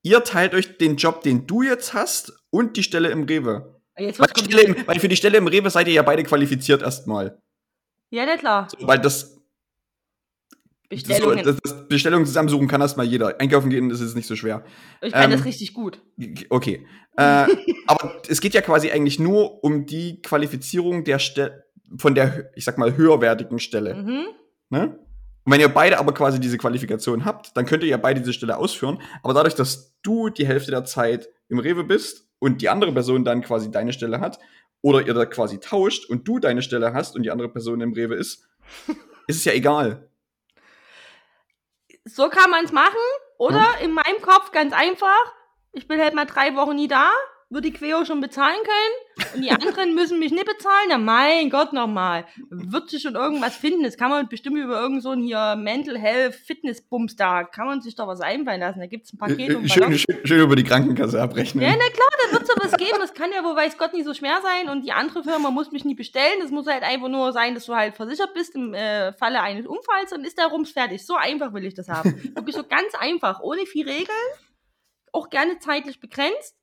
ihr 0.04 0.24
teilt 0.24 0.54
euch 0.54 0.78
den 0.78 0.96
Job, 0.96 1.22
den 1.22 1.48
du 1.48 1.62
jetzt 1.62 1.94
hast 1.94 2.34
und 2.50 2.78
die 2.78 2.84
Stelle 2.84 3.10
im 3.10 3.24
Rewe. 3.24 3.82
Jetzt 3.98 4.20
Weil, 4.20 4.30
Stelle 4.30 4.62
im, 4.62 4.88
weil 4.88 5.00
für 5.00 5.08
die 5.08 5.16
Stelle 5.16 5.38
im 5.38 5.48
Rewe 5.48 5.70
seid 5.70 5.88
ihr 5.88 5.94
ja 5.94 6.02
beide 6.02 6.24
qualifiziert 6.24 6.82
erstmal. 6.82 7.40
Ja, 8.10 8.26
na 8.26 8.38
klar. 8.38 8.68
So, 8.70 8.88
weil 8.88 9.00
das, 9.00 9.42
Bestellungen. 10.90 11.44
das, 11.44 11.58
das 11.64 11.88
Bestellung 11.88 12.26
zusammensuchen 12.26 12.68
kann 12.68 12.82
erstmal 12.82 13.06
jeder. 13.06 13.40
Einkaufen 13.40 13.70
gehen 13.70 13.90
ist 13.90 14.02
jetzt 14.02 14.16
nicht 14.16 14.28
so 14.28 14.36
schwer. 14.36 14.64
ich 15.02 15.14
kann 15.14 15.26
ähm, 15.26 15.32
das 15.32 15.46
richtig 15.46 15.74
gut. 15.74 16.02
Okay. 16.50 16.86
Äh, 17.16 17.48
aber 17.88 18.22
es 18.28 18.42
geht 18.42 18.54
ja 18.54 18.62
quasi 18.62 18.92
eigentlich 18.92 19.20
nur 19.20 19.64
um 19.64 19.86
die 19.86 20.22
Qualifizierung 20.22 21.04
der 21.04 21.20
Stelle, 21.20 21.66
von 21.98 22.16
der, 22.16 22.52
ich 22.56 22.66
sag 22.66 22.78
mal, 22.78 22.96
höherwertigen 22.96 23.60
Stelle. 23.60 23.96
Mhm. 23.96 24.26
Ne? 24.70 25.00
Und 25.44 25.52
wenn 25.52 25.60
ihr 25.60 25.70
beide 25.70 25.98
aber 25.98 26.14
quasi 26.14 26.40
diese 26.40 26.58
Qualifikation 26.58 27.26
habt, 27.26 27.56
dann 27.58 27.66
könnt 27.66 27.84
ihr 27.84 27.90
ja 27.90 27.98
beide 27.98 28.20
diese 28.20 28.34
Stelle 28.34 28.58
ausführen. 28.58 29.02
Aber 29.24 29.34
dadurch, 29.34 29.56
dass 29.56 29.96
du 30.04 30.30
die 30.30 30.46
Hälfte 30.46 30.72
der 30.72 30.86
Zeit 30.86 31.30
im 31.50 31.60
Rewe 31.60 31.84
bist 31.84 32.28
und 32.40 32.62
die 32.62 32.70
andere 32.70 32.92
Person 32.92 33.26
dann 33.26 33.42
quasi 33.42 33.72
deine 33.72 33.94
Stelle 33.94 34.20
hat, 34.20 34.40
oder 34.82 35.06
ihr 35.06 35.14
da 35.14 35.26
quasi 35.26 35.60
tauscht 35.60 36.10
und 36.10 36.28
du 36.28 36.40
deine 36.40 36.62
Stelle 36.62 36.94
hast 36.94 37.16
und 37.16 37.24
die 37.24 37.32
andere 37.32 37.50
Person 37.50 37.82
im 37.82 37.94
Rewe 37.94 38.16
ist, 38.16 38.48
ist 39.28 39.38
es 39.38 39.46
ja 39.46 39.54
egal. 39.54 40.10
So 42.06 42.30
kann 42.30 42.50
man 42.50 42.66
es 42.66 42.72
machen. 42.72 42.98
Oder 43.38 43.66
in 43.84 43.92
meinem 43.92 44.22
Kopf 44.22 44.52
ganz 44.52 44.74
einfach. 44.74 45.34
Ich 45.72 45.88
bin 45.88 46.00
halt 46.00 46.14
mal 46.14 46.26
drei 46.26 46.56
Wochen 46.56 46.76
nie 46.76 46.88
da, 46.88 47.10
würde 47.52 47.70
die 47.70 47.74
Queo 47.74 48.06
schon 48.06 48.22
bezahlen 48.22 48.56
können. 48.64 49.34
Und 49.36 49.44
die 49.44 49.52
anderen 49.52 49.94
müssen 49.96 50.20
mich 50.20 50.32
nicht 50.32 50.46
bezahlen. 50.46 50.88
Na 50.90 50.98
mein 50.98 51.50
Gott 51.50 51.74
nochmal. 51.74 52.26
Wird 52.50 52.90
sich 52.90 53.02
schon 53.02 53.16
irgendwas 53.16 53.56
finden. 53.56 53.84
Das 53.84 53.98
kann 53.98 54.10
man 54.10 54.30
bestimmt 54.30 54.58
über 54.58 54.82
irgend 54.82 55.04
so 55.04 55.12
ein 55.12 55.22
hier 55.22 55.56
Mental 55.58 56.00
Health 56.00 56.34
Fitness 56.34 56.82
Bums 56.82 57.18
da. 57.18 57.44
Kann 57.44 57.68
man 57.68 57.82
sich 57.82 57.96
doch 57.96 58.08
was 58.08 58.22
einfallen 58.22 58.62
lassen. 58.62 58.80
Da 58.80 58.88
gibt 58.88 59.06
es 59.06 59.14
ein 59.14 59.18
Paket 59.18 59.50
Äh, 59.50 59.56
und 59.56 59.70
schön, 59.70 59.98
schön, 59.98 60.26
schön 60.26 60.40
über 60.40 60.56
die 60.56 60.64
Krankenkasse 60.64 61.22
abrechnen. 61.22 61.64
Ja, 61.64 61.72
na 61.72 61.90
klar, 61.90 62.10
da 62.26 62.34
wird 62.38 62.48
sowas 62.48 62.72
geben. 62.78 62.98
Das 63.00 63.14
kann 63.14 63.32
ja 63.36 63.44
wohl 63.44 63.56
weiß 63.56 63.78
Gott 63.78 63.94
nicht 63.94 64.06
so 64.06 64.14
schwer 64.14 64.40
sein. 64.42 64.70
Und 64.70 64.84
die 64.86 64.94
andere 64.94 65.22
Firma 65.24 65.52
muss 65.52 65.72
mich 65.72 65.84
nie 65.84 65.96
bestellen. 65.96 66.40
Das 66.42 66.52
muss 66.52 66.68
halt 66.68 66.84
einfach 66.84 67.10
nur 67.10 67.34
sein, 67.34 67.54
dass 67.54 67.66
du 67.66 67.76
halt 67.76 67.96
versichert 67.96 68.34
bist 68.34 68.56
im 68.56 68.74
äh, 68.74 69.12
Falle 69.14 69.42
eines 69.42 69.68
Unfalls. 69.68 70.12
Dann 70.12 70.24
ist 70.24 70.38
der 70.38 70.48
Rums 70.48 70.72
fertig. 70.72 71.06
So 71.06 71.16
einfach 71.16 71.54
will 71.54 71.66
ich 71.66 71.74
das 71.74 71.90
haben. 71.90 72.16
Wirklich 72.36 72.56
so 72.56 72.64
ganz 72.64 72.96
einfach. 72.98 73.42
Ohne 73.42 73.66
viel 73.66 73.88
Regeln. 73.88 74.08
Auch 75.12 75.30
gerne 75.30 75.60
zeitlich 75.60 76.00
begrenzt. 76.00 76.56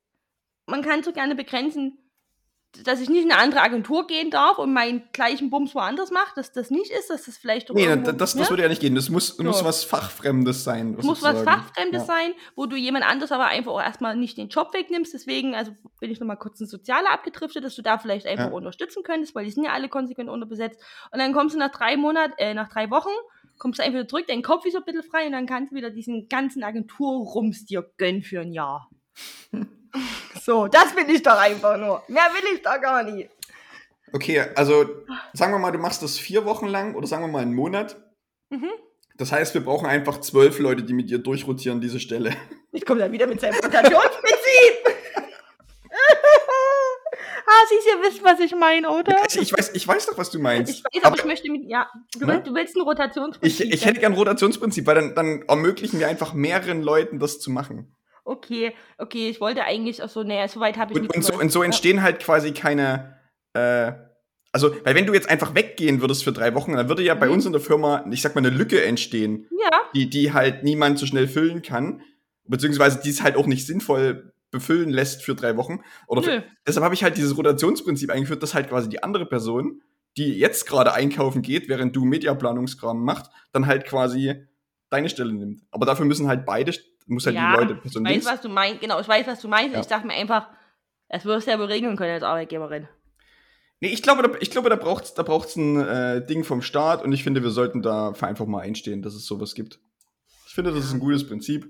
Man 0.68 0.82
kann 0.82 1.02
so 1.02 1.12
gerne 1.12 1.34
begrenzen, 1.34 1.98
dass 2.84 3.00
ich 3.00 3.08
nicht 3.08 3.24
in 3.24 3.32
eine 3.32 3.40
andere 3.40 3.62
Agentur 3.62 4.06
gehen 4.06 4.30
darf 4.30 4.58
und 4.58 4.74
meinen 4.74 5.02
gleichen 5.14 5.48
Bums 5.48 5.74
woanders 5.74 6.10
mache. 6.10 6.34
Dass 6.36 6.52
das 6.52 6.70
nicht 6.70 6.90
ist, 6.90 7.08
dass 7.08 7.24
das 7.24 7.38
vielleicht 7.38 7.70
doch 7.70 7.74
Nee, 7.74 7.86
irgendwo- 7.86 8.12
das, 8.12 8.34
das 8.34 8.34
ne? 8.34 8.50
würde 8.50 8.62
ja 8.64 8.68
nicht 8.68 8.82
gehen. 8.82 8.94
Das 8.94 9.08
muss, 9.08 9.28
So. 9.28 9.42
muss 9.42 9.64
was 9.64 9.84
Fachfremdes 9.84 10.64
sein. 10.64 10.94
Es 10.98 11.04
muss 11.06 11.22
was. 11.22 11.42
Fachfremdes 11.42 12.02
Ja. 12.02 12.06
sein, 12.06 12.32
wo 12.56 12.66
du 12.66 12.76
jemand 12.76 13.06
anderes 13.06 13.32
aber 13.32 13.46
einfach 13.46 13.72
auch 13.72 13.80
erstmal 13.80 14.14
nicht 14.16 14.36
den 14.36 14.48
Job 14.50 14.74
wegnimmst. 14.74 15.14
Deswegen, 15.14 15.54
also 15.54 15.72
bin 15.98 16.10
ich 16.10 16.20
nochmal 16.20 16.36
kurz 16.36 16.60
ins 16.60 16.70
Soziale 16.70 17.08
abgedriftet, 17.08 17.64
dass 17.64 17.74
du 17.74 17.80
da 17.80 17.96
vielleicht 17.96 18.26
einfach 18.26 18.48
Ja. 18.48 18.52
unterstützen 18.52 19.02
könntest, 19.02 19.34
weil 19.34 19.46
die 19.46 19.50
sind 19.50 19.64
ja 19.64 19.72
alle 19.72 19.88
konsequent 19.88 20.28
unterbesetzt. 20.28 20.78
Und 21.10 21.18
dann 21.20 21.32
kommst 21.32 21.54
du 21.54 21.58
nach 21.58 21.70
drei 21.72 21.96
Monaten, 21.96 22.34
äh, 22.36 22.52
nach 22.52 22.68
drei 22.68 22.90
Wochen, 22.90 23.08
kommst 23.56 23.78
du 23.78 23.82
einfach 23.82 23.94
wieder 24.00 24.08
zurück, 24.08 24.26
dein 24.28 24.42
Kopf 24.42 24.66
ist 24.66 24.74
so 24.74 24.78
ein 24.80 24.84
bisschen 24.84 25.02
frei 25.02 25.24
und 25.26 25.32
dann 25.32 25.46
kannst 25.46 25.72
du 25.72 25.76
wieder 25.76 25.88
diesen 25.90 26.28
ganzen 26.28 26.62
Agenturrums 26.62 27.64
dir 27.64 27.90
gönnen 27.96 28.22
für 28.22 28.40
ein 28.42 28.52
Jahr. 28.52 28.90
so, 30.48 30.66
das 30.66 30.96
will 30.96 31.14
ich 31.14 31.22
doch 31.22 31.36
einfach 31.38 31.76
nur. 31.76 32.02
Mehr 32.08 32.22
will 32.32 32.54
ich 32.54 32.62
da 32.62 32.78
gar 32.78 33.02
nicht. 33.02 33.28
Okay, 34.14 34.40
also 34.54 34.86
sagen 35.34 35.52
wir 35.52 35.58
mal, 35.58 35.72
du 35.72 35.78
machst 35.78 36.02
das 36.02 36.18
vier 36.18 36.46
Wochen 36.46 36.66
lang 36.66 36.94
oder 36.94 37.06
sagen 37.06 37.22
wir 37.22 37.28
mal 37.28 37.42
einen 37.42 37.54
Monat. 37.54 37.96
Mhm. 38.48 38.70
Das 39.18 39.30
heißt, 39.30 39.52
wir 39.52 39.62
brauchen 39.62 39.86
einfach 39.86 40.22
zwölf 40.22 40.58
Leute, 40.58 40.84
die 40.84 40.94
mit 40.94 41.10
dir 41.10 41.18
durchrotieren, 41.18 41.82
diese 41.82 42.00
Stelle. 42.00 42.34
Ich 42.72 42.86
komme 42.86 43.00
dann 43.00 43.12
wieder 43.12 43.26
mit 43.26 43.42
seinem 43.42 43.56
Rotationsprinzip. 43.56 44.74
ah, 47.46 47.66
siehst 47.68 47.86
ihr 47.86 48.00
wisst, 48.08 48.24
was 48.24 48.40
ich 48.40 48.54
meine, 48.54 48.88
oder? 48.88 49.16
Ich, 49.28 49.36
ich, 49.36 49.52
weiß, 49.52 49.72
ich 49.74 49.86
weiß 49.86 50.06
doch, 50.06 50.16
was 50.16 50.30
du 50.30 50.38
meinst. 50.38 50.72
Ich 50.72 50.82
weiß, 50.82 51.04
aber, 51.04 51.16
ich 51.16 51.26
möchte 51.26 51.50
mit, 51.50 51.64
ja, 51.68 51.90
du, 52.18 52.24
Ne? 52.24 52.34
willst, 52.34 52.46
du 52.46 52.54
willst 52.54 52.74
ein 52.74 52.80
ich, 52.80 52.86
Rotationsprinzip. 52.86 53.74
ich 53.74 53.84
hätte 53.84 54.00
gern 54.00 54.14
Rotationsprinzip, 54.14 54.86
weil 54.86 54.94
dann, 54.94 55.14
dann 55.14 55.42
ermöglichen 55.42 56.00
wir 56.00 56.08
einfach 56.08 56.32
mehreren 56.32 56.80
Leuten, 56.80 57.18
das 57.18 57.38
zu 57.38 57.50
machen. 57.50 57.94
Okay, 58.28 58.72
okay, 58.98 59.28
ich 59.28 59.40
wollte 59.40 59.64
eigentlich, 59.64 60.02
ach 60.02 60.08
so, 60.08 60.22
naja, 60.22 60.46
so 60.48 60.60
weit 60.60 60.76
habe 60.76 60.92
ich 60.92 60.96
Und, 60.98 61.02
nicht 61.04 61.16
und, 61.16 61.22
so, 61.24 61.34
und 61.38 61.50
so 61.50 61.62
entstehen 61.62 62.02
halt 62.02 62.20
quasi 62.20 62.52
keine. 62.52 63.18
Äh, 63.54 63.92
also, 64.52 64.74
weil 64.84 64.94
wenn 64.94 65.06
du 65.06 65.12
jetzt 65.12 65.28
einfach 65.28 65.54
weggehen 65.54 66.00
würdest 66.00 66.24
für 66.24 66.32
drei 66.32 66.54
Wochen, 66.54 66.72
dann 66.74 66.88
würde 66.88 67.02
ja 67.02 67.14
bei 67.14 67.26
Mhm. 67.26 67.32
uns 67.32 67.46
in 67.46 67.52
der 67.52 67.60
Firma, 67.60 68.04
ich 68.10 68.22
sag 68.22 68.34
mal, 68.34 68.40
eine 68.40 68.50
Lücke 68.50 68.82
entstehen, 68.84 69.46
Ja, 69.60 69.78
die, 69.94 70.08
die 70.08 70.32
halt 70.32 70.62
niemand 70.64 70.98
so 70.98 71.06
schnell 71.06 71.28
füllen 71.28 71.62
kann. 71.62 72.02
Beziehungsweise 72.44 73.00
die 73.02 73.10
es 73.10 73.22
halt 73.22 73.36
auch 73.36 73.46
nicht 73.46 73.66
sinnvoll 73.66 74.32
befüllen 74.50 74.88
lässt 74.88 75.22
für 75.22 75.34
drei 75.34 75.56
Wochen. 75.58 75.80
Oder 76.06 76.22
für, 76.22 76.44
deshalb 76.66 76.82
habe 76.82 76.94
ich 76.94 77.02
halt 77.04 77.18
dieses 77.18 77.36
Rotationsprinzip 77.36 78.10
eingeführt, 78.10 78.42
dass 78.42 78.54
halt 78.54 78.70
quasi 78.70 78.88
die 78.88 79.02
andere 79.02 79.26
Person, 79.26 79.82
die 80.16 80.38
jetzt 80.38 80.66
gerade 80.66 80.94
einkaufen 80.94 81.42
geht, 81.42 81.68
während 81.68 81.94
du 81.94 82.06
Mediaplanungskram 82.06 83.04
machst, 83.04 83.30
dann 83.52 83.66
halt 83.66 83.84
quasi 83.84 84.46
deine 84.88 85.10
Stelle 85.10 85.34
nimmt. 85.34 85.60
Aber 85.70 85.84
dafür 85.84 86.06
müssen 86.06 86.26
halt 86.28 86.46
beide, 86.46 86.72
muss 87.08 87.26
halt 87.26 87.36
Ja, 87.36 87.52
die 87.52 87.60
Leute, 87.60 87.74
Ich 87.74 87.80
Person 87.82 88.04
weiß, 88.04 88.26
was 88.26 88.40
du 88.40 88.48
meinst, 88.48 88.80
genau, 88.80 89.00
ich 89.00 89.08
weiß, 89.08 89.26
was 89.26 89.40
du 89.40 89.48
meinst. 89.48 89.74
Ja. 89.74 89.80
Ich 89.80 89.86
dachte 89.86 90.06
mir 90.06 90.14
einfach, 90.14 90.48
das 91.08 91.24
wirst 91.24 91.46
du 91.46 91.50
ja 91.52 91.58
wohl 91.58 91.66
regeln 91.66 91.96
können 91.96 92.12
als 92.12 92.22
Arbeitgeberin. 92.22 92.88
Nee, 93.80 93.88
ich 93.88 94.02
glaube, 94.02 94.22
da, 94.22 94.30
ich 94.40 94.50
glaube, 94.50 94.70
da 94.70 94.76
braucht's, 94.76 95.14
da 95.14 95.22
braucht's 95.22 95.56
ein 95.56 95.80
äh, 95.80 96.26
Ding 96.26 96.44
vom 96.44 96.62
Staat 96.62 97.02
und 97.04 97.12
ich 97.12 97.22
finde, 97.22 97.42
wir 97.42 97.50
sollten 97.50 97.80
da 97.82 98.10
einfach 98.20 98.46
mal 98.46 98.60
einstehen, 98.60 99.02
dass 99.02 99.14
es 99.14 99.24
sowas 99.26 99.54
gibt. 99.54 99.78
Ich 100.46 100.54
finde, 100.54 100.72
das 100.72 100.84
ist 100.84 100.92
ein 100.92 101.00
gutes 101.00 101.26
Prinzip. 101.26 101.66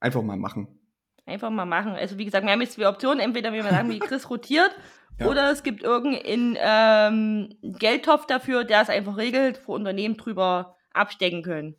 Einfach 0.00 0.22
mal 0.22 0.36
machen. 0.36 0.78
Einfach 1.26 1.50
mal 1.50 1.66
machen. 1.66 1.92
Also 1.92 2.18
wie 2.18 2.24
gesagt, 2.24 2.44
wir 2.44 2.52
haben 2.52 2.60
jetzt 2.60 2.74
zwei 2.74 2.88
Optionen. 2.88 3.20
Entweder 3.20 3.52
wir 3.52 3.62
sagen, 3.62 3.90
wie 3.90 3.98
Chris 3.98 4.28
rotiert, 4.30 4.70
Ja. 5.20 5.26
oder 5.26 5.52
es 5.52 5.62
gibt 5.62 5.82
irgendeinen 5.82 6.56
ähm, 6.58 7.54
Geldtopf 7.78 8.26
dafür, 8.26 8.64
der 8.64 8.82
es 8.82 8.88
einfach 8.88 9.16
regelt, 9.16 9.60
wo 9.66 9.74
Unternehmen 9.74 10.16
drüber 10.16 10.76
abstecken 10.92 11.42
können. 11.42 11.76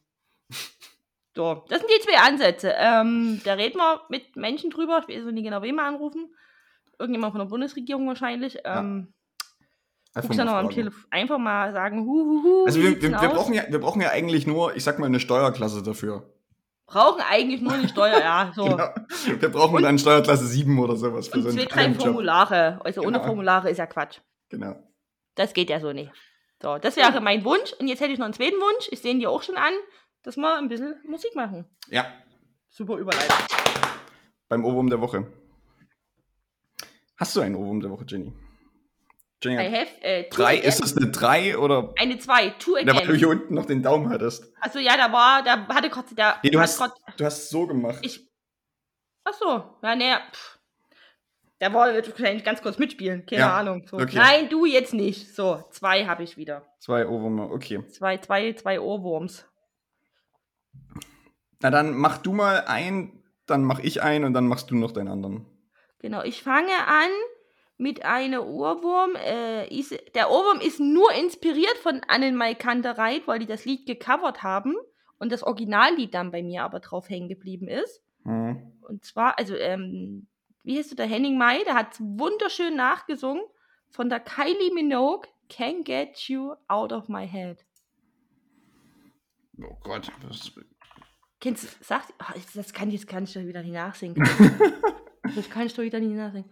So, 1.36 1.66
das 1.68 1.80
sind 1.80 1.92
die 1.92 2.02
zwei 2.02 2.18
Ansätze. 2.20 2.74
Ähm, 2.78 3.42
da 3.44 3.54
reden 3.54 3.78
wir 3.78 4.02
mit 4.10 4.36
Menschen 4.38 4.70
drüber. 4.70 5.04
Ich 5.08 5.18
weiß 5.18 5.26
nicht 5.34 5.44
genau, 5.44 5.62
wen 5.62 5.76
wir 5.76 5.84
anrufen. 5.84 6.34
Irgendjemand 6.98 7.34
von 7.34 7.40
der 7.40 7.48
Bundesregierung 7.48 8.08
wahrscheinlich. 8.08 8.58
Ähm, 8.64 9.14
Einfach 10.14 10.30
guck's 10.30 10.38
dann 10.38 10.48
mal 10.48 10.62
am. 10.64 10.70
Telefon. 10.70 11.04
Einfach 11.10 11.38
mal 11.38 11.74
sagen, 11.74 12.06
hu, 12.06 12.24
hu, 12.24 12.44
hu. 12.44 12.66
Also 12.66 12.82
wir, 12.82 13.02
wir, 13.02 13.12
wir, 13.12 13.30
brauchen 13.30 13.54
ja, 13.54 13.64
wir 13.68 13.80
brauchen 13.80 14.02
ja 14.02 14.12
eigentlich 14.12 14.48
nur, 14.48 14.74
ich 14.78 14.84
sag 14.86 14.98
mal, 14.98 15.08
eine 15.08 15.20
Steuerklasse 15.20 15.84
dafür. 15.84 16.34
brauchen 16.88 17.22
eigentlich 17.30 17.62
nur 17.62 17.74
eine 17.74 17.90
Steuer, 17.90 18.20
ja. 18.20 18.52
So. 18.56 18.64
Genau. 18.64 18.88
Wir 19.42 19.50
brauchen 19.50 19.84
dann 19.84 20.00
Steuerklasse 20.00 20.46
7 20.46 20.80
oder 20.80 20.96
sowas 20.96 21.28
für 21.28 21.40
Und 21.40 21.44
so 21.44 21.50
zwei, 21.52 21.66
drei. 21.66 21.94
Formulare. 21.96 22.80
Also 22.86 23.02
ohne 23.02 23.18
Genau. 23.18 23.26
Formulare 23.26 23.70
ist 23.70 23.78
ja 23.78 23.88
Quatsch. 23.88 24.20
Genau. 24.48 24.78
Das 25.36 25.54
geht 25.54 25.70
ja 25.70 25.82
so 25.82 25.92
nicht. 25.92 26.14
So, 26.62 26.78
das 26.78 26.96
wäre 26.96 27.20
mein 27.20 27.44
Wunsch. 27.44 27.74
Und 27.80 27.90
jetzt 27.90 28.00
hätte 28.00 28.14
ich 28.14 28.20
noch 28.20 28.26
einen 28.26 28.34
zweiten 28.34 28.56
Wunsch. 28.56 28.88
Ich 28.92 29.02
sehe 29.02 29.12
ihn 29.12 29.20
dir 29.20 29.30
auch 29.30 29.44
schon 29.44 29.58
an, 29.58 29.74
dass 30.26 30.36
wir 30.38 30.58
ein 30.58 30.68
bisschen 30.68 30.96
Musik 31.08 31.36
machen. 31.36 31.66
Ja, 31.90 32.06
Super 32.70 32.98
Überleitung. 32.98 33.38
beim 34.50 34.66
Ohrwurm 34.66 34.90
der 34.90 35.00
Woche. 35.00 35.26
Hast 37.18 37.36
du 37.36 37.42
einen 37.42 37.56
Ohrwurm 37.56 37.80
der 37.80 37.90
Woche, 37.92 38.06
Jenny? 38.08 38.34
Jenny 39.42 39.62
I 39.62 39.72
have 39.72 40.02
äh, 40.02 40.30
drei, 40.30 40.58
again. 40.58 40.70
ist 40.70 40.82
das 40.82 40.98
eine 40.98 41.12
3 41.12 41.58
oder 41.58 41.94
Eine 41.98 42.18
2, 42.18 42.50
two 42.52 42.74
da, 42.76 42.88
weil 42.88 42.94
du 42.94 43.00
again. 43.04 43.16
hier 43.16 43.30
unten 43.30 43.54
noch 43.54 43.66
den 43.66 43.84
Daumen 43.84 44.10
hattest? 44.10 44.52
Also 44.60 44.80
ja, 44.80 44.98
da 44.98 45.12
war, 45.14 45.44
da 45.44 45.68
hatte 45.68 45.90
kurz, 45.90 46.14
da 46.16 46.40
Nee, 46.44 46.50
du 46.50 46.60
hast, 46.60 46.78
grad, 46.78 46.94
du 47.18 47.26
hast 47.26 47.50
so 47.50 47.68
gemacht. 47.68 48.00
ich, 48.02 48.28
ach 49.24 49.34
so, 49.34 49.64
ja, 49.84 50.20
pff. 50.32 50.60
Da 51.60 51.74
war 51.74 51.94
wird 51.94 52.10
wahrscheinlich 52.12 52.44
ganz 52.44 52.62
kurz 52.62 52.78
mitspielen, 52.78 53.26
keine 53.26 53.42
Ja, 53.42 53.58
Ahnung. 53.58 53.88
So. 53.88 53.96
okay. 53.98 54.18
Nein, 54.18 54.50
du 54.50 54.66
jetzt 54.66 54.94
nicht. 54.94 55.34
So, 55.34 55.64
zwei 55.72 56.06
habe 56.06 56.24
ich 56.24 56.36
wieder. 56.36 56.66
Zwei 56.80 57.08
Ohrwürmer, 57.08 57.50
okay. 57.52 57.88
Zwei, 57.88 58.18
zwei, 58.18 58.52
zwei 58.54 58.80
Ohrwurms. 58.82 59.46
Na 61.62 61.70
dann 61.72 61.96
mach 61.96 62.18
du 62.18 62.34
mal 62.34 62.66
ein, 62.68 63.24
dann 63.46 63.64
mach 63.64 63.80
ich 63.80 64.02
ein 64.02 64.24
und 64.24 64.34
dann 64.34 64.48
machst 64.48 64.72
du 64.72 64.76
noch 64.76 64.92
deinen 64.92 65.08
anderen. 65.08 65.46
Genau, 66.00 66.24
ich 66.24 66.44
fange 66.44 66.76
an 66.88 67.10
mit 67.78 68.06
einem 68.06 68.42
Ohrwurm. 68.42 69.16
Äh, 69.16 69.68
ist, 69.68 69.96
der 70.16 70.30
Ohrwurm 70.30 70.60
ist 70.60 70.80
nur 70.80 71.12
inspiriert 71.14 71.78
von 71.82 72.02
Annenmai 72.08 72.56
Kantereit, 72.56 73.28
weil 73.28 73.40
die 73.40 73.46
das 73.46 73.66
Lied 73.66 73.86
gecovert 73.86 74.44
haben 74.44 74.76
und 75.18 75.32
das 75.32 75.44
Originallied 75.44 76.14
dann 76.14 76.32
bei 76.32 76.44
mir 76.44 76.64
aber 76.64 76.80
drauf 76.80 77.10
hängen 77.10 77.30
geblieben 77.30 77.68
ist. 77.68 78.02
Hm. 78.24 78.74
Und 78.82 79.04
zwar, 79.06 79.38
also, 79.40 79.56
ähm, 79.56 80.28
wie 80.64 80.78
heißt 80.78 80.92
du, 80.92 80.96
der 80.96 81.08
Henning 81.08 81.38
Mai, 81.38 81.64
der 81.64 81.76
hat 81.76 81.96
wunderschön 82.00 82.76
nachgesungen 82.76 83.44
von 83.90 84.10
der 84.10 84.20
Kylie 84.20 84.74
Minogue, 84.74 85.28
Can't 85.50 85.84
Get 85.84 86.18
You 86.28 86.54
Out 86.68 86.92
of 86.92 87.08
My 87.08 87.28
Head. 87.28 87.66
Oh 89.62 89.78
Gott. 89.84 90.12
Das, 90.28 90.52
Kennst 91.40 91.64
du, 91.64 91.68
sagt, 91.82 92.14
ah, 92.20 92.34
das 92.56 92.74
kann 92.74 92.90
ich, 92.90 92.96
das 93.02 93.08
kann 93.08 93.24
ich 93.26 93.34
doch 93.34 93.42
wieder 93.42 93.62
nicht 93.62 93.74
nachsingen. 93.74 94.16
das 95.36 95.50
kann 95.50 95.66
ich 95.68 95.74
doch 95.74 95.84
wieder 95.84 96.00
nicht 96.00 96.16
nachsingen. 96.16 96.50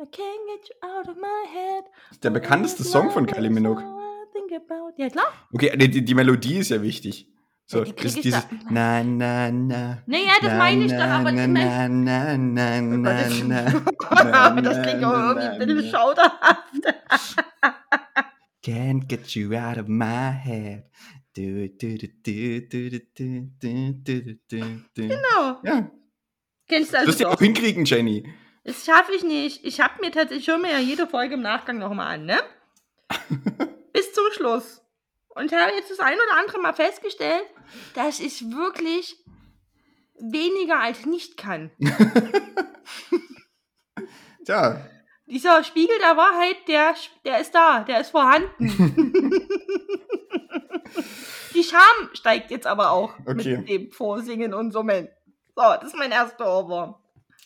I 0.00 0.04
can't 0.04 0.12
get 0.12 0.68
you 0.68 0.88
out 0.88 1.08
of 1.08 1.16
my 1.16 1.48
head. 1.52 1.84
ist 2.12 2.22
der 2.22 2.30
bekannteste 2.30 2.84
Song 2.84 3.10
von 3.10 3.26
Kylie 3.26 3.50
Minogue. 3.50 3.82
Think 4.32 4.52
about- 4.52 4.92
Ja, 4.96 5.08
klar. 5.08 5.26
Okay, 5.52 5.76
die, 5.76 5.90
die, 5.90 6.04
die 6.04 6.14
Melodie 6.14 6.58
ist 6.58 6.70
ja 6.70 6.80
wichtig. 6.82 7.26
So, 7.66 7.82
Ja, 7.82 7.92
ist 8.02 8.22
dieses 8.24 8.46
Na, 8.70 9.02
na, 9.02 9.50
na. 9.50 9.98
Naja, 10.06 10.32
das 10.40 10.56
meine 10.56 10.84
ich 10.84 10.92
doch, 10.92 11.00
aber 11.00 11.32
na, 11.32 11.46
na, 11.48 11.88
na, 11.88 12.36
na, 12.36 12.78
Oh 12.78 12.96
na, 12.96 13.20
Gott, 13.20 13.48
na, 13.48 14.60
das, 14.60 14.62
das 14.62 14.82
klingt 14.82 15.00
na, 15.00 15.08
auch 15.08 15.34
na, 15.34 15.42
irgendwie 15.42 15.62
ein 15.62 15.76
bisschen 15.76 15.90
na. 15.92 15.98
schauderhaft. 15.98 16.72
Can't 18.62 19.08
get 19.08 19.34
you 19.34 19.54
out 19.54 19.78
of 19.78 19.88
my 19.88 20.30
head. 20.32 20.84
Genau. 24.94 25.60
Ja. 25.64 25.90
Kennst 26.68 26.92
du 26.92 26.98
also 26.98 27.08
Wirst 27.08 27.20
du 27.20 27.28
auch 27.28 27.38
hinkriegen, 27.38 27.84
Jenny. 27.84 28.28
Das 28.64 28.84
schaffe 28.84 29.12
ich 29.14 29.24
nicht. 29.24 29.64
Ich 29.64 29.80
habe 29.80 30.00
mir 30.00 30.10
tatsächlich, 30.10 30.46
ich 30.46 30.48
höre 30.48 30.58
mir 30.58 30.72
ja 30.72 30.78
jede 30.78 31.06
Folge 31.06 31.34
im 31.34 31.42
Nachgang 31.42 31.78
nochmal 31.78 32.14
an, 32.14 32.26
ne? 32.26 32.38
Bis 33.92 34.12
zum 34.12 34.24
Schluss. 34.32 34.82
Und 35.28 35.52
habe 35.52 35.72
jetzt 35.72 35.90
das 35.90 36.00
ein 36.00 36.14
oder 36.14 36.38
andere 36.38 36.58
Mal 36.58 36.74
festgestellt, 36.74 37.44
dass 37.94 38.20
ich 38.20 38.50
wirklich 38.50 39.16
weniger 40.18 40.80
als 40.80 41.06
nicht 41.06 41.36
kann. 41.36 41.70
Tja. 44.44 44.84
Dieser 45.26 45.62
Spiegel 45.62 45.96
der 45.98 46.16
Wahrheit, 46.16 46.56
der, 46.68 46.94
der 47.24 47.40
ist 47.40 47.54
da, 47.54 47.84
der 47.84 48.00
ist 48.00 48.10
vorhanden. 48.10 48.58
Die 51.58 51.64
Scham 51.64 52.08
steigt 52.12 52.50
jetzt 52.52 52.66
aber 52.66 52.92
auch 52.92 53.14
Okay. 53.26 53.56
mit 53.58 53.68
dem 53.68 53.90
Vorsingen 53.90 54.54
und 54.54 54.70
Summen. 54.72 55.08
So, 55.56 55.62
das 55.80 55.88
ist 55.88 55.96
mein 55.96 56.12
erster 56.12 56.46
Ohrwurm. 56.46 56.94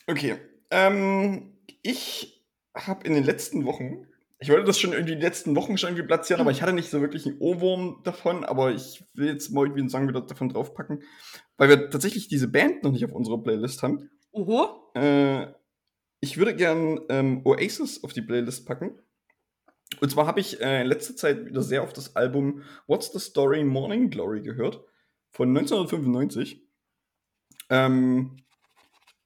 okay. 0.06 0.36
Ähm, 0.70 1.56
ich 1.82 2.44
habe 2.74 3.06
in 3.06 3.14
den 3.14 3.24
letzten 3.24 3.64
Wochen, 3.64 4.06
ich 4.38 4.48
wollte 4.50 4.64
das 4.64 4.78
schon 4.78 4.92
irgendwie 4.92 5.14
die 5.16 5.20
letzten 5.22 5.54
Wochen 5.56 5.76
schon 5.78 5.90
irgendwie 5.90 6.06
platzieren, 6.06 6.40
aber 6.40 6.50
ich 6.50 6.60
hatte 6.62 6.72
nicht 6.74 6.90
so 6.90 7.00
wirklich 7.00 7.26
einen 7.26 7.38
Ohrwurm 7.38 8.00
davon, 8.04 8.44
aber 8.44 8.70
ich 8.72 9.04
will 9.14 9.28
jetzt 9.28 9.50
mal 9.50 9.62
irgendwie 9.64 9.80
einen 9.80 9.88
Song 9.90 10.08
wieder 10.08 10.20
davon 10.20 10.48
draufpacken, 10.50 11.02
weil 11.56 11.68
wir 11.70 11.90
tatsächlich 11.90 12.28
diese 12.28 12.48
Band 12.48 12.82
noch 12.82 12.92
nicht 12.92 13.04
auf 13.04 13.12
unserer 13.12 13.42
Playlist 13.42 13.82
haben. 13.82 14.10
Oho. 14.32 14.90
Äh, 14.94 15.46
ich 16.20 16.36
würde 16.38 16.54
gern 16.54 17.00
ähm, 17.08 17.42
Oasis 17.44 18.02
auf 18.04 18.12
die 18.12 18.22
Playlist 18.22 18.66
packen. 18.66 18.98
Und 20.00 20.10
zwar 20.10 20.26
habe 20.26 20.40
ich 20.40 20.60
äh, 20.60 20.82
in 20.82 20.86
letzter 20.86 21.16
Zeit 21.16 21.44
wieder 21.46 21.62
sehr 21.62 21.82
auf 21.82 21.92
das 21.92 22.16
Album 22.16 22.62
What's 22.86 23.12
the 23.12 23.18
Story 23.18 23.64
Morning 23.64 24.10
Glory 24.10 24.42
gehört 24.42 24.80
von 25.30 25.48
1995. 25.48 26.62
Ähm, 27.70 28.36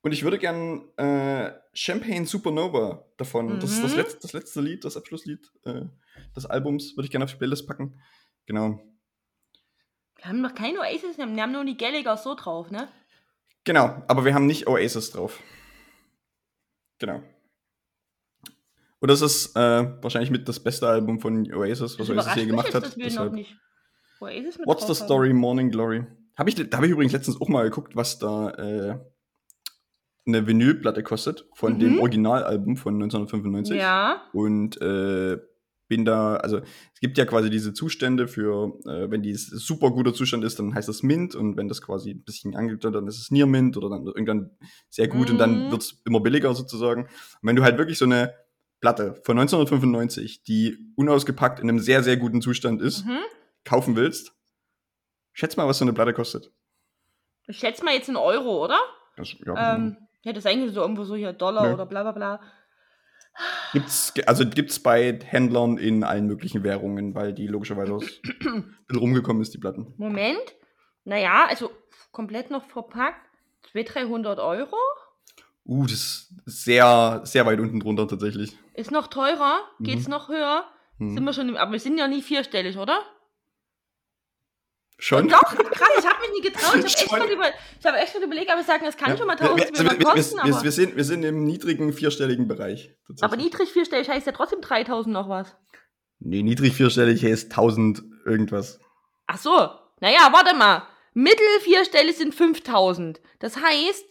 und 0.02 0.12
ich 0.12 0.22
würde 0.22 0.38
gern 0.38 0.88
äh, 0.96 1.52
Champagne 1.74 2.26
Supernova 2.26 3.04
davon, 3.16 3.58
das 3.60 3.72
ist 3.72 3.82
das 3.82 3.92
Mhm. 3.92 3.98
letzte, 3.98 4.18
das 4.20 4.32
letzte 4.32 4.60
Lied, 4.60 4.84
das 4.84 4.96
Abschlusslied 4.96 5.50
äh, 5.64 5.82
des 6.34 6.46
Albums, 6.46 6.96
würde 6.96 7.06
ich 7.06 7.10
gerne 7.10 7.24
auf 7.24 7.32
die 7.32 7.38
Playlist 7.38 7.66
packen. 7.66 8.00
Genau. 8.46 8.80
Wir 10.16 10.26
haben 10.26 10.40
noch 10.40 10.54
keine 10.54 10.78
Oasis, 10.78 11.18
wir 11.18 11.24
haben 11.24 11.52
nur 11.52 11.64
die 11.64 11.76
Gallagher 11.76 12.16
so 12.16 12.34
drauf, 12.34 12.70
ne? 12.70 12.88
Genau, 13.64 14.02
aber 14.06 14.24
wir 14.24 14.32
haben 14.32 14.46
nicht 14.46 14.68
Oasis 14.68 15.10
drauf. 15.10 15.42
Genau. 16.98 17.22
Und 19.06 19.10
das 19.12 19.22
ist 19.22 19.54
äh, 19.54 19.86
wahrscheinlich 20.02 20.32
mit 20.32 20.48
das 20.48 20.58
beste 20.58 20.88
Album 20.88 21.20
von 21.20 21.46
Oasis, 21.54 21.96
was 21.96 22.10
Oasis 22.10 22.34
je 22.34 22.46
gemacht 22.46 22.66
jetzt, 22.74 22.74
hat. 22.74 22.96
Deshalb. 22.96 23.34
nicht 23.34 23.56
Oasis 24.20 24.58
mit 24.58 24.66
What's 24.66 24.84
the. 24.88 24.94
Story 24.96 25.32
Morning 25.32 25.70
Glory? 25.70 26.04
Habe 26.36 26.48
ich, 26.50 26.56
da 26.56 26.76
habe 26.76 26.86
ich 26.86 26.92
übrigens 26.92 27.12
letztens 27.12 27.40
auch 27.40 27.46
mal 27.48 27.62
geguckt, 27.62 27.94
was 27.94 28.18
da 28.18 28.50
äh, 28.50 28.98
eine 30.26 30.48
Vinylplatte 30.48 31.04
kostet 31.04 31.46
von 31.54 31.74
Mhm. 31.74 31.78
dem 31.78 32.00
Originalalbum 32.00 32.76
von 32.76 32.94
1995. 32.94 33.76
Ja. 33.76 34.22
Und 34.32 34.82
äh, 34.82 35.38
bin 35.86 36.04
da, 36.04 36.34
also 36.38 36.58
es 36.58 36.98
gibt 37.00 37.16
ja 37.16 37.26
quasi 37.26 37.48
diese 37.48 37.72
Zustände 37.74 38.26
für, 38.26 38.72
äh, 38.86 39.08
wenn 39.08 39.22
die 39.22 39.34
super 39.34 39.92
guter 39.92 40.14
Zustand 40.14 40.42
ist, 40.42 40.58
dann 40.58 40.74
heißt 40.74 40.88
das 40.88 41.04
Mint 41.04 41.36
und 41.36 41.56
wenn 41.56 41.68
das 41.68 41.80
quasi 41.80 42.10
ein 42.10 42.24
bisschen 42.24 42.56
angeht, 42.56 42.82
dann 42.82 43.06
ist 43.06 43.20
es 43.20 43.30
Near 43.30 43.46
Mint 43.46 43.76
oder 43.76 43.88
dann 43.88 44.04
irgendwann 44.04 44.50
sehr 44.90 45.06
gut 45.06 45.30
und 45.30 45.38
dann 45.38 45.66
Mhm. 45.66 45.70
wird 45.70 45.82
es 45.82 46.02
immer 46.04 46.18
billiger 46.18 46.52
sozusagen. 46.56 47.02
Und 47.04 47.10
wenn 47.42 47.54
du 47.54 47.62
halt 47.62 47.78
wirklich 47.78 47.98
so 47.98 48.04
eine 48.04 48.34
Platte 48.80 49.20
von 49.24 49.38
1995, 49.38 50.42
die 50.42 50.76
unausgepackt 50.96 51.60
in 51.60 51.68
einem 51.68 51.78
sehr, 51.78 52.02
sehr 52.02 52.16
guten 52.16 52.40
Zustand 52.42 52.80
ist, 52.82 53.04
Mhm. 53.06 53.18
kaufen 53.64 53.96
willst, 53.96 54.32
schätz 55.32 55.56
mal, 55.56 55.66
was 55.66 55.78
so 55.78 55.84
eine 55.84 55.92
Platte 55.92 56.12
kostet. 56.12 56.52
Ich 57.46 57.58
schätze 57.58 57.84
mal 57.84 57.94
jetzt 57.94 58.08
einen 58.08 58.16
Euro, 58.16 58.64
oder? 58.64 58.78
Das, 59.16 59.32
ja, 59.44 59.74
Ähm, 59.76 59.96
ja, 60.22 60.32
das 60.32 60.44
ist 60.44 60.50
eigentlich 60.50 60.72
so 60.74 60.80
irgendwo 60.80 61.04
so 61.04 61.14
hier 61.16 61.32
Dollar 61.32 61.68
Nö. 61.68 61.74
oder 61.74 61.86
bla 61.86 62.02
bla 62.02 62.12
bla. 62.12 62.40
Gibt's, 63.72 64.14
also 64.26 64.46
gibt's 64.48 64.78
bei 64.80 65.18
Händlern 65.22 65.76
in 65.78 66.04
allen 66.04 66.26
möglichen 66.26 66.62
Währungen, 66.64 67.14
weil 67.14 67.34
die 67.34 67.46
logischerweise 67.46 67.92
aus 67.94 68.04
rumgekommen 68.94 69.42
ist, 69.42 69.52
die 69.54 69.58
Platten. 69.58 69.92
Moment. 69.98 70.54
Naja, 71.04 71.46
also 71.48 71.70
komplett 72.12 72.50
noch 72.50 72.64
verpackt. 72.64 73.20
200, 73.72 73.94
300 73.94 74.38
Euro. 74.40 74.76
Uh, 75.66 75.82
das 75.84 75.92
ist 75.92 76.64
sehr, 76.64 77.20
sehr 77.24 77.44
weit 77.46 77.58
unten 77.60 77.80
drunter 77.80 78.06
tatsächlich. 78.06 78.56
Ist 78.74 78.90
noch 78.92 79.08
teurer. 79.08 79.60
Geht's 79.80 80.04
Mhm. 80.04 80.10
noch 80.10 80.28
höher? 80.28 80.64
Hm. 80.98 81.14
Sind 81.14 81.24
wir 81.24 81.32
schon 81.32 81.48
im, 81.48 81.56
aber 81.56 81.72
wir 81.72 81.80
sind 81.80 81.98
ja 81.98 82.06
nie 82.08 82.22
vierstellig, 82.22 82.78
oder? 82.78 83.02
Schon? 84.98 85.28
Doch, 85.28 85.42
krass, 85.42 85.90
ich 85.98 86.06
habe 86.06 86.20
mich 86.20 86.30
nie 86.36 86.48
getraut. 86.48 86.62
Ich 86.76 86.82
habe 86.82 86.86
echt, 86.86 87.10
Schon. 87.10 87.18
mal 87.18 87.28
über, 87.30 87.44
ich 87.80 87.84
hab 87.86 87.94
echt 87.96 88.14
mal 88.14 88.22
überlegt, 88.24 88.50
aber 88.50 88.60
ich 88.62 88.66
sagen, 88.66 88.84
das 88.86 88.96
kann 88.96 89.10
Ja, 89.10 89.16
schon 89.18 89.26
mal 89.26 89.38
wir, 89.38 89.48
wir, 89.48 89.50
1200 89.66 89.92
wir, 89.92 89.98
wir, 89.98 90.06
kosten, 90.14 90.36
wir, 90.36 90.54
aber, 90.54 90.62
wir, 90.64 90.72
sind, 90.72 90.96
wir 90.96 91.04
sind 91.04 91.22
im 91.22 91.44
niedrigen 91.44 91.92
vierstelligen 91.92 92.48
Bereich. 92.48 92.94
aber 93.20 93.36
niedrig 93.36 93.70
vierstellig 93.72 94.08
heißt 94.08 94.26
ja 94.26 94.32
trotzdem 94.32 94.62
3000 94.62 95.12
noch 95.12 95.28
was. 95.28 95.54
Nee, 96.18 96.42
niedrig 96.42 96.72
vierstellig 96.74 97.22
heißt 97.22 97.50
1000 97.50 98.02
irgendwas. 98.24 98.80
Ach 99.26 99.36
so, 99.36 99.68
naja, 100.00 100.30
warte 100.32 100.56
mal. 100.56 100.84
Mittel 101.12 101.44
vierstellig 101.60 102.16
sind 102.16 102.34
5000. 102.34 103.20
Das 103.38 103.56
heißt, 103.58 104.04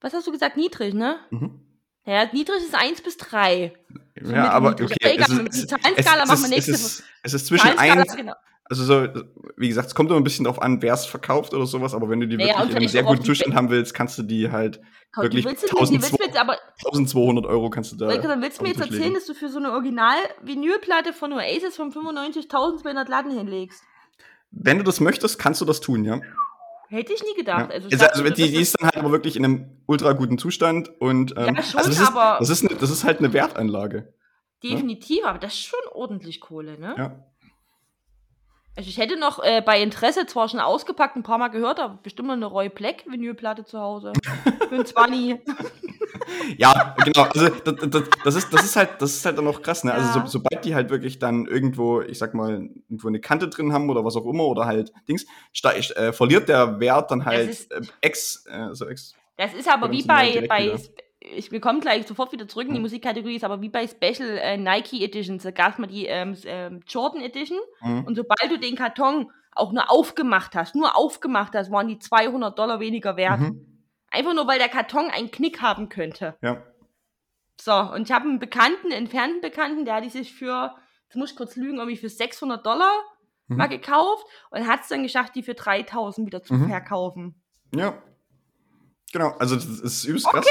was 0.00 0.12
hast 0.12 0.26
du 0.26 0.32
gesagt, 0.32 0.56
niedrig, 0.56 0.94
ne? 0.94 1.18
Mhm. 1.30 1.60
Ja, 2.04 2.26
niedrig 2.32 2.58
ist 2.58 2.74
1 2.74 3.02
bis 3.02 3.16
3. 3.18 3.72
So 4.20 4.32
ja, 4.32 4.50
aber 4.50 4.70
okay. 4.70 4.84
Aber 4.84 5.14
egal, 5.14 5.42
mit 5.42 5.52
es, 5.52 5.66
der 5.66 5.78
Zahlenskala 5.78 6.22
es, 6.22 6.28
machen 6.28 6.42
wir 6.42 6.48
nächste 6.48 6.72
es, 6.72 6.80
ist, 6.80 7.04
es 7.22 7.34
ist 7.34 7.46
zwischen 7.46 7.66
Zahlenskala, 7.66 8.02
1, 8.02 8.16
genau. 8.16 8.34
Also 8.70 8.84
so, 8.84 9.08
wie 9.56 9.68
gesagt, 9.68 9.88
es 9.88 9.94
kommt 9.94 10.10
immer 10.10 10.20
ein 10.20 10.24
bisschen 10.24 10.44
drauf 10.44 10.60
an, 10.60 10.82
wer 10.82 10.92
es 10.92 11.06
verkauft 11.06 11.54
oder 11.54 11.64
sowas, 11.64 11.94
aber 11.94 12.10
wenn 12.10 12.20
du 12.20 12.28
die 12.28 12.36
Naja, 12.36 12.58
wirklich 12.58 12.70
in 12.70 12.76
einem 12.76 12.88
sehr 12.88 13.02
guten 13.02 13.24
Zustand 13.24 13.54
haben 13.54 13.70
willst, 13.70 13.94
kannst 13.94 14.18
du 14.18 14.22
die 14.22 14.50
halt 14.50 14.80
Kaum, 15.12 15.24
wirklich 15.24 15.46
willst, 15.46 15.62
die 15.62 15.74
willst 15.74 16.12
du 16.12 16.16
mir 16.18 16.26
jetzt 16.26 16.38
aber 16.38 16.58
1200 16.84 17.46
Euro 17.46 17.70
kannst 17.70 17.92
du 17.92 17.96
da. 17.96 18.14
Dann 18.14 18.42
willst 18.42 18.58
du 18.58 18.64
mir 18.64 18.70
jetzt 18.70 18.80
erzählen, 18.80 19.02
legen. 19.02 19.14
dass 19.14 19.24
du 19.24 19.34
für 19.34 19.48
so 19.48 19.58
eine 19.58 19.72
Original-Vinylplatte 19.72 21.14
von 21.14 21.32
Oasis 21.32 21.76
von 21.76 21.92
95.200 21.92 23.08
Latten 23.08 23.30
hinlegst. 23.30 23.82
Wenn 24.50 24.78
du 24.78 24.84
das 24.84 25.00
möchtest, 25.00 25.38
kannst 25.38 25.62
du 25.62 25.64
das 25.64 25.80
tun, 25.80 26.04
ja. 26.04 26.20
Hätte 26.88 27.12
ich 27.12 27.22
nie 27.22 27.30
ja. 27.30 27.36
gedacht. 27.36 27.70
Also, 27.70 27.88
ich 27.88 27.94
Also, 27.94 28.04
dachte, 28.06 28.22
also 28.22 28.34
die, 28.34 28.56
ist- 28.56 28.76
dann 28.80 28.86
halt 28.88 28.96
aber 28.96 29.12
wirklich 29.12 29.36
in 29.36 29.44
einem 29.44 29.70
ultra 29.86 30.12
guten 30.12 30.38
Zustand 30.38 30.90
und 31.00 31.34
ähm, 31.36 31.54
Ja, 31.56 31.62
schon, 31.62 31.78
also 31.78 31.90
das 31.90 32.00
ist, 32.00 32.06
aber- 32.08 32.36
das 32.38 32.48
ist, 32.50 32.64
eine, 32.68 32.78
das 32.78 32.90
ist 32.90 33.04
halt 33.04 33.18
eine 33.18 33.32
Wertanlage. 33.32 34.12
definitiv, 34.62 35.24
aber 35.24 35.38
das 35.38 35.52
ist 35.54 35.64
schon 35.64 35.78
ordentlich 35.92 36.40
Kohle, 36.40 36.78
ne? 36.78 36.94
Ja. 36.96 37.24
Also 38.76 38.90
ich 38.90 38.98
hätte 38.98 39.18
noch 39.18 39.42
äh, 39.42 39.60
bei 39.60 39.82
Interesse 39.82 40.24
zwar 40.26 40.48
schon 40.48 40.60
ausgepackt, 40.60 41.16
ein 41.16 41.24
paar 41.24 41.38
Mal 41.38 41.48
gehört, 41.48 41.80
aber 41.80 41.98
bestimmt 42.02 42.28
noch 42.28 42.34
eine 42.36 42.46
Roy 42.46 42.68
Black 42.68 43.04
Vinylplatte 43.06 43.64
zu 43.64 43.78
Hause. 43.80 44.12
Für 44.68 44.74
ein 44.76 44.86
20. 44.86 45.38
Ja, 46.56 46.94
genau. 47.04 47.22
Also 47.22 47.48
das, 47.48 47.90
das, 47.90 48.04
das, 48.24 48.34
ist, 48.36 48.52
das 48.52 48.64
ist 48.64 48.76
halt, 48.76 48.90
das 49.00 49.12
ist 49.14 49.24
halt 49.24 49.38
dann 49.38 49.44
noch 49.44 49.62
krass, 49.62 49.84
ne? 49.84 49.92
Also 49.92 50.18
Ja. 50.18 50.26
so, 50.26 50.38
sobald 50.38 50.64
die 50.64 50.74
halt 50.74 50.90
wirklich 50.90 51.18
dann 51.18 51.46
irgendwo, 51.46 52.00
ich 52.00 52.18
sag 52.18 52.34
mal, 52.34 52.68
irgendwo 52.88 53.08
eine 53.08 53.20
Kante 53.20 53.48
drin 53.48 53.72
haben 53.72 53.88
oder 53.90 54.04
was 54.04 54.16
auch 54.16 54.26
immer 54.26 54.44
oder 54.44 54.64
halt 54.66 54.92
Dings, 55.08 55.26
äh, 55.96 56.12
verliert 56.12 56.48
der 56.48 56.80
Wert 56.80 57.10
dann 57.10 57.24
halt 57.24 57.50
ist- 57.50 57.72
äh, 57.72 57.80
ex, 58.00 58.46
äh, 58.46 58.74
so 58.74 58.86
ex. 58.86 59.14
Das 59.36 59.54
ist 59.54 59.68
aber 59.68 59.90
wie 59.90 60.02
bei, 60.02 60.46
bei 60.48 60.76
ich, 61.20 61.50
wir 61.52 61.60
kommen 61.60 61.80
gleich 61.80 62.06
sofort 62.06 62.32
wieder 62.32 62.46
zurück 62.46 62.68
in 62.68 62.74
die. 62.74 62.80
Musikkategorie, 62.80 63.36
ist 63.36 63.44
aber 63.44 63.60
wie 63.60 63.68
bei 63.68 63.86
Special 63.86 64.38
äh, 64.38 64.56
Nike 64.56 65.02
Editions. 65.04 65.42
Da 65.42 65.50
gab 65.50 65.72
es 65.72 65.78
mal 65.78 65.86
die 65.88 66.06
ähm, 66.06 66.36
ähm, 66.44 66.80
Jordan 66.88 67.20
Edition 67.22 67.58
Mhm. 67.82 68.04
und 68.04 68.14
sobald 68.16 68.50
du 68.50 68.58
den 68.58 68.76
Karton 68.76 69.30
auch 69.52 69.72
nur 69.72 69.90
aufgemacht 69.90 70.54
hast, 70.54 70.76
nur 70.76 70.96
aufgemacht 70.96 71.54
hast, 71.54 71.70
waren 71.72 71.88
die 71.88 71.98
200 71.98 72.56
Dollar 72.58 72.78
weniger 72.80 73.16
wert. 73.16 73.40
Mhm. 73.40 73.67
Einfach 74.10 74.34
nur, 74.34 74.46
weil 74.46 74.58
der 74.58 74.68
Karton 74.68 75.10
einen 75.10 75.30
Knick 75.30 75.60
haben 75.60 75.88
könnte. 75.88 76.36
Ja. 76.42 76.62
So, 77.60 77.74
und 77.74 78.02
ich 78.08 78.12
habe 78.12 78.24
einen 78.28 78.38
Bekannten, 78.38 78.86
einen 78.86 79.04
entfernten 79.06 79.40
Bekannten, 79.40 79.84
der 79.84 79.96
hat 79.96 80.04
die 80.04 80.10
sich 80.10 80.32
für, 80.32 80.74
jetzt 81.04 81.16
muss 81.16 81.30
ich 81.32 81.36
kurz 81.36 81.56
lügen, 81.56 81.78
irgendwie 81.78 81.96
für 81.96 82.08
600 82.08 82.64
Dollar 82.64 82.92
Mhm. 83.48 83.56
mal 83.56 83.66
gekauft 83.66 84.24
und 84.50 84.66
hat 84.68 84.82
es 84.82 84.88
dann 84.88 85.02
geschafft, 85.02 85.34
die 85.34 85.42
für 85.42 85.54
3000 85.54 86.26
wieder 86.26 86.42
zu 86.42 86.54
Mhm. 86.54 86.68
verkaufen. 86.68 87.42
Ja. 87.74 88.00
Genau, 89.12 89.30
also 89.38 89.54
das 89.56 89.64
ist 89.64 90.04
übelst 90.04 90.26
krass. 90.28 90.46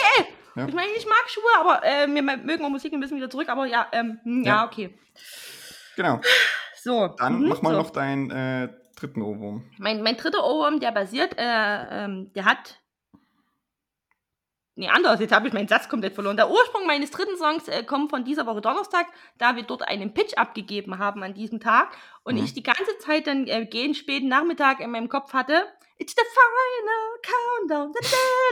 Ja. 0.55 0.67
Ich 0.67 0.73
meine, 0.73 0.89
ich 0.97 1.05
mag 1.05 1.23
Schuhe, 1.27 1.43
aber 1.59 1.85
äh, 1.85 2.07
wir 2.11 2.23
mögen 2.23 2.65
auch 2.65 2.69
Musik 2.69 2.91
ein 2.91 2.99
bisschen 2.99 3.17
wieder 3.17 3.29
zurück, 3.29 3.49
aber 3.49 3.67
ja, 3.67 3.87
ähm, 3.91 4.19
hm, 4.23 4.43
ja. 4.43 4.55
Ja. 4.55 4.65
okay. 4.65 4.97
Genau. 5.95 6.19
So. 6.81 7.07
Dann 7.19 7.41
mhm, 7.41 7.49
mach 7.49 7.61
mal 7.61 7.73
so. 7.73 7.77
noch 7.81 7.89
deinen 7.91 8.31
äh, 8.31 8.69
dritten 8.95 9.21
Ohrwurm. 9.21 9.69
Mein, 9.77 10.01
mein 10.01 10.17
dritter 10.17 10.43
Ohrwurm, 10.43 10.79
der 10.79 10.91
basiert, 10.91 11.37
äh, 11.37 12.05
ähm, 12.05 12.31
der 12.33 12.45
hat. 12.45 12.79
Nee, 14.79 14.89
anders, 14.89 15.19
jetzt 15.19 15.33
habe 15.33 15.47
ich 15.47 15.53
meinen 15.53 15.67
Satz 15.67 15.89
komplett 15.89 16.13
verloren. 16.13 16.37
Der 16.37 16.51
Ursprung 16.51 16.85
meines 16.85 17.09
dritten 17.09 17.35
Songs 17.35 17.67
äh, 17.67 17.83
kommt 17.83 18.11
von 18.11 18.23
dieser 18.23 18.45
Woche 18.45 18.61
Donnerstag, 18.61 19.07
da 19.39 19.55
wir 19.55 19.63
dort 19.63 19.81
einen 19.87 20.13
Pitch 20.13 20.35
abgegeben 20.37 20.99
haben 20.99 21.23
an 21.23 21.33
diesem 21.33 21.59
Tag 21.59 21.89
und 22.23 22.35
Mhm. 22.35 22.43
ich 22.43 22.53
die 22.53 22.61
ganze 22.61 22.95
Zeit 22.99 23.25
dann 23.25 23.47
äh, 23.47 23.65
gegen 23.65 23.95
späten 23.95 24.27
Nachmittag 24.27 24.79
in 24.79 24.91
meinem 24.91 25.09
Kopf 25.09 25.33
hatte. 25.33 25.65
It's 25.97 26.13
the 26.15 26.21
final 26.21 27.87
countdown. 27.87 27.93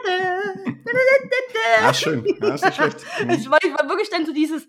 Da. 0.03 1.88
Ah, 1.88 1.93
schön. 1.93 2.26
Ja, 2.41 2.55
ist 2.55 2.65
nicht 2.65 2.76
schlecht. 2.76 2.97
Mhm. 3.23 3.30
Ich 3.30 3.49
war, 3.49 3.59
ich 3.63 3.71
war 3.71 3.88
wirklich 3.88 4.09
dann 4.09 4.26
so 4.26 4.34
dieses, 4.34 4.67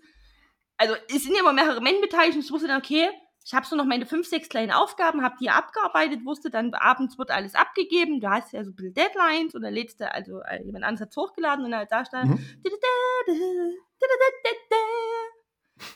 also 0.77 0.95
es 1.09 1.23
sind 1.23 1.33
ja 1.33 1.39
immer 1.41 1.53
mehrere 1.53 1.81
Menschen 1.81 2.01
beteiligt 2.01 2.35
und 2.37 2.45
ich 2.45 2.51
wusste 2.51 2.67
dann, 2.67 2.79
okay, 2.79 3.09
ich 3.47 3.53
habe 3.53 3.65
so 3.65 3.77
noch 3.77 3.85
meine 3.85 4.05
fünf, 4.05 4.27
sechs 4.27 4.49
kleinen 4.49 4.71
Aufgaben, 4.73 5.23
habe 5.23 5.35
die 5.39 5.49
abgearbeitet, 5.49 6.25
wusste 6.25 6.49
dann, 6.49 6.73
abends 6.73 7.17
wird 7.17 7.31
alles 7.31 7.55
abgegeben, 7.55 8.19
du 8.19 8.29
hast 8.29 8.51
ja 8.51 8.61
so 8.65 8.71
ein 8.71 8.75
bisschen 8.75 8.93
Deadlines 8.93 9.55
und 9.55 9.61
dann 9.61 9.73
lädst 9.73 10.01
du, 10.01 10.13
also 10.13 10.41
äh, 10.41 10.61
jemand 10.65 10.83
anderes 10.83 11.05
hat's 11.05 11.15
hochgeladen 11.15 11.63
und 11.63 11.71
dann 11.71 11.87
da 11.89 12.03
stand, 12.03 12.29
Mhm. 12.31 12.39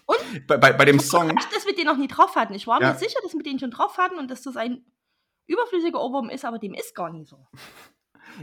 und 0.05 0.47
Bei, 0.47 0.57
bei, 0.57 0.73
bei 0.73 0.85
dem 0.85 0.99
Song, 0.99 1.29
überrascht, 1.29 1.53
dass 1.55 1.65
wir 1.65 1.75
den 1.75 1.85
noch 1.85 1.97
nie 1.97 2.07
drauf 2.07 2.35
hatten. 2.35 2.53
Ich 2.53 2.67
war 2.67 2.81
Ja. 2.81 2.91
mir 2.93 2.97
sicher, 2.97 3.19
dass 3.23 3.33
wir 3.33 3.43
den 3.43 3.59
schon 3.59 3.71
drauf 3.71 3.97
hatten 3.97 4.17
und 4.17 4.29
dass 4.31 4.41
das 4.43 4.55
ein 4.55 4.85
überflüssiger 5.47 5.99
Ohrwurm 5.99 6.29
ist, 6.29 6.45
aber 6.45 6.59
dem 6.59 6.73
ist 6.73 6.95
gar 6.95 7.11
nicht 7.11 7.27
so. 7.27 7.47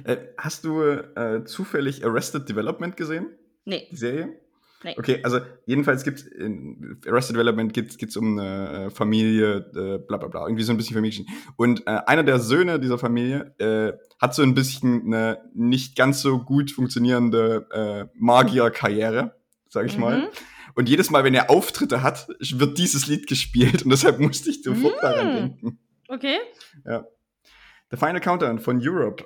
äh, 0.04 0.18
hast 0.36 0.64
du 0.64 0.82
äh, 0.82 1.44
zufällig 1.44 2.04
Arrested 2.04 2.48
Development 2.48 2.96
gesehen? 2.96 3.38
Nee, 3.64 3.88
Die 3.90 3.96
Serie? 3.96 4.40
Nee. 4.84 4.94
Okay, 4.98 5.20
also 5.22 5.40
jedenfalls 5.66 6.04
gibt's 6.04 6.22
in 6.22 7.00
Arrested 7.06 7.36
Development 7.36 7.72
geht's, 7.72 7.96
geht's 7.96 8.16
um 8.16 8.38
eine 8.38 8.86
äh, 8.86 8.90
Familie, 8.90 9.56
äh, 9.74 9.98
bla 9.98 10.16
bla 10.18 10.28
bla, 10.28 10.46
irgendwie 10.46 10.62
so 10.64 10.72
ein 10.72 10.76
bisschen 10.76 10.94
Familien. 10.94 11.26
Und 11.56 11.86
äh, 11.86 12.00
einer 12.06 12.22
der 12.22 12.38
Söhne 12.38 12.78
dieser 12.80 12.98
Familie 12.98 13.54
äh, 13.58 13.92
hat 14.20 14.34
so 14.34 14.42
ein 14.42 14.54
bisschen 14.54 15.06
eine 15.06 15.38
nicht 15.54 15.96
ganz 15.96 16.20
so 16.22 16.38
gut 16.38 16.70
funktionierende 16.70 17.66
äh, 17.72 18.18
Magierkarriere, 18.18 19.34
sag 19.68 19.86
ich 19.86 19.98
mal. 19.98 20.18
Mhm. 20.20 20.26
Und 20.74 20.88
jedes 20.88 21.10
Mal, 21.10 21.24
wenn 21.24 21.34
er 21.34 21.50
Auftritte 21.50 22.02
hat, 22.02 22.28
wird 22.28 22.78
dieses 22.78 23.08
Lied 23.08 23.26
gespielt 23.26 23.82
und 23.82 23.90
deshalb 23.90 24.20
musste 24.20 24.50
ich 24.50 24.62
sofort 24.62 24.94
Mm. 24.96 25.02
daran 25.02 25.34
denken. 25.34 25.78
Okay. 26.06 26.38
The 27.90 27.96
Final 27.96 28.20
Countdown 28.20 28.58
von 28.60 28.78
Europe. 28.80 29.24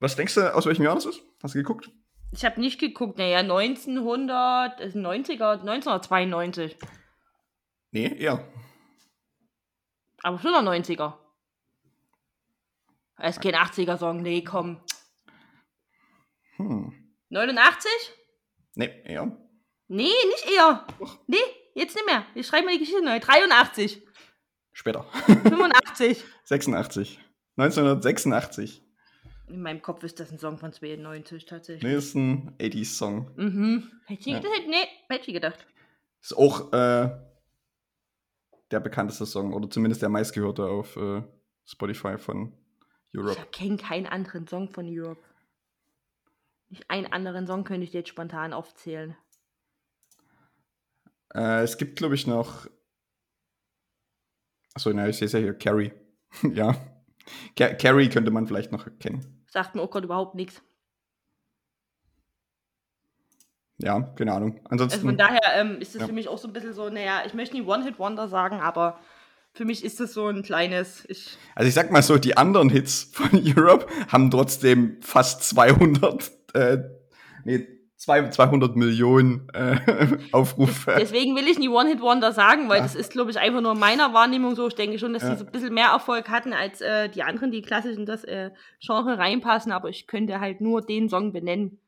Was 0.00 0.16
denkst 0.16 0.34
du, 0.34 0.54
aus 0.54 0.64
welchem 0.66 0.84
Jahr 0.84 0.94
das 0.94 1.04
ist? 1.06 1.20
Hast 1.42 1.54
du 1.54 1.58
geguckt? 1.58 1.90
Ich 2.34 2.44
habe 2.44 2.60
nicht 2.60 2.80
geguckt, 2.80 3.16
naja, 3.18 3.38
1900, 3.38 4.80
das 4.80 4.88
ist 4.88 4.96
90er, 4.96 5.60
1992. 5.60 6.76
Nee, 7.92 8.06
eher. 8.18 8.52
Aber 10.22 10.38
schon 10.40 10.50
noch 10.50 10.62
90er. 10.62 11.14
Es 13.18 13.36
ist 13.36 13.42
kein 13.42 13.54
80er-Song, 13.54 14.20
nee, 14.20 14.42
komm. 14.42 14.80
Hm. 16.56 16.92
89? 17.28 17.90
Nee, 18.74 19.02
eher. 19.04 19.26
Nee, 19.86 20.02
nicht 20.02 20.50
eher. 20.52 20.86
Nee, 21.28 21.36
jetzt 21.74 21.94
nicht 21.94 22.06
mehr. 22.06 22.26
Ich 22.34 22.48
schreibe 22.48 22.66
mal 22.66 22.72
die 22.72 22.80
Geschichte 22.80 23.04
neu. 23.04 23.20
83, 23.20 24.02
Später. 24.72 25.04
85. 25.26 26.24
86. 26.42 27.20
1986. 27.56 28.83
In 29.48 29.60
meinem 29.60 29.82
Kopf 29.82 30.02
ist 30.04 30.20
das 30.20 30.32
ein 30.32 30.38
Song 30.38 30.58
von 30.58 30.72
92 30.72 31.44
tatsächlich. 31.44 31.82
Nee, 31.82 31.96
ist 31.98 32.14
ein 32.14 32.56
80s-Song. 32.58 33.30
Mhm. 33.36 33.90
Hätte 34.06 34.20
ich 34.20 34.26
Ja. 34.26 34.38
gedacht? 34.40 34.62
Nee, 34.68 34.86
hätte 35.08 35.28
ich 35.28 35.34
gedacht. 35.34 35.66
Ist 36.22 36.36
auch 36.36 36.72
äh, 36.72 37.10
der 38.70 38.80
bekannteste 38.80 39.26
Song 39.26 39.52
oder 39.52 39.68
zumindest 39.68 40.00
der 40.02 40.08
meistgehörte 40.08 40.64
auf 40.64 40.96
äh, 40.96 41.22
Spotify 41.66 42.16
von 42.16 42.56
Europe. 43.14 43.38
Ich 43.38 43.50
kenne 43.50 43.76
keinen 43.76 44.06
anderen 44.06 44.46
Song 44.46 44.70
von 44.70 44.86
Europe. 44.88 45.20
Nicht 46.70 46.88
einen 46.88 47.06
anderen 47.12 47.46
Song 47.46 47.64
könnte 47.64 47.84
ich 47.84 47.90
dir 47.90 47.98
jetzt 47.98 48.08
spontan 48.08 48.52
aufzählen. 48.54 49.14
Äh, 51.34 51.62
es 51.62 51.76
gibt, 51.76 51.96
glaube 51.96 52.14
ich, 52.14 52.26
noch. 52.26 52.66
Achso, 54.72 54.90
na, 54.92 55.08
ich 55.08 55.18
sehe 55.18 55.26
es 55.26 55.32
ja 55.32 55.38
hier. 55.38 55.54
Carrie. 55.54 55.92
ja. 56.54 56.74
Ca 57.56 57.74
Carrie 57.74 58.08
könnte 58.08 58.30
man 58.30 58.46
vielleicht 58.46 58.72
noch 58.72 58.86
kennen. 59.00 59.44
Sagt 59.46 59.74
mir 59.74 59.82
auch 59.82 59.90
gerade 59.90 60.06
überhaupt 60.06 60.34
nichts. 60.34 60.62
Ja, 63.78 64.00
keine 64.16 64.32
Ahnung. 64.32 64.60
Also 64.64 64.84
Ansonsten. 64.84 65.00
von 65.06 65.16
daher 65.16 65.40
ähm, 65.56 65.80
ist 65.80 65.94
das 65.94 66.02
Ja. 66.02 66.06
für 66.06 66.12
mich 66.12 66.28
auch 66.28 66.38
so 66.38 66.48
ein 66.48 66.52
bisschen 66.52 66.72
so, 66.72 66.88
naja, 66.90 67.22
ich 67.26 67.34
möchte 67.34 67.56
nie 67.56 67.62
One-Hit-Wonder 67.66 68.28
sagen, 68.28 68.60
aber 68.60 69.00
für 69.52 69.64
mich 69.64 69.84
ist 69.84 70.00
das 70.00 70.12
so 70.12 70.28
ein 70.28 70.42
kleines, 70.42 71.04
ich, 71.08 71.36
Also 71.54 71.68
ich 71.68 71.74
sag 71.74 71.90
mal 71.90 72.02
so, 72.02 72.18
die 72.18 72.36
anderen 72.36 72.68
Hits 72.70 73.10
von 73.12 73.30
Europe 73.56 73.86
haben 74.08 74.30
trotzdem 74.30 74.98
fast 75.02 75.42
200, 75.44 76.30
äh, 76.54 76.78
nee, 77.44 77.66
zwei- 78.04 78.28
200 78.28 78.76
Millionen 78.76 79.48
äh, 79.54 79.76
Aufrufe. 80.32 80.94
deswegen 80.98 81.34
will 81.36 81.48
ich 81.48 81.58
nie 81.58 81.68
One-Hit-Wonder 81.68 82.32
sagen, 82.32 82.68
weil 82.68 82.78
Ja. 82.78 82.82
das 82.84 82.94
ist, 82.94 83.12
glaube 83.12 83.30
ich, 83.30 83.38
einfach 83.38 83.60
nur 83.60 83.72
in 83.72 83.78
meiner 83.78 84.12
Wahrnehmung 84.14 84.54
so. 84.54 84.66
Ich 84.68 84.74
denke 84.74 84.98
schon, 84.98 85.12
dass 85.14 85.22
Ja. 85.22 85.30
die 85.30 85.36
so 85.36 85.44
ein 85.46 85.52
bisschen 85.52 85.74
mehr 85.74 85.88
Erfolg 85.88 86.28
hatten 86.28 86.52
als 86.52 86.80
äh, 86.80 87.08
die 87.08 87.22
anderen, 87.22 87.50
die 87.50 87.62
klassisch 87.62 87.96
in 87.96 88.06
das 88.06 88.24
äh, 88.24 88.50
Genre 88.80 89.18
reinpassen, 89.18 89.72
aber 89.72 89.88
ich 89.88 90.06
könnte 90.06 90.40
halt 90.40 90.60
nur 90.60 90.82
den 90.82 91.08
Song 91.08 91.32
benennen. 91.32 91.78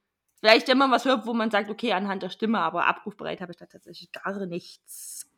Vielleicht, 0.41 0.69
wenn 0.69 0.79
man 0.79 0.91
was 0.91 1.05
hört, 1.07 1.27
wo 1.27 1.33
man 1.33 1.51
sagt, 1.51 1.71
okay, 1.71 1.93
anhand 1.93 2.23
der 2.23 2.29
Stimme, 2.31 2.59
aber 2.61 2.87
abrufbereit 2.87 3.41
habe 3.41 3.53
ich 3.53 3.59
da 3.59 3.67
tatsächlich 3.67 4.13
gar 4.13 4.45
nichts. 4.47 5.31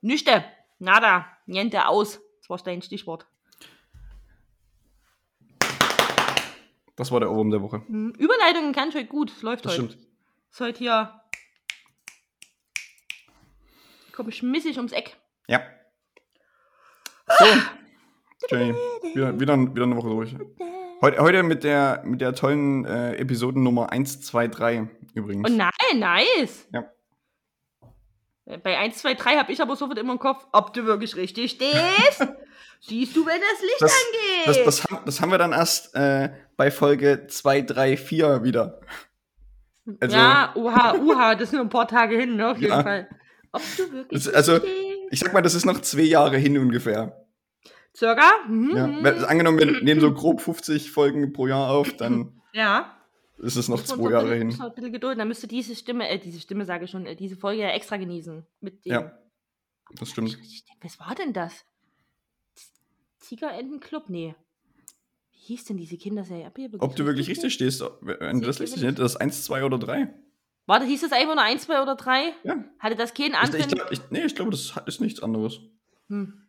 Nüchte, 0.00 0.44
nada, 0.78 1.26
niente 1.46 1.86
aus. 1.86 2.20
Das 2.40 2.50
war 2.50 2.58
dein 2.58 2.82
Stichwort. 2.82 3.26
Das 6.96 7.10
war 7.10 7.20
der 7.20 7.30
Ohrwurm 7.30 7.50
der 7.50 7.60
Woche. 7.62 7.82
Hm, 7.86 8.12
Überleitungen 8.18 8.72
kann 8.72 8.88
ich 8.90 8.94
heute 8.94 9.06
gut. 9.06 9.30
Es 9.30 9.42
läuft 9.42 9.64
Das 9.64 9.72
heute. 9.78 9.90
stimmt. 9.90 10.06
Ist 10.50 10.60
heute 10.60 10.78
hier. 10.78 11.20
Komme 14.12 14.30
schmissig 14.30 14.76
ums 14.76 14.92
Eck. 14.92 15.16
Ja. 15.48 15.60
So. 17.38 17.44
Jenny, 18.50 18.74
wieder, 19.14 19.40
wieder, 19.40 19.74
wieder 19.74 19.82
eine 19.84 19.96
Woche 19.96 20.08
durch. 20.08 20.36
Heute, 21.00 21.18
heute 21.20 21.42
mit 21.42 21.64
der, 21.64 22.02
mit 22.04 22.20
der 22.20 22.34
tollen 22.34 22.84
äh, 22.84 23.16
Episodennummer 23.16 23.90
1, 23.90 24.20
2, 24.20 24.48
3 24.48 24.88
übrigens. 25.14 25.50
Oh 25.50 25.52
nein, 25.54 25.98
nice. 25.98 26.68
Bei 28.62 28.76
1, 28.78 28.98
2, 28.98 29.14
3 29.14 29.36
habe 29.36 29.52
ich 29.52 29.62
aber 29.62 29.74
sofort 29.76 29.98
immer 29.98 30.12
im 30.12 30.18
Kopf, 30.18 30.46
ob 30.52 30.72
du 30.74 30.84
wirklich 30.84 31.16
richtig 31.16 31.52
stehst. 31.52 32.26
Siehst 32.80 33.16
du, 33.16 33.24
wenn 33.24 33.40
das 33.40 33.60
Licht 33.62 33.80
Das- 33.80 33.92
angeht. 33.92 34.46
Das, 34.46 34.64
das, 34.64 34.84
haben, 34.84 35.04
das 35.06 35.20
haben 35.20 35.30
wir 35.30 35.38
dann 35.38 35.52
erst 35.52 35.94
äh, 35.94 36.28
bei 36.56 36.70
Folge 36.70 37.26
2, 37.26 37.62
3, 37.62 37.96
4 37.96 38.42
wieder. 38.44 38.80
Also, 40.00 40.16
ja, 40.16 40.52
uha, 40.54 40.94
uha, 40.96 41.34
das 41.34 41.44
ist 41.48 41.52
nur 41.52 41.62
ein 41.62 41.68
paar 41.70 41.88
Tage 41.88 42.16
hin, 42.18 42.36
ne, 42.36 42.50
auf 42.50 42.58
jeden 42.58 42.72
Ja. 42.72 42.82
Fall. 42.82 43.08
Ob 43.52 43.62
du 43.76 43.92
wirklich 43.92 44.24
Das- 44.24 44.34
also- 44.34 44.58
stehst. 44.58 44.72
ich 45.10 45.20
sag 45.20 45.32
mal, 45.32 45.40
das 45.42 45.54
ist 45.54 45.64
noch 45.64 45.80
zwei 45.80 46.02
Jahre 46.02 46.36
hin 46.36 46.58
ungefähr. 46.58 47.24
Circa? 47.96 48.30
Mhm. 48.48 48.76
Ja. 48.76 48.90
Weil, 49.02 49.24
angenommen, 49.24 49.58
wir 49.58 49.80
nehmen 49.82 50.00
so 50.00 50.12
grob 50.12 50.40
50 50.42 50.90
Folgen 50.90 51.32
pro 51.32 51.46
Jahr 51.46 51.70
auf, 51.70 51.96
dann 51.96 52.40
ja. 52.52 52.94
Ist 53.38 53.56
es 53.56 53.68
noch 53.68 53.82
zwei 53.84 54.06
ein 54.06 54.12
Jahre 54.12 54.34
hin. 54.36 54.48
man 54.48 54.60
ein 54.68 54.74
bisschen 54.74 54.92
Geduld, 54.92 55.18
dann 55.18 55.28
müsste 55.28 55.46
diese 55.46 55.74
Stimme, 55.74 56.08
äh, 56.08 56.18
diese 56.18 56.40
Stimme 56.40 56.64
sage 56.64 56.84
ich 56.84 56.90
schon, 56.90 57.06
äh, 57.06 57.16
diese 57.16 57.36
Folge 57.36 57.62
ja 57.62 57.68
extra 57.70 57.96
genießen. 57.96 58.46
Mit 58.60 58.84
dem, 58.84 58.92
Ja, 58.92 59.18
das 59.98 60.10
stimmt. 60.10 60.38
Was 60.82 60.98
war 61.00 61.14
denn 61.14 61.32
das? 61.32 61.64
Tigerentenclub? 63.20 64.08
Nee. 64.08 64.34
Wie 65.32 65.38
hieß 65.38 65.64
denn 65.64 65.76
diese 65.76 65.96
Kinderserie? 65.96 66.50
Ob 66.78 66.96
du 66.96 67.04
wirklich 67.06 67.28
richtig 67.28 67.54
stehst, 67.54 67.82
wenn 68.00 68.40
du 68.40 68.46
das 68.46 68.60
richtig 68.60 68.82
nennst, 68.82 68.98
das 68.98 69.12
ist 69.12 69.20
1, 69.20 69.44
2 69.44 69.64
oder 69.64 69.78
3. 69.78 70.12
Warte, 70.66 70.86
hieß 70.86 71.02
das 71.02 71.12
einfach 71.12 71.34
nur 71.34 71.44
1, 71.44 71.62
2 71.64 71.82
oder 71.82 71.94
3? 71.94 72.32
Ja. 72.44 72.64
Hatte 72.78 72.96
das 72.96 73.12
keinen 73.12 73.34
Anfang? 73.34 73.60
ich, 73.60 73.68
glaub- 73.68 73.92
ich, 73.92 74.00
nee, 74.10 74.24
ich 74.24 74.34
glaube, 74.34 74.50
das 74.50 74.74
ist 74.86 75.00
nichts 75.00 75.22
anderes. 75.22 75.60
Hm. 76.08 76.43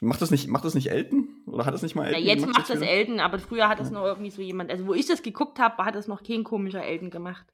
Macht 0.00 0.22
das 0.22 0.30
nicht, 0.30 0.48
macht 0.48 0.64
das 0.64 0.74
nicht 0.74 0.90
Elton? 0.90 1.28
Oder 1.46 1.66
hat 1.66 1.74
das 1.74 1.82
nicht 1.82 1.94
mal 1.94 2.04
Ja, 2.04 2.16
Elton 2.16 2.26
jetzt 2.26 2.40
gemacht? 2.42 2.58
macht 2.58 2.70
das 2.70 2.80
wieder? 2.80 2.90
Elton, 2.90 3.20
aber 3.20 3.38
früher 3.38 3.68
hat 3.68 3.80
das 3.80 3.90
noch 3.90 4.04
irgendwie 4.04 4.30
so 4.30 4.40
jemand. 4.40 4.70
Also, 4.70 4.86
wo 4.86 4.94
ich 4.94 5.06
das 5.06 5.22
geguckt 5.22 5.58
habe, 5.58 5.84
hat 5.84 5.94
das 5.94 6.08
noch 6.08 6.22
kein 6.22 6.44
komischer 6.44 6.82
Elton 6.82 7.10
gemacht. 7.10 7.44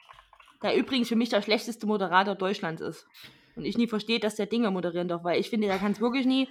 Der 0.63 0.77
übrigens 0.77 1.09
für 1.09 1.17
mich 1.17 1.29
der 1.29 1.43
schlechteste 1.43 1.87
Moderator 1.87 2.35
Deutschlands 2.35 2.81
ist. 2.83 3.07
Und 3.57 3.65
ich 3.65 3.77
nie 3.79 3.89
verstehe, 3.89 4.21
dass 4.21 4.37
der 4.37 4.47
Dinge 4.47 4.71
moderieren 4.71 5.09
darf, 5.09 5.25
weil 5.25 5.41
ich 5.41 5.51
finde, 5.51 5.67
der 5.67 5.79
kann 5.79 5.93
es 5.93 6.01
wirklich 6.01 6.27
nie. 6.27 6.49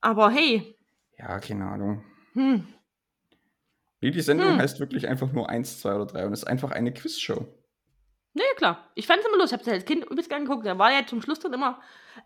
Aber 0.00 0.30
hey, 0.30 0.76
Ja, 1.18 1.38
keine 1.40 1.66
Ahnung. 1.66 2.04
hm, 2.34 2.66
die 4.02 4.20
Sendung 4.20 4.52
Hm. 4.52 4.58
heißt 4.58 4.80
wirklich 4.80 5.08
einfach 5.08 5.32
nur 5.32 5.48
1, 5.48 5.80
2 5.80 5.94
oder 5.94 6.06
3 6.06 6.26
und 6.26 6.32
ist 6.32 6.44
einfach 6.44 6.70
eine 6.70 6.92
Quizshow. 6.92 7.46
Nee, 8.34 8.42
klar. 8.56 8.90
Ich 8.94 9.06
fand 9.06 9.20
es 9.20 9.26
immer 9.26 9.38
lustig. 9.38 9.60
Ich 9.60 9.66
habe 9.66 9.76
als 9.76 9.84
Kind 9.84 10.04
übelst 10.10 10.28
gern 10.28 10.44
geguckt. 10.44 10.66
Da 10.66 10.76
war 10.76 10.92
ja 10.92 11.06
zum 11.06 11.22
Schluss 11.22 11.38
dann 11.38 11.52
immer, 11.52 11.80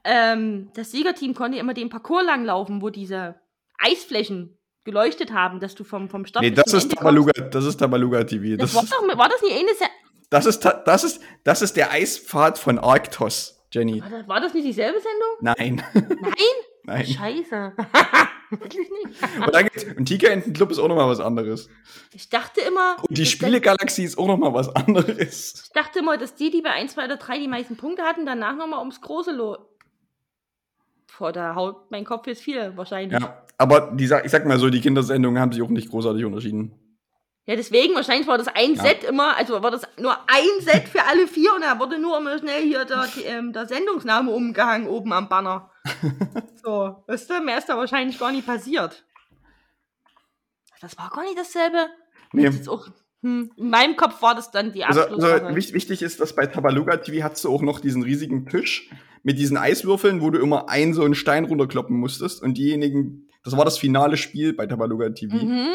ähm, 0.04 0.70
das 0.74 0.90
Siegerteam 0.90 1.34
konnte 1.34 1.58
immer 1.58 1.74
den 1.74 1.90
Parcours 1.90 2.24
langlaufen, 2.24 2.80
wo 2.80 2.88
diese 2.88 3.36
Eisflächen 3.78 4.58
geleuchtet 4.84 5.32
haben, 5.32 5.60
dass 5.60 5.74
du 5.74 5.84
vom, 5.84 6.08
vom 6.08 6.24
Start 6.24 6.42
Nee, 6.42 6.50
das 6.50 6.72
ist 6.72 6.90
Tabaluga, 6.90 7.32
das 7.32 7.66
ist 7.66 7.76
Tabaluga 7.76 8.24
TV. 8.24 8.56
Das, 8.56 8.72
Das 8.72 8.90
war 8.90 9.06
doch, 9.08 9.18
war 9.18 9.28
das 9.28 9.42
nicht 9.42 9.54
eine 9.54 9.74
Se 9.74 9.84
das, 10.30 10.46
ist, 10.46 10.60
das, 10.60 11.04
ist, 11.04 11.22
das 11.44 11.62
ist 11.62 11.76
der 11.76 11.90
Eispfad 11.90 12.58
von 12.58 12.78
Arktos, 12.78 13.62
Jenny. 13.70 14.00
war, 14.02 14.10
das, 14.10 14.28
war 14.28 14.40
das 14.40 14.54
nicht 14.54 14.66
dieselbe 14.66 14.98
Sendung? 14.98 15.28
Nein. 15.40 15.82
Nein? 15.94 16.32
Nein. 16.84 17.06
Scheiße. 17.06 17.74
Wirklich 18.50 18.88
nicht. 18.90 19.46
Und, 19.46 19.54
dann 19.54 19.64
gibt's, 19.64 19.84
und 19.84 20.06
Tigerentenclub 20.06 20.70
ist 20.70 20.78
auch 20.78 20.88
nochmal 20.88 21.08
was 21.08 21.20
anderes. 21.20 21.68
Ich 22.12 22.28
dachte 22.28 22.60
immer. 22.60 22.96
Und 23.08 23.16
die 23.16 23.26
Spielegalaxie 23.26 24.04
ist 24.04 24.18
auch 24.18 24.26
nochmal 24.26 24.54
was 24.54 24.74
anderes. 24.74 25.62
Ich 25.64 25.72
dachte 25.72 25.98
immer, 25.98 26.16
dass 26.16 26.34
die, 26.34 26.50
die 26.50 26.62
bei 26.62 26.70
1, 26.70 26.94
2 26.94 27.04
oder 27.04 27.16
3 27.16 27.38
die 27.38 27.48
meisten 27.48 27.76
Punkte 27.76 28.02
hatten, 28.02 28.26
danach 28.26 28.56
nochmal 28.56 28.78
ums 28.80 29.00
Große 29.00 29.32
lo. 29.32 29.58
Boah, 31.18 31.32
da 31.32 31.54
haut 31.54 31.90
mein 31.90 32.04
Kopf 32.04 32.26
jetzt 32.26 32.42
viel 32.42 32.76
wahrscheinlich. 32.76 33.20
Ja, 33.20 33.42
aber 33.58 33.92
die, 33.92 34.04
ich 34.04 34.30
sag 34.30 34.46
mal 34.46 34.58
so, 34.58 34.70
die 34.70 34.80
Kindersendungen 34.80 35.40
haben 35.40 35.52
sich 35.52 35.62
auch 35.62 35.68
nicht 35.68 35.90
großartig 35.90 36.24
unterschieden. 36.24 36.74
Ja, 37.48 37.56
deswegen, 37.56 37.94
wahrscheinlich 37.94 38.28
war 38.28 38.36
das 38.36 38.48
ein 38.48 38.74
Ja. 38.74 38.82
Set 38.82 39.04
immer, 39.04 39.34
also 39.36 39.62
war 39.62 39.70
das 39.70 39.82
nur 39.98 40.12
ein 40.26 40.60
Set 40.60 40.86
für 40.86 41.02
alle 41.04 41.26
vier 41.26 41.54
und 41.54 41.62
da 41.62 41.78
wurde 41.80 41.98
nur 41.98 42.18
immer 42.18 42.38
schnell 42.38 42.62
hier 42.62 42.84
der, 42.84 43.06
ähm, 43.24 43.54
der 43.54 43.66
Sendungsname 43.66 44.30
umgehangen 44.30 44.86
oben 44.86 45.14
am 45.14 45.30
Banner. 45.30 45.70
so, 46.64 47.02
weißt 47.06 47.30
du, 47.30 47.40
mehr 47.42 47.58
ist 47.58 47.68
da 47.68 47.76
wahrscheinlich 47.76 48.18
gar 48.18 48.32
nicht 48.32 48.46
passiert. 48.46 49.04
Das 50.80 50.96
war 50.98 51.10
gar 51.10 51.22
nicht 51.24 51.38
dasselbe. 51.38 51.86
Nee. 52.32 52.44
Das 52.46 52.68
auch, 52.68 52.88
hm, 53.22 53.50
in 53.56 53.70
meinem 53.70 53.96
Kopf 53.96 54.22
war 54.22 54.34
das 54.34 54.50
dann 54.50 54.72
die 54.72 54.84
Also, 54.84 55.02
also 55.02 55.54
wich- 55.56 55.72
wichtig 55.72 56.02
ist, 56.02 56.20
dass 56.20 56.34
bei 56.34 56.46
Tabaluga 56.46 56.96
TV 56.98 57.24
hattest 57.24 57.44
du 57.44 57.52
auch 57.52 57.62
noch 57.62 57.80
diesen 57.80 58.02
riesigen 58.02 58.46
Tisch 58.46 58.90
mit 59.24 59.38
diesen 59.38 59.56
Eiswürfeln, 59.56 60.20
wo 60.20 60.30
du 60.30 60.38
immer 60.38 60.68
einen 60.68 60.94
so 60.94 61.02
einen 61.04 61.14
Stein 61.16 61.44
runterkloppen 61.44 61.96
musstest 61.96 62.42
und 62.42 62.54
diejenigen, 62.56 63.28
das 63.42 63.56
war 63.56 63.64
das 63.64 63.78
finale 63.78 64.16
Spiel 64.16 64.52
bei 64.52 64.66
Tabaluga 64.66 65.08
TV. 65.10 65.36
mhm. 65.36 65.68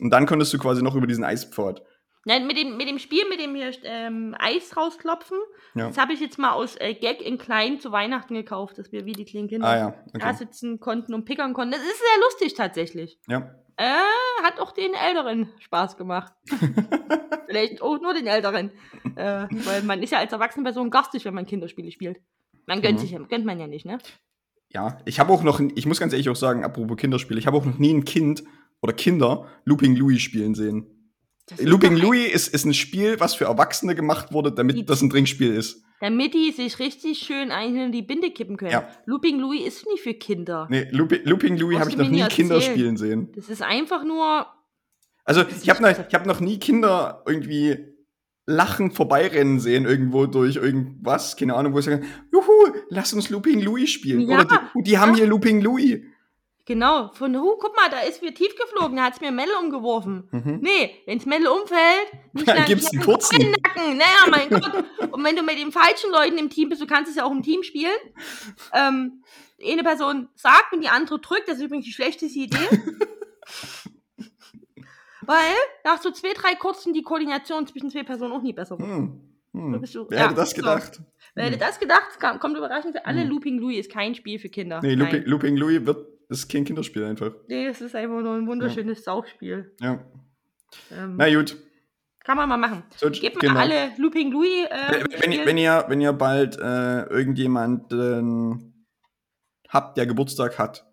Und 0.00 0.10
dann 0.10 0.24
konntest 0.24 0.54
du 0.54 0.58
quasi 0.58 0.82
noch 0.82 0.94
über 0.94 1.06
diesen 1.06 1.24
Eispfad. 1.24 1.82
Nein, 2.26 2.46
mit 2.46 2.58
dem, 2.58 2.76
mit 2.76 2.86
dem 2.88 2.98
Spiel, 2.98 3.26
mit 3.30 3.40
dem 3.40 3.54
hier 3.54 3.70
ähm, 3.84 4.34
Eis 4.38 4.76
rausklopfen, 4.76 5.38
Ja. 5.74 5.86
das 5.88 5.96
habe 5.96 6.12
ich 6.12 6.20
jetzt 6.20 6.38
mal 6.38 6.52
aus 6.52 6.76
äh, 6.78 6.92
Gag 6.94 7.22
in 7.22 7.38
klein 7.38 7.80
zu 7.80 7.92
Weihnachten 7.92 8.34
gekauft, 8.34 8.76
dass 8.78 8.92
wir 8.92 9.06
wie 9.06 9.12
die 9.12 9.24
kleinen 9.24 9.48
Kinder 9.48 9.66
Ah 9.66 9.76
ja, 9.78 9.94
da 10.12 10.26
okay. 10.28 10.36
sitzen 10.36 10.80
konnten 10.80 11.14
und 11.14 11.24
pickern 11.24 11.54
konnten. 11.54 11.72
Das 11.72 11.80
ist 11.82 11.98
sehr 11.98 12.20
lustig 12.24 12.54
tatsächlich. 12.54 13.18
Ja. 13.26 13.54
Äh, 13.78 14.44
hat 14.44 14.60
auch 14.60 14.72
den 14.72 14.92
Älteren 14.92 15.48
Spaß 15.60 15.96
gemacht. 15.96 16.32
Vielleicht 17.46 17.82
auch 17.82 18.00
nur 18.00 18.14
den 18.14 18.26
Älteren. 18.26 18.70
Äh, 19.16 19.46
weil 19.64 19.82
man 19.82 20.02
ist 20.02 20.10
ja 20.12 20.18
als 20.18 20.32
erwachsene 20.32 20.64
Person 20.64 20.90
garstig, 20.90 21.24
wenn 21.24 21.34
man 21.34 21.46
Kinderspiele 21.46 21.90
spielt. 21.90 22.18
Man 22.66 22.82
gönnt 22.82 22.98
Mhm. 22.98 23.02
sich 23.02 23.10
ja, 23.12 23.18
gönnt 23.20 23.44
man 23.46 23.58
ja 23.58 23.66
nicht, 23.66 23.86
ne? 23.86 23.98
Ja, 24.68 24.98
ich 25.04 25.18
habe 25.18 25.32
auch 25.32 25.42
noch, 25.42 25.58
ich 25.74 25.86
muss 25.86 25.98
ganz 25.98 26.12
ehrlich 26.12 26.28
auch 26.28 26.36
sagen, 26.36 26.64
apropos 26.64 26.96
Kinderspiele, 26.96 27.40
ich 27.40 27.46
habe 27.46 27.56
auch 27.56 27.64
noch 27.64 27.78
nie 27.78 27.92
ein 27.92 28.04
Kind 28.04 28.44
oder 28.82 28.92
Kinder 28.92 29.46
Looping 29.64 29.96
Louis 29.96 30.20
spielen 30.20 30.54
sehen. 30.54 30.99
Looping 31.58 31.96
Louis 31.96 32.32
ist, 32.32 32.48
ist 32.48 32.64
ein 32.64 32.74
Spiel, 32.74 33.18
was 33.20 33.34
für 33.34 33.44
Erwachsene 33.46 33.94
gemacht 33.94 34.32
wurde, 34.32 34.50
Die- 34.50 34.56
damit 34.56 34.88
das 34.88 35.02
ein 35.02 35.10
Trinkspiel 35.10 35.52
ist. 35.54 35.82
Damit 36.00 36.32
die 36.32 36.50
sich 36.52 36.78
richtig 36.78 37.18
schön 37.18 37.50
ein 37.50 37.76
in 37.76 37.92
die 37.92 38.00
Binde 38.02 38.30
kippen 38.30 38.56
können. 38.56 38.70
Ja. 38.70 38.88
Looping 39.04 39.38
Louis 39.38 39.66
ist 39.66 39.86
nicht 39.86 40.02
für 40.02 40.14
Kinder. 40.14 40.66
Nee, 40.70 40.88
Looping, 40.92 41.20
Looping 41.24 41.56
Louis 41.58 41.78
habe 41.78 41.90
ich 41.90 41.96
noch 41.98 42.08
nie 42.08 42.22
Kinder 42.28 42.54
erzählen. 42.56 42.72
spielen 42.74 42.96
sehen. 42.96 43.32
Das 43.34 43.48
ist 43.50 43.60
einfach 43.62 44.04
nur. 44.04 44.46
Also 45.24 45.44
ich 45.62 45.68
habe 45.68 45.82
noch, 45.82 45.90
ich 45.90 46.14
hab 46.14 46.24
noch 46.26 46.40
nie 46.40 46.58
Kinder 46.58 47.22
irgendwie 47.26 47.76
lachend 48.46 48.94
vorbeirennen 48.94 49.60
sehen 49.60 49.84
irgendwo 49.84 50.26
durch 50.26 50.56
irgendwas, 50.56 51.36
keine 51.36 51.54
Ahnung, 51.54 51.72
wo 51.74 51.80
sie 51.80 51.90
sagen, 51.90 52.06
juhu, 52.32 52.72
lass 52.88 53.12
uns 53.12 53.28
Looping 53.30 53.60
Louis 53.60 53.90
spielen. 53.90 54.22
Ja. 54.22 54.36
Oder 54.40 54.44
die, 54.46 54.54
oh, 54.74 54.80
die 54.82 54.98
haben 54.98 55.14
hier 55.14 55.26
Looping 55.26 55.60
Louis. 55.60 56.00
Genau, 56.66 57.10
von, 57.14 57.34
huh, 57.36 57.56
guck 57.58 57.74
mal, 57.74 57.88
da 57.90 58.00
ist 58.00 58.22
mir 58.22 58.32
tief 58.32 58.54
geflogen, 58.54 58.96
da 58.96 59.04
hat 59.04 59.14
es 59.14 59.20
mir 59.20 59.32
Melle 59.32 59.58
umgeworfen. 59.58 60.28
Mhm. 60.30 60.58
Nee, 60.60 60.94
wenn's 61.06 61.26
Melle 61.26 61.50
umfällt, 61.52 62.12
nicht 62.32 62.46
Dann 62.46 62.58
lang- 62.58 62.66
gibt's 62.66 62.92
einen 62.92 63.02
kurzen. 63.02 63.50
Nacken. 63.50 63.96
Naja, 63.96 64.26
mein 64.30 64.48
Gott. 64.50 64.84
Und 65.12 65.24
wenn 65.24 65.34
du 65.34 65.42
mit 65.42 65.58
den 65.58 65.72
falschen 65.72 66.10
Leuten 66.12 66.38
im 66.38 66.48
Team 66.50 66.68
bist, 66.68 66.80
du 66.80 66.86
kannst 66.86 67.10
es 67.10 67.16
ja 67.16 67.24
auch 67.24 67.32
im 67.32 67.42
Team 67.42 67.62
spielen. 67.64 67.96
Ähm, 68.72 69.24
eine 69.66 69.82
Person 69.82 70.28
sagt 70.36 70.72
und 70.72 70.80
die 70.82 70.88
andere 70.88 71.18
drückt, 71.20 71.48
das 71.48 71.56
ist 71.56 71.64
übrigens 71.64 71.86
die 71.86 71.92
schlechteste 71.92 72.38
Idee. 72.38 72.56
Weil 75.22 75.54
nach 75.84 76.00
so 76.00 76.10
zwei, 76.10 76.32
drei 76.34 76.54
kurzen 76.54 76.92
die 76.94 77.02
Koordination 77.02 77.66
zwischen 77.66 77.90
zwei 77.90 78.02
Personen 78.04 78.32
auch 78.32 78.42
nie 78.42 78.52
besser 78.52 78.78
wird. 78.78 78.88
Hm. 78.88 79.20
Hm. 79.52 79.82
du- 79.92 80.06
Wer 80.08 80.18
ja, 80.18 80.24
hätte 80.26 80.34
das 80.36 80.50
so. 80.50 80.56
gedacht? 80.56 81.00
Wer 81.34 81.44
hätte 81.46 81.58
das 81.58 81.78
gedacht? 81.78 82.18
Kam- 82.18 82.38
Kommt 82.40 82.56
überraschend 82.56 82.96
für 82.96 83.04
alle. 83.06 83.22
Hm. 83.22 83.28
Looping 83.28 83.58
Louis 83.58 83.78
ist 83.80 83.92
kein 83.92 84.14
Spiel 84.14 84.38
für 84.38 84.48
Kinder. 84.48 84.80
Nee. 84.82 84.94
Looping, 84.94 85.24
Looping 85.24 85.56
Louis 85.56 85.84
wird, 85.84 86.06
ist 86.30 86.48
kein 86.50 86.64
Kinderspiel 86.64 87.04
einfach. 87.04 87.32
Nee, 87.48 87.66
es 87.66 87.80
ist 87.80 87.94
einfach 87.94 88.20
nur 88.22 88.34
ein 88.34 88.46
wunderschönes 88.46 89.04
Saufspiel. 89.04 89.74
Ja. 89.80 90.04
Ähm, 90.92 91.16
Na 91.16 91.32
gut. 91.34 91.56
kann 92.24 92.36
man 92.36 92.48
mal 92.48 92.56
machen. 92.56 92.84
So, 92.96 93.10
Gebt 93.10 93.36
mal 93.36 93.40
genau. 93.48 93.60
alle 93.60 93.90
Looping 93.98 94.30
Louis. 94.30 94.66
Äh, 94.70 95.04
Wenn, 95.10 95.22
wenn, 95.22 95.32
ihr, 95.32 95.46
wenn, 95.46 95.58
ihr, 95.58 95.84
wenn 95.88 96.00
ihr 96.00 96.12
bald 96.12 96.56
äh, 96.58 97.02
irgendjemanden 97.08 98.84
habt, 99.68 99.96
der 99.96 100.06
Geburtstag 100.06 100.58
hat, 100.58 100.86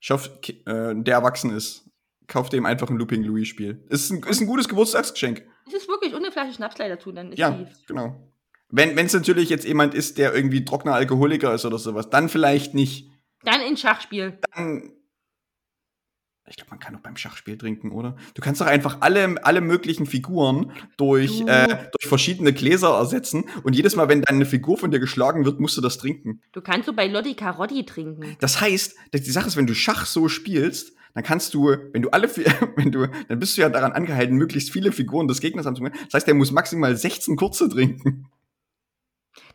schafft, 0.00 0.48
äh, 0.50 0.94
der 0.94 1.14
erwachsen 1.14 1.50
ist, 1.50 1.90
kauft 2.26 2.52
dem 2.52 2.66
einfach 2.66 2.90
ein 2.90 2.96
Looping 2.96 3.22
Louis 3.24 3.48
Spiel. 3.48 3.84
Ist 3.88 4.10
ein, 4.10 4.22
ist 4.22 4.40
ein 4.40 4.46
gutes 4.46 4.68
Geburtstagsgeschenk. 4.68 5.42
Es 5.66 5.74
ist 5.74 5.88
wirklich 5.88 6.14
und 6.14 6.22
eine 6.22 6.32
Flasche 6.32 6.52
Schnaps 6.52 6.74
gleich 6.76 6.88
dazu, 6.90 7.10
dann 7.12 7.32
ist 7.32 7.38
Ja, 7.38 7.50
die. 7.50 7.66
genau. 7.86 8.16
Wenn 8.70 8.98
es 8.98 9.14
natürlich 9.14 9.48
jetzt 9.48 9.66
jemand 9.66 9.94
ist, 9.94 10.18
der 10.18 10.34
irgendwie 10.34 10.64
trockener 10.64 10.94
Alkoholiker 10.94 11.54
ist 11.54 11.64
oder 11.64 11.78
sowas, 11.78 12.10
dann 12.10 12.28
vielleicht 12.28 12.74
nicht. 12.74 13.10
Dann 13.50 13.60
in 13.62 13.76
Schachspiel. 13.76 14.38
Dann. 14.54 14.92
Ich 16.50 16.56
glaube, 16.56 16.70
man 16.70 16.78
kann 16.78 16.96
auch 16.96 17.00
beim 17.00 17.16
Schachspiel 17.16 17.58
trinken, 17.58 17.92
oder? 17.92 18.16
Du 18.34 18.40
kannst 18.40 18.60
doch 18.62 18.66
einfach 18.66 18.98
alle, 19.00 19.36
alle 19.44 19.60
möglichen 19.60 20.06
Figuren 20.06 20.72
durch, 20.96 21.40
Du. 21.40 21.46
äh, 21.46 21.68
durch 21.68 22.08
verschiedene 22.08 22.54
Gläser 22.54 22.88
ersetzen 22.96 23.44
und 23.64 23.76
jedes 23.76 23.96
Mal, 23.96 24.08
wenn 24.08 24.22
deine 24.22 24.46
Figur 24.46 24.78
von 24.78 24.90
dir 24.90 24.98
geschlagen 24.98 25.44
wird, 25.44 25.60
musst 25.60 25.76
du 25.76 25.82
das 25.82 25.98
trinken. 25.98 26.40
Du 26.52 26.62
kannst 26.62 26.86
so 26.86 26.94
bei 26.94 27.06
Lotti 27.06 27.34
Carotti 27.34 27.84
trinken. 27.84 28.36
Das 28.40 28.62
heißt, 28.62 28.96
die 29.12 29.30
Sache 29.30 29.46
ist, 29.48 29.56
wenn 29.56 29.66
du 29.66 29.74
Schach 29.74 30.06
so 30.06 30.28
spielst, 30.30 30.92
dann 31.12 31.22
kannst 31.22 31.52
du, 31.52 31.76
wenn 31.92 32.00
du 32.00 32.08
alle, 32.10 32.34
wenn 32.76 32.92
du, 32.92 33.08
dann 33.28 33.38
bist 33.38 33.58
du 33.58 33.60
ja 33.60 33.68
daran 33.68 33.92
angehalten, 33.92 34.34
möglichst 34.36 34.70
viele 34.72 34.90
Figuren 34.90 35.28
des 35.28 35.40
Gegners 35.40 35.66
anzubringen. 35.66 35.98
Das 36.06 36.14
heißt, 36.14 36.26
der 36.26 36.34
muss 36.34 36.50
maximal 36.50 36.96
16 36.96 37.36
kurze 37.36 37.68
trinken. 37.68 38.30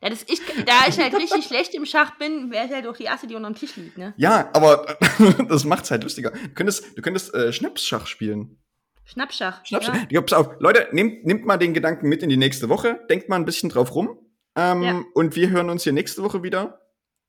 Ja, 0.01 0.09
das 0.09 0.23
ich, 0.27 0.41
da 0.65 0.87
ich 0.87 0.99
halt 0.99 1.13
richtig 1.13 1.45
schlecht 1.45 1.73
im 1.73 1.85
Schach 1.85 2.17
bin, 2.17 2.51
wäre 2.51 2.65
ich 2.65 2.71
halt 2.71 2.87
auch 2.87 2.95
die 2.97 3.03
erste, 3.03 3.27
die 3.27 3.35
unterm 3.35 3.55
Tisch 3.55 3.75
liegt, 3.75 3.97
ne? 3.97 4.13
Ja, 4.17 4.49
aber 4.53 4.97
das 5.49 5.65
macht's 5.65 5.91
halt 5.91 6.03
lustiger. 6.03 6.31
Du 6.31 6.49
könntest, 6.53 6.97
du 6.97 7.01
könntest 7.01 7.33
äh, 7.33 7.53
Schnapsschach 7.53 8.07
spielen. 8.07 8.59
Schnappschach. 9.05 9.65
Schnaps, 9.65 9.87
Ja. 9.87 9.93
ja. 10.09 10.21
pass 10.21 10.33
auf. 10.33 10.49
Leute, 10.59 10.87
nehmt, 10.91 11.25
nehmt 11.25 11.45
mal 11.45 11.57
den 11.57 11.73
Gedanken 11.73 12.07
mit 12.09 12.23
in 12.23 12.29
die 12.29 12.37
nächste 12.37 12.69
Woche. 12.69 12.99
Denkt 13.09 13.29
mal 13.29 13.35
ein 13.35 13.45
bisschen 13.45 13.69
drauf 13.69 13.93
rum. 13.95 14.17
Ähm, 14.55 14.83
Ja. 14.83 15.03
Und 15.13 15.35
wir 15.35 15.49
hören 15.49 15.69
uns 15.69 15.83
hier 15.83 15.93
nächste 15.93 16.23
Woche 16.23 16.43
wieder. 16.43 16.81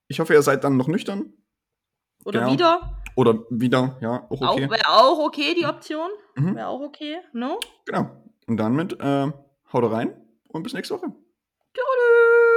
Ich 0.09 0.20
hoffe, 0.20 0.34
ihr 0.34 0.42
seid 0.42 0.62
dann 0.64 0.76
noch 0.76 0.88
nüchtern. 0.88 1.32
Oder 2.24 2.40
Genau. 2.40 2.52
wieder. 2.52 3.00
Oder 3.16 3.44
wieder, 3.48 3.96
ja, 4.00 4.26
auch 4.28 4.40
okay. 4.40 4.44
Auch, 4.66 4.70
Wäre 4.70 4.88
auch 4.88 5.18
okay, 5.20 5.55
die 5.55 5.66
Option. 5.66 6.11
Mhm. 6.34 6.57
Wäre 6.57 6.66
auch 6.66 6.80
okay, 6.80 7.18
no? 7.32 7.61
Genau. 7.86 8.11
Und 8.46 8.57
dann 8.57 8.74
mit, 8.74 8.92
äh, 9.00 9.30
haut 9.72 9.92
rein 9.92 10.16
und 10.48 10.62
bis 10.64 10.72
nächste 10.72 10.94
Woche. 10.94 11.12
Toodaloo! 11.75 12.53